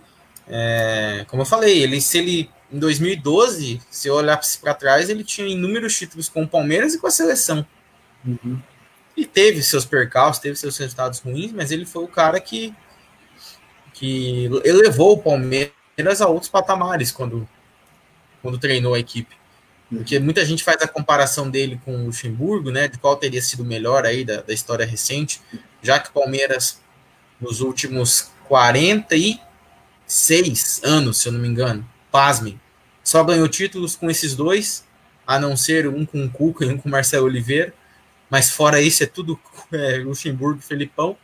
[0.48, 5.24] é, como eu falei, ele se ele em 2012, se eu olhar para trás, ele
[5.24, 7.66] tinha inúmeros títulos com o Palmeiras e com a seleção.
[8.26, 8.62] Uhum.
[9.16, 12.74] E teve seus percalços, teve seus resultados ruins, mas ele foi o cara que,
[13.94, 17.48] que elevou o Palmeiras a outros patamares quando,
[18.42, 19.36] quando treinou a equipe.
[19.90, 22.88] Porque muita gente faz a comparação dele com o Luxemburgo, né?
[22.88, 25.42] De qual teria sido melhor aí da, da história recente,
[25.84, 26.82] já que o Palmeiras,
[27.42, 29.42] nos últimos 46
[30.82, 32.60] anos, se eu não me engano, pasmem,
[33.04, 34.86] só ganhou títulos com esses dois,
[35.26, 37.74] a não ser um com o Cuca e um com o Marcelo Oliveira.
[38.30, 39.40] Mas fora isso, é tudo
[39.72, 41.18] é, Luxemburgo e Felipão.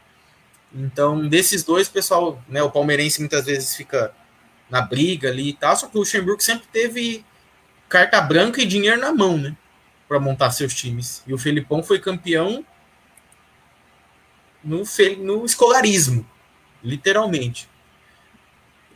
[0.73, 4.14] Então, desses dois, pessoal, né, o palmeirense muitas vezes fica
[4.69, 7.26] na briga ali e tal, só que o Luxemburgo sempre teve
[7.88, 9.55] carta branca e dinheiro na mão, né,
[10.07, 11.23] para montar seus times.
[11.26, 12.65] E o Felipão foi campeão
[14.64, 14.84] no,
[15.19, 16.27] no escolarismo,
[16.84, 17.69] literalmente.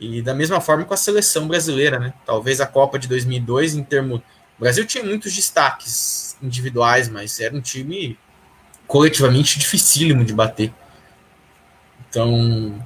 [0.02, 2.12] E da mesma forma com a seleção brasileira, né?
[2.26, 4.18] Talvez a Copa de 2002, em termos.
[4.58, 8.18] O Brasil tinha muitos destaques individuais, mas era um time
[8.86, 10.72] coletivamente dificílimo de bater.
[12.08, 12.84] Então,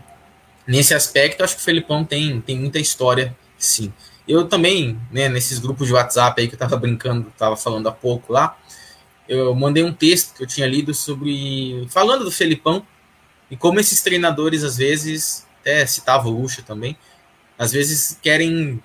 [0.67, 3.93] nesse aspecto, acho que o Felipão tem, tem muita história, sim.
[4.29, 7.93] Eu também, né, nesses grupos de WhatsApp aí que eu tava brincando, tava falando há
[7.93, 8.59] pouco lá,
[9.27, 11.87] eu mandei um texto que eu tinha lido sobre.
[11.89, 12.87] falando do Felipão
[13.51, 16.97] e como esses treinadores, às vezes, até citava o Lucha também,
[17.59, 18.81] às vezes querem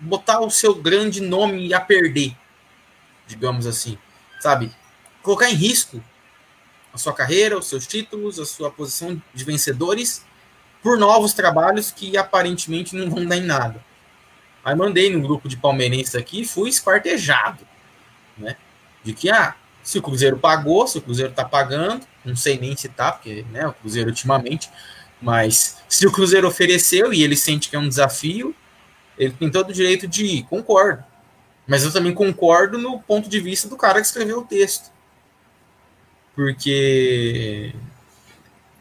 [0.00, 2.36] botar o seu grande nome a perder,
[3.28, 3.96] digamos assim,
[4.40, 4.74] sabe?
[5.22, 6.02] Colocar em risco
[6.92, 10.24] a sua carreira, os seus títulos, a sua posição de vencedores
[10.82, 13.82] por novos trabalhos que aparentemente não vão dar em nada.
[14.64, 17.66] Aí mandei no grupo de palmeirenses aqui e fui esquartejado,
[18.36, 18.56] né?
[19.02, 22.76] De que, ah, se o Cruzeiro pagou, se o Cruzeiro tá pagando, não sei nem
[22.76, 24.70] se tá, porque, né, o Cruzeiro ultimamente,
[25.24, 28.54] mas se o Cruzeiro ofereceu e ele sente que é um desafio,
[29.18, 31.02] ele tem todo o direito de ir, concordo.
[31.66, 34.94] Mas eu também concordo no ponto de vista do cara que escreveu o texto
[36.34, 37.72] porque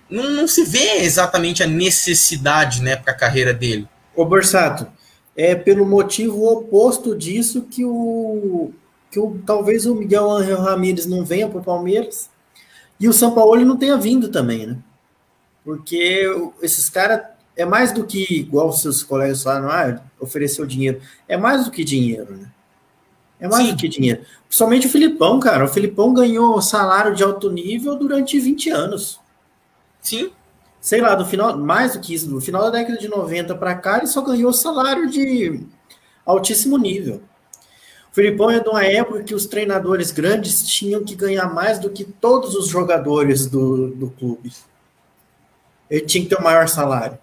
[0.10, 3.88] não, não se vê exatamente a necessidade né, para a carreira dele.
[4.15, 4.88] Ô Borsato,
[5.36, 8.72] é pelo motivo oposto disso que o
[9.11, 12.32] que o, talvez o Miguel Angel Ramírez não venha para o Palmeiras
[12.99, 14.78] e o São Paulo não tenha vindo também, né?
[15.64, 16.26] Porque
[16.61, 17.22] esses caras
[17.56, 21.02] é mais do que, igual os seus colegas falaram, ah, ofereceu dinheiro.
[21.27, 22.52] É mais do que dinheiro, né?
[23.40, 23.72] É mais Sim.
[23.73, 24.22] do que dinheiro.
[24.48, 25.65] Principalmente o Filipão, cara.
[25.65, 29.19] O Filipão ganhou salário de alto nível durante 20 anos.
[30.02, 30.31] Sim.
[30.80, 33.76] Sei lá, do final, mais do que isso, do final da década de 90 para
[33.76, 35.61] cá, ele só ganhou salário de
[36.26, 37.22] altíssimo nível.
[38.11, 41.90] O Filipão é de uma época que os treinadores grandes tinham que ganhar mais do
[41.90, 44.52] que todos os jogadores do, do clube.
[45.94, 47.20] Ele tinha que ter o maior salário.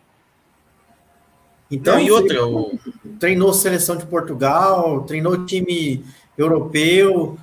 [1.68, 2.78] Então, Não, e outra, o...
[3.18, 6.04] treinou seleção de Portugal, treinou time
[6.38, 7.36] europeu,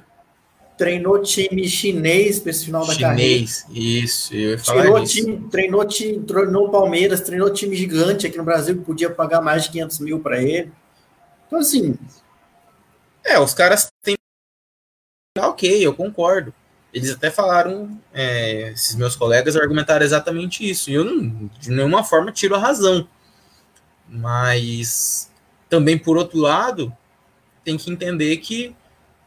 [0.78, 3.90] treinou time chinês para esse final da chinês, carreira.
[4.06, 8.46] Isso, eu ia falar treinou time, treinou time, treinou Palmeiras, treinou time gigante aqui no
[8.46, 10.72] Brasil que podia pagar mais de 500 mil para ele.
[11.46, 11.98] Então, assim.
[13.26, 14.16] É, os caras têm.
[15.38, 16.54] Ok, eu concordo.
[16.98, 20.90] Eles até falaram, é, esses meus colegas argumentaram exatamente isso.
[20.90, 23.08] E eu não, de nenhuma forma, tiro a razão.
[24.08, 25.32] Mas
[25.70, 26.96] também, por outro lado,
[27.64, 28.76] tem que entender que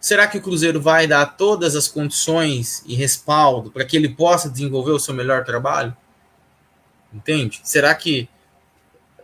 [0.01, 4.49] será que o Cruzeiro vai dar todas as condições e respaldo para que ele possa
[4.49, 5.97] desenvolver o seu melhor trabalho?
[7.13, 7.61] Entende?
[7.65, 8.29] Será que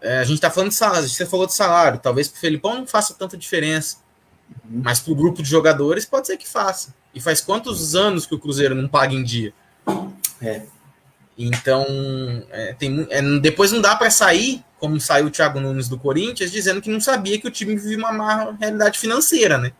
[0.01, 2.75] é, a gente está falando de salário, você falou de salário, talvez para o Felipão
[2.75, 3.99] não faça tanta diferença,
[4.65, 4.83] uhum.
[4.85, 6.95] mas para o grupo de jogadores pode ser que faça.
[7.17, 9.55] E faz quantos anos que o Cruzeiro não paga em dia?
[10.39, 10.65] É.
[11.39, 11.87] Então,
[12.51, 16.53] é, tem, é, depois não dá para sair, como saiu o Thiago Nunes do Corinthians,
[16.53, 19.73] dizendo que não sabia que o time vivia uma má realidade financeira, né?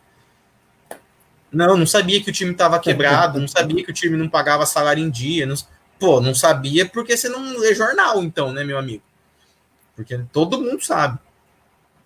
[1.51, 4.65] Não, não sabia que o time estava quebrado, não sabia que o time não pagava
[4.65, 5.45] salário em dia.
[5.45, 5.55] Não,
[5.99, 9.03] pô, não sabia porque você não lê jornal, então, né, meu amigo?
[9.95, 11.19] Porque todo mundo sabe.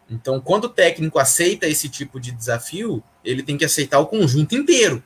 [0.09, 4.53] Então, quando o técnico aceita esse tipo de desafio, ele tem que aceitar o conjunto
[4.55, 5.01] inteiro.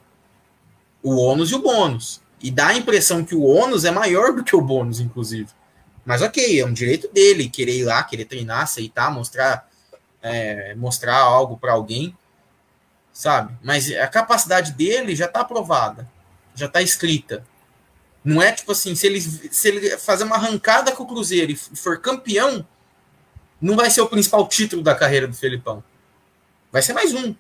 [1.05, 2.19] O ônus e o bônus.
[2.41, 5.49] E dá a impressão que o ônus é maior do que o bônus, inclusive.
[6.03, 9.69] Mas ok, é um direito dele querer ir lá, querer treinar, aceitar, mostrar,
[10.19, 12.17] é, mostrar algo para alguém,
[13.13, 13.55] sabe?
[13.61, 16.09] Mas a capacidade dele já está aprovada,
[16.55, 17.45] já está escrita.
[18.23, 21.55] Não é tipo assim, se ele, se ele fazer uma arrancada com o Cruzeiro e
[21.55, 22.65] for campeão,
[23.61, 25.83] não vai ser o principal título da carreira do Felipão.
[26.71, 27.35] Vai ser mais um.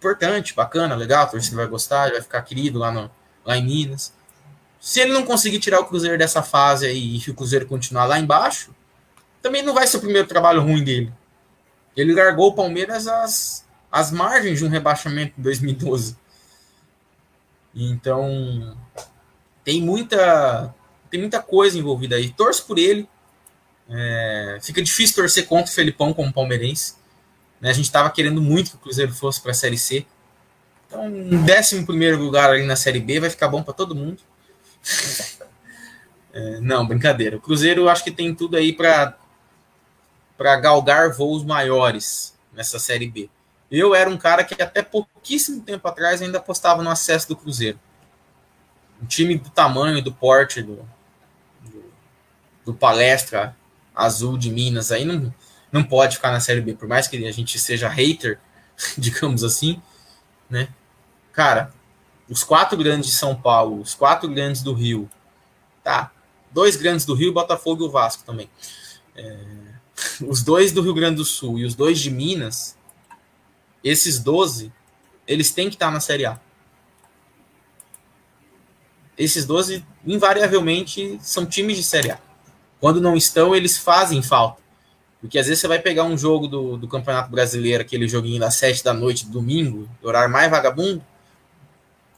[0.00, 3.10] Importante, bacana, legal, a torcida vai gostar, vai ficar querido lá, no,
[3.44, 4.14] lá em Minas.
[4.80, 8.18] Se ele não conseguir tirar o Cruzeiro dessa fase aí e o Cruzeiro continuar lá
[8.18, 8.74] embaixo,
[9.42, 11.12] também não vai ser o primeiro trabalho ruim dele.
[11.94, 16.16] Ele largou o Palmeiras às, às margens de um rebaixamento em 2012.
[17.74, 18.74] Então,
[19.62, 20.74] tem muita,
[21.10, 22.30] tem muita coisa envolvida aí.
[22.30, 23.06] Torço por ele.
[23.86, 26.94] É, fica difícil torcer contra o Felipão como palmeirense.
[27.60, 27.70] Né?
[27.70, 30.06] A gente estava querendo muito que o Cruzeiro fosse para a Série C.
[30.86, 34.22] Então, um décimo primeiro lugar ali na Série B vai ficar bom para todo mundo.
[36.32, 37.38] É, não, brincadeira.
[37.38, 39.16] O Cruzeiro acho que tem tudo aí para
[40.38, 43.28] para galgar voos maiores nessa Série B.
[43.70, 47.78] Eu era um cara que até pouquíssimo tempo atrás ainda apostava no acesso do Cruzeiro.
[49.02, 50.76] Um time do tamanho do porte do,
[51.60, 51.84] do,
[52.64, 53.54] do, palestra
[53.94, 55.32] azul de Minas aí não,
[55.72, 58.38] não pode ficar na Série B, por mais que a gente seja hater,
[58.96, 59.80] digamos assim,
[60.48, 60.68] né?
[61.32, 61.72] Cara,
[62.28, 65.08] os quatro grandes de São Paulo, os quatro grandes do Rio,
[65.82, 66.10] tá?
[66.50, 68.50] Dois grandes do Rio, Botafogo e o Vasco também.
[69.14, 69.60] É
[70.26, 72.76] os dois do Rio Grande do Sul e os dois de Minas,
[73.82, 74.72] esses 12,
[75.26, 76.40] eles têm que estar na Série A.
[79.16, 82.18] Esses 12, invariavelmente, são times de Série A.
[82.80, 84.59] Quando não estão, eles fazem falta.
[85.20, 88.54] Porque às vezes você vai pegar um jogo do, do Campeonato Brasileiro, aquele joguinho das
[88.54, 91.04] sete da noite, domingo, horário mais vagabundo,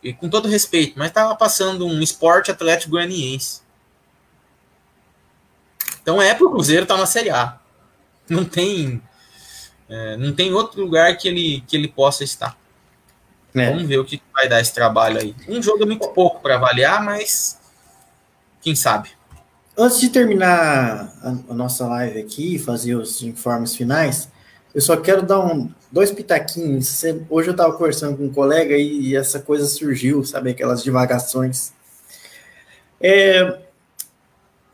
[0.03, 3.63] e com todo respeito, mas estava passando um esporte atlético goianiense.
[6.01, 7.61] Então é pro Cruzeiro estar tá na Série A
[8.29, 9.03] não tem
[9.89, 12.57] é, não tem outro lugar que ele, que ele possa estar.
[13.55, 13.69] É.
[13.69, 15.37] Vamos ver o que vai dar esse trabalho aí.
[15.47, 17.61] Um jogo é muito pouco para avaliar, mas
[18.63, 19.11] quem sabe.
[19.77, 24.29] Antes de terminar a, a nossa live aqui, fazer os informes finais,
[24.75, 27.03] eu só quero dar um, dois pitaquinhos.
[27.31, 30.51] Hoje eu estava conversando com um colega e, e, essa coisa surgiu, sabe?
[30.51, 31.73] Aquelas divagações.
[33.01, 33.61] É,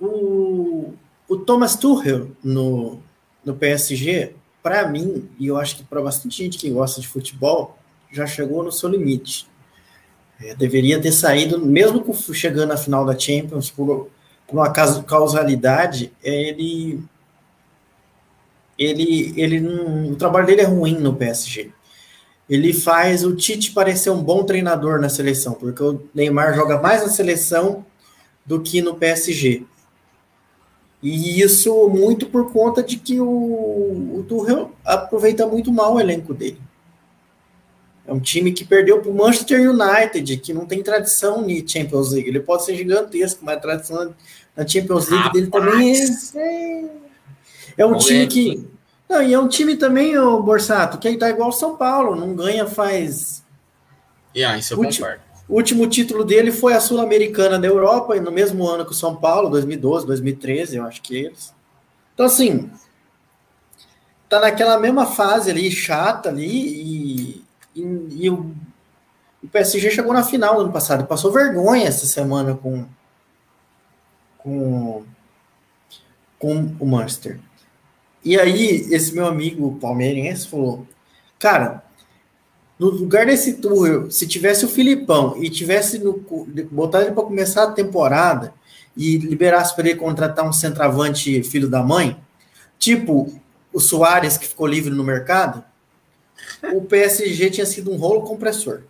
[0.00, 0.94] o,
[1.28, 3.00] o Thomas Tuchel, no,
[3.44, 7.78] no PSG, para mim, e eu acho que para bastante gente que gosta de futebol,
[8.10, 9.46] já chegou no seu limite.
[10.40, 12.04] É, deveria ter saído, mesmo
[12.34, 14.08] chegando na final da Champions, por,
[14.48, 17.00] por uma causalidade, é, ele.
[18.78, 19.66] Ele, ele
[20.12, 21.70] o trabalho dele é ruim no PSG.
[22.48, 27.02] Ele faz o Tite parecer um bom treinador na seleção, porque o Neymar joga mais
[27.02, 27.84] na seleção
[28.46, 29.66] do que no PSG.
[31.02, 36.32] E isso muito por conta de que o, o Tuchel aproveita muito mal o elenco
[36.32, 36.60] dele.
[38.08, 42.10] É um time que perdeu para o Manchester United, que não tem tradição em Champions
[42.10, 42.26] League.
[42.26, 44.14] Ele pode ser gigantesco, mas a tradição
[44.56, 45.92] na Champions League dele também
[46.34, 46.84] é.
[47.76, 48.66] É um time que.
[49.06, 52.66] Não, e é um time também, o Borsato, que tá igual São Paulo, não ganha
[52.66, 53.44] faz.
[54.34, 55.20] Yeah, isso eu concordo.
[55.46, 59.16] O último título dele foi a Sul-Americana da Europa, no mesmo ano que o São
[59.16, 61.54] Paulo, 2012, 2013, eu acho que eles.
[62.14, 62.70] Então, assim,
[64.28, 67.37] tá naquela mesma fase ali, chata ali, e,
[67.78, 68.54] e, e o,
[69.42, 72.84] o, PSG chegou na final no ano passado, passou vergonha essa semana com,
[74.38, 75.04] com,
[76.38, 77.38] com o Manchester.
[78.24, 80.86] E aí, esse meu amigo palmeirense falou,
[81.38, 81.84] cara,
[82.78, 86.24] no lugar desse tour, se tivesse o Filipão e tivesse no,
[86.70, 88.54] botado ele para começar a temporada
[88.96, 92.20] e liberasse para ele contratar um centroavante filho da mãe,
[92.78, 93.32] tipo
[93.72, 95.62] o Soares que ficou livre no mercado,
[96.72, 98.82] o PSG tinha sido um rolo compressor.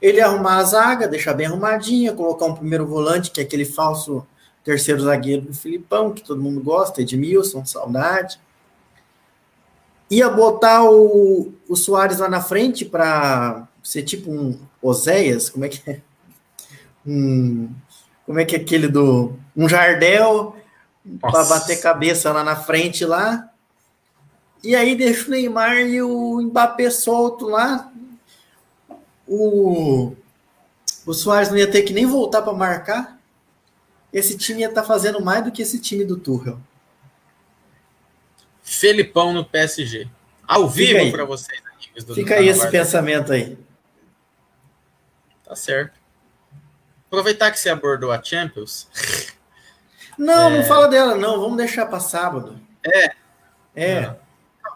[0.00, 3.64] Ele ia arrumar a zaga, deixar bem arrumadinha, colocar um primeiro volante, que é aquele
[3.64, 4.26] falso
[4.64, 8.38] terceiro zagueiro do Filipão, que todo mundo gosta, Edmilson, saudade
[10.12, 15.70] ia botar o, o Soares lá na frente para ser tipo um Oséias, como é
[15.70, 16.00] que é?
[17.06, 17.70] Um,
[18.26, 20.54] como é que é aquele do um Jardel
[21.18, 23.48] para bater cabeça lá na frente lá.
[24.62, 27.92] E aí deixa o Neymar e o Mbappé solto lá.
[29.26, 30.14] O,
[31.04, 33.18] o Soares não ia ter que nem voltar para marcar.
[34.12, 36.60] Esse time ia estar tá fazendo mais do que esse time do Tuchel.
[38.62, 40.08] Felipão no PSG.
[40.46, 43.58] Ao vivo para vocês, amigos do Fica aí esse pensamento aí.
[45.44, 45.98] Tá certo.
[47.06, 48.88] Aproveitar que você abordou a Champions.
[50.16, 50.58] Não, é...
[50.58, 51.40] não fala dela, não.
[51.40, 52.60] Vamos deixar para sábado.
[52.84, 53.12] É.
[53.74, 53.98] É.
[54.04, 54.21] Ah, tá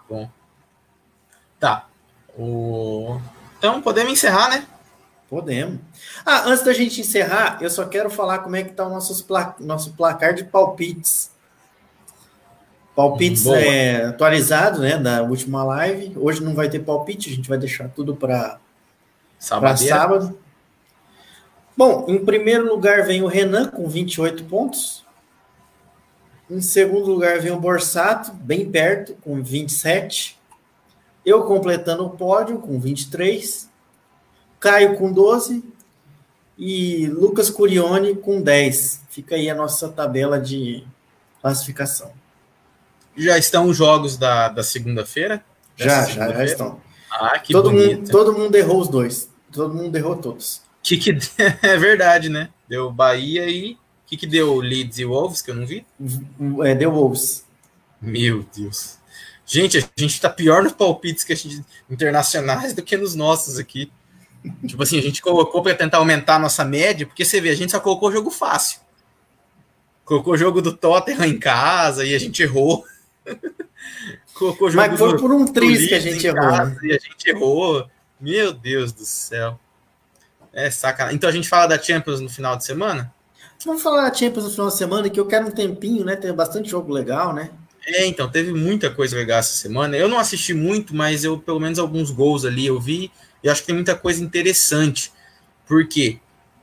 [0.09, 0.29] bom.
[1.59, 1.87] Tá.
[2.37, 3.19] O...
[3.59, 4.67] Então, podemos encerrar, né?
[5.29, 5.81] Podemos.
[6.25, 9.25] Ah, antes da gente encerrar, eu só quero falar como é que tá o nosso,
[9.25, 9.57] pla...
[9.59, 11.31] nosso placar de palpites
[12.97, 16.15] Palpites é, atualizado, né, da última live.
[16.17, 18.59] Hoje não vai ter palpite, a gente vai deixar tudo para
[19.39, 20.39] sábado.
[21.77, 25.05] Bom, em primeiro lugar vem o Renan com 28 pontos.
[26.49, 30.39] Em segundo lugar vem o Borsato, bem perto, com 27.
[31.25, 33.69] Eu completando o pódio com 23.
[34.61, 35.65] Caio com 12.
[36.57, 39.03] E Lucas Curione com 10.
[39.11, 40.87] Fica aí a nossa tabela de
[41.43, 42.13] classificação.
[43.17, 45.45] Já estão os jogos da, da segunda-feira?
[45.75, 46.81] Já, segunda já, já estão.
[47.11, 47.99] Ah, que todo bonito.
[47.99, 49.31] Mundo, todo mundo errou os dois.
[49.51, 50.63] todo mundo errou todos.
[50.83, 51.11] Que que
[51.63, 52.51] é verdade, né?
[52.69, 55.85] Deu Bahia e o que que deu Leeds e Wolves que eu não vi?
[56.65, 57.45] É, deu Wolves.
[58.01, 58.99] Meu Deus.
[59.45, 63.59] Gente, a gente tá pior nos palpites que a gente, internacionais do que nos nossos
[63.59, 63.91] aqui.
[64.65, 67.55] Tipo assim, a gente colocou para tentar aumentar a nossa média, porque você vê, a
[67.57, 68.79] gente só colocou jogo fácil.
[70.05, 72.85] Colocou o jogo do Tottenham em casa e a gente errou.
[74.35, 76.49] colocou jogo Mas foi por um triz que a gente errou.
[76.49, 76.79] Né?
[76.85, 77.91] E a gente errou.
[78.21, 79.59] Meu Deus do céu.
[80.53, 81.17] É sacanagem.
[81.17, 83.13] Então a gente fala da Champions no final de semana?
[83.65, 86.17] Vamos falar da Champions no final de semana, que eu quero um tempinho, né?
[86.17, 87.51] Tem bastante jogo legal, né?
[87.87, 89.97] É, então, teve muita coisa legal essa semana.
[89.97, 93.11] Eu não assisti muito, mas eu, pelo menos, alguns gols ali eu vi.
[93.43, 95.13] E acho que tem muita coisa interessante.
[95.67, 96.19] Por quê?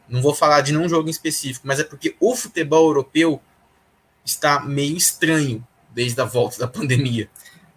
[0.07, 3.41] Não vou falar de nenhum jogo em específico, mas é porque o futebol europeu
[4.26, 7.30] está meio estranho desde a volta da pandemia.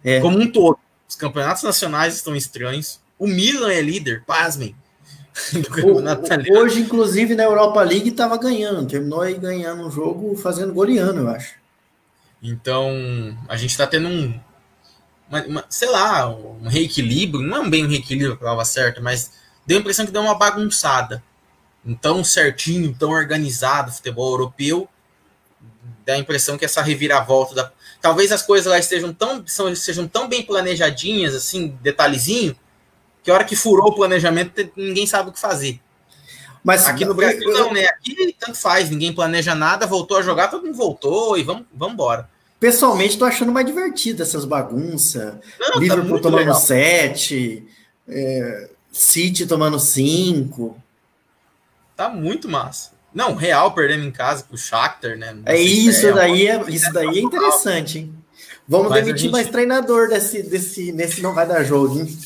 [0.03, 0.19] É.
[0.19, 0.77] Como um todo.
[1.07, 2.99] Os campeonatos nacionais estão estranhos.
[3.17, 4.75] O Milan é líder, pasmem.
[5.83, 6.01] O,
[6.59, 8.87] hoje, inclusive, na Europa League estava ganhando.
[8.87, 11.55] Terminou aí ganhando um jogo fazendo goleano, eu acho.
[12.41, 12.91] Então,
[13.47, 14.39] a gente está tendo um.
[15.29, 17.43] Uma, uma, sei lá, um reequilíbrio.
[17.43, 19.31] Não é bem um reequilíbrio a palavra certa, mas
[19.65, 21.23] deu a impressão que deu uma bagunçada
[21.95, 24.89] tão certinho, tão organizado o futebol europeu,
[26.05, 27.71] dá a impressão que essa reviravolta da.
[28.01, 32.55] Talvez as coisas lá estejam tão, são, sejam tão bem planejadinhas, assim, detalhezinho,
[33.27, 35.81] que a hora que furou o planejamento, ninguém sabe o que fazer.
[36.63, 37.83] Mas aqui no Brasil eu, não, né?
[37.83, 41.95] Aqui tanto faz, ninguém planeja nada, voltou a jogar, todo mundo voltou e vamos, vamos
[41.95, 42.29] embora.
[42.57, 45.33] Pessoalmente, tô achando mais divertido essas bagunças.
[45.59, 46.55] Tá Liverpool tá tomando legal.
[46.55, 47.67] sete,
[48.07, 50.81] é, City tomando cinco.
[51.97, 52.91] Tá muito massa.
[53.13, 55.37] Não, Real perdendo em casa pro Shakhtar, né?
[55.45, 58.13] é isso é daí, é, isso daí é interessante, hein?
[58.65, 59.31] Vamos Mas demitir gente...
[59.33, 62.17] mais treinador desse, desse, nesse não vai dar jogo, hein?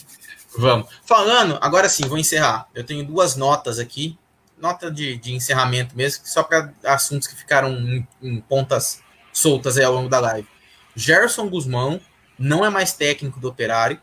[0.57, 0.87] Vamos.
[1.05, 2.67] Falando, agora sim, vou encerrar.
[2.73, 4.17] Eu tenho duas notas aqui,
[4.57, 9.01] nota de, de encerramento mesmo, só para assuntos que ficaram em, em, pontas
[9.31, 10.47] soltas aí ao longo da live.
[10.95, 12.01] Gerson Guzmão
[12.37, 13.99] não é mais técnico do Operário,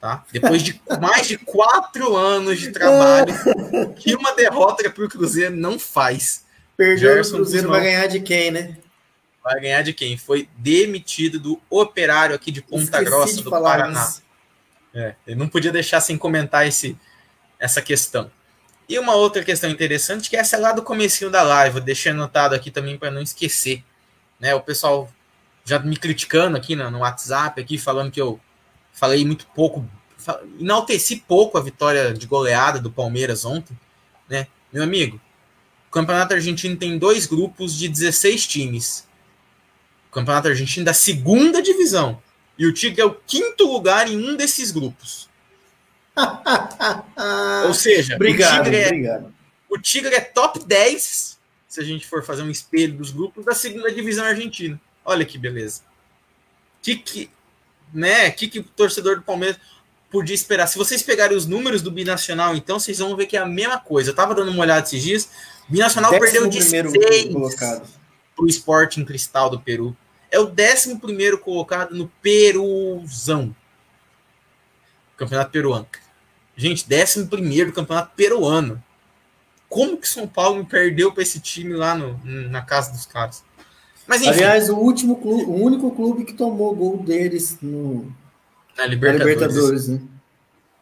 [0.00, 0.24] Tá?
[0.30, 3.34] Depois de mais de quatro anos de trabalho,
[3.98, 6.44] que uma derrota para o Cruzeiro não faz.
[6.76, 8.76] Perdeu o Cruzeiro vai ganhar de quem, né?
[9.42, 10.16] Vai ganhar de quem?
[10.16, 14.08] Foi demitido do operário aqui de Ponta Esqueci Grossa, de do Paraná.
[14.98, 16.98] É, ele não podia deixar sem comentar esse,
[17.56, 18.28] essa questão.
[18.88, 22.52] E uma outra questão interessante, que é essa lá do comecinho da live, deixei anotado
[22.52, 23.84] aqui também para não esquecer.
[24.40, 25.08] Né, o pessoal
[25.64, 28.40] já me criticando aqui no, no WhatsApp, aqui falando que eu
[28.92, 29.88] falei muito pouco,
[30.58, 33.78] enalteci pouco a vitória de goleada do Palmeiras ontem,
[34.28, 34.48] né?
[34.72, 35.20] Meu amigo,
[35.88, 39.08] o Campeonato Argentino tem dois grupos de 16 times.
[40.08, 42.20] O Campeonato Argentino da segunda divisão.
[42.58, 45.28] E o Tigre é o quinto lugar em um desses grupos.
[47.66, 49.34] Ou seja, obrigado, o, Tigre é, obrigado.
[49.70, 53.54] o Tigre é top 10, se a gente for fazer um espelho dos grupos, da
[53.54, 54.80] segunda divisão argentina.
[55.04, 55.82] Olha que beleza.
[56.82, 57.30] Que, que,
[57.94, 58.28] né?
[58.28, 59.58] O que, que o torcedor do Palmeiras
[60.10, 60.66] podia esperar?
[60.66, 63.78] Se vocês pegarem os números do Binacional, então, vocês vão ver que é a mesma
[63.78, 64.10] coisa.
[64.10, 65.30] Eu tava dando uma olhada esses dias.
[65.68, 67.88] Binacional perdeu de primeiro 6 colocado.
[68.34, 69.96] pro Sporting Cristal do Peru.
[70.30, 73.54] É o décimo primeiro colocado no Peruzão.
[75.16, 75.86] Campeonato peruano.
[76.56, 78.82] Gente, décimo primeiro do campeonato peruano.
[79.68, 83.44] Como que São Paulo perdeu para esse time lá no, na casa dos caras?
[84.06, 84.30] Mas, enfim.
[84.30, 88.10] Aliás, o último clube, o único clube que tomou gol deles no
[88.76, 90.00] na Libertadores, na Libertadores né?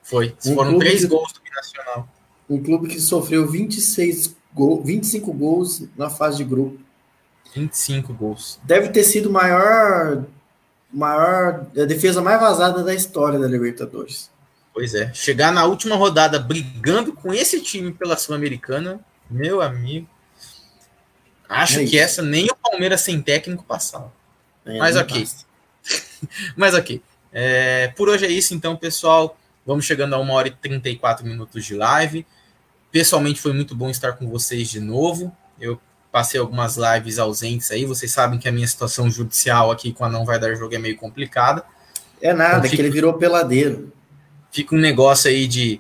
[0.03, 0.37] Foi.
[0.47, 2.09] Um Foram três que, gols do Binacional.
[2.49, 6.79] Um clube que sofreu 26 gol, 25 gols na fase de grupo.
[7.57, 8.61] 25 gols.
[8.63, 10.25] Deve ter sido maior
[10.93, 14.31] maior a defesa mais vazada da história da Libertadores.
[14.73, 15.13] Pois é.
[15.13, 19.01] Chegar na última rodada brigando com esse time pela Sul-Americana,
[19.31, 20.09] meu amigo.
[21.49, 24.13] Acho é que essa nem o Palmeiras sem técnico passava.
[24.65, 25.27] É, Mas ok.
[26.57, 27.03] Mas ok.
[27.33, 29.39] É, por hoje é isso, então, pessoal.
[29.65, 32.27] Vamos chegando a uma hora e 34 minutos de live.
[32.91, 35.35] Pessoalmente foi muito bom estar com vocês de novo.
[35.59, 35.81] Eu
[36.17, 37.85] passei algumas lives ausentes aí.
[37.85, 40.79] Vocês sabem que a minha situação judicial aqui com a não vai dar jogo é
[40.79, 41.63] meio complicada.
[42.23, 43.93] É nada, então, fica, que ele virou peladeiro.
[44.51, 45.79] Fica um negócio aí de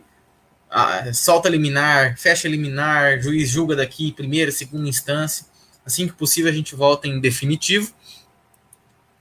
[0.71, 5.47] ah, solta liminar, fecha liminar, juiz julga daqui, primeira, segunda instância.
[5.87, 7.95] Assim que possível, a gente volta em definitivo.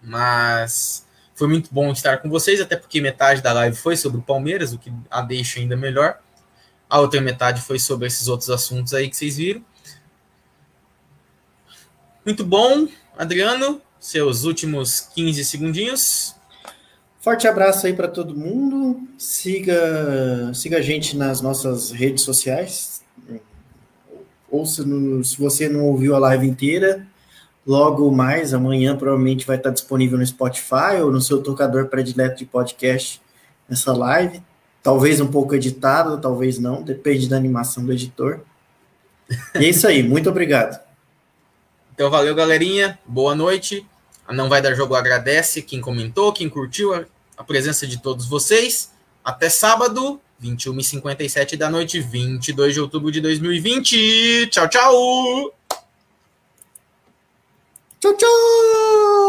[0.04, 4.22] Mas foi muito bom estar com vocês, até porque metade da live foi sobre o
[4.22, 6.20] Palmeiras, o que a deixa ainda melhor.
[6.90, 9.64] A outra metade foi sobre esses outros assuntos aí que vocês viram.
[12.26, 13.80] Muito bom, Adriano.
[13.99, 16.35] Seus últimos 15 segundinhos.
[17.19, 19.07] Forte abraço aí para todo mundo.
[19.15, 23.03] Siga, siga a gente nas nossas redes sociais.
[24.49, 27.06] Ouça no, se você não ouviu a live inteira,
[27.65, 32.45] logo mais, amanhã provavelmente vai estar disponível no Spotify ou no seu tocador predileto de
[32.45, 33.22] podcast
[33.69, 34.41] essa live.
[34.81, 38.39] Talvez um pouco editado, talvez não, depende da animação do editor.
[39.56, 40.85] E é isso aí, muito obrigado.
[41.96, 43.00] Então valeu, galerinha.
[43.06, 43.88] Boa noite.
[44.28, 47.06] A Não Vai Dar Jogo agradece quem comentou, quem curtiu a,
[47.38, 48.92] a presença de todos vocês.
[49.24, 54.50] Até sábado, 21h57 da noite, 22 de outubro de 2020.
[54.52, 55.54] Tchau, tchau!
[58.02, 59.26] Tchau, tchau!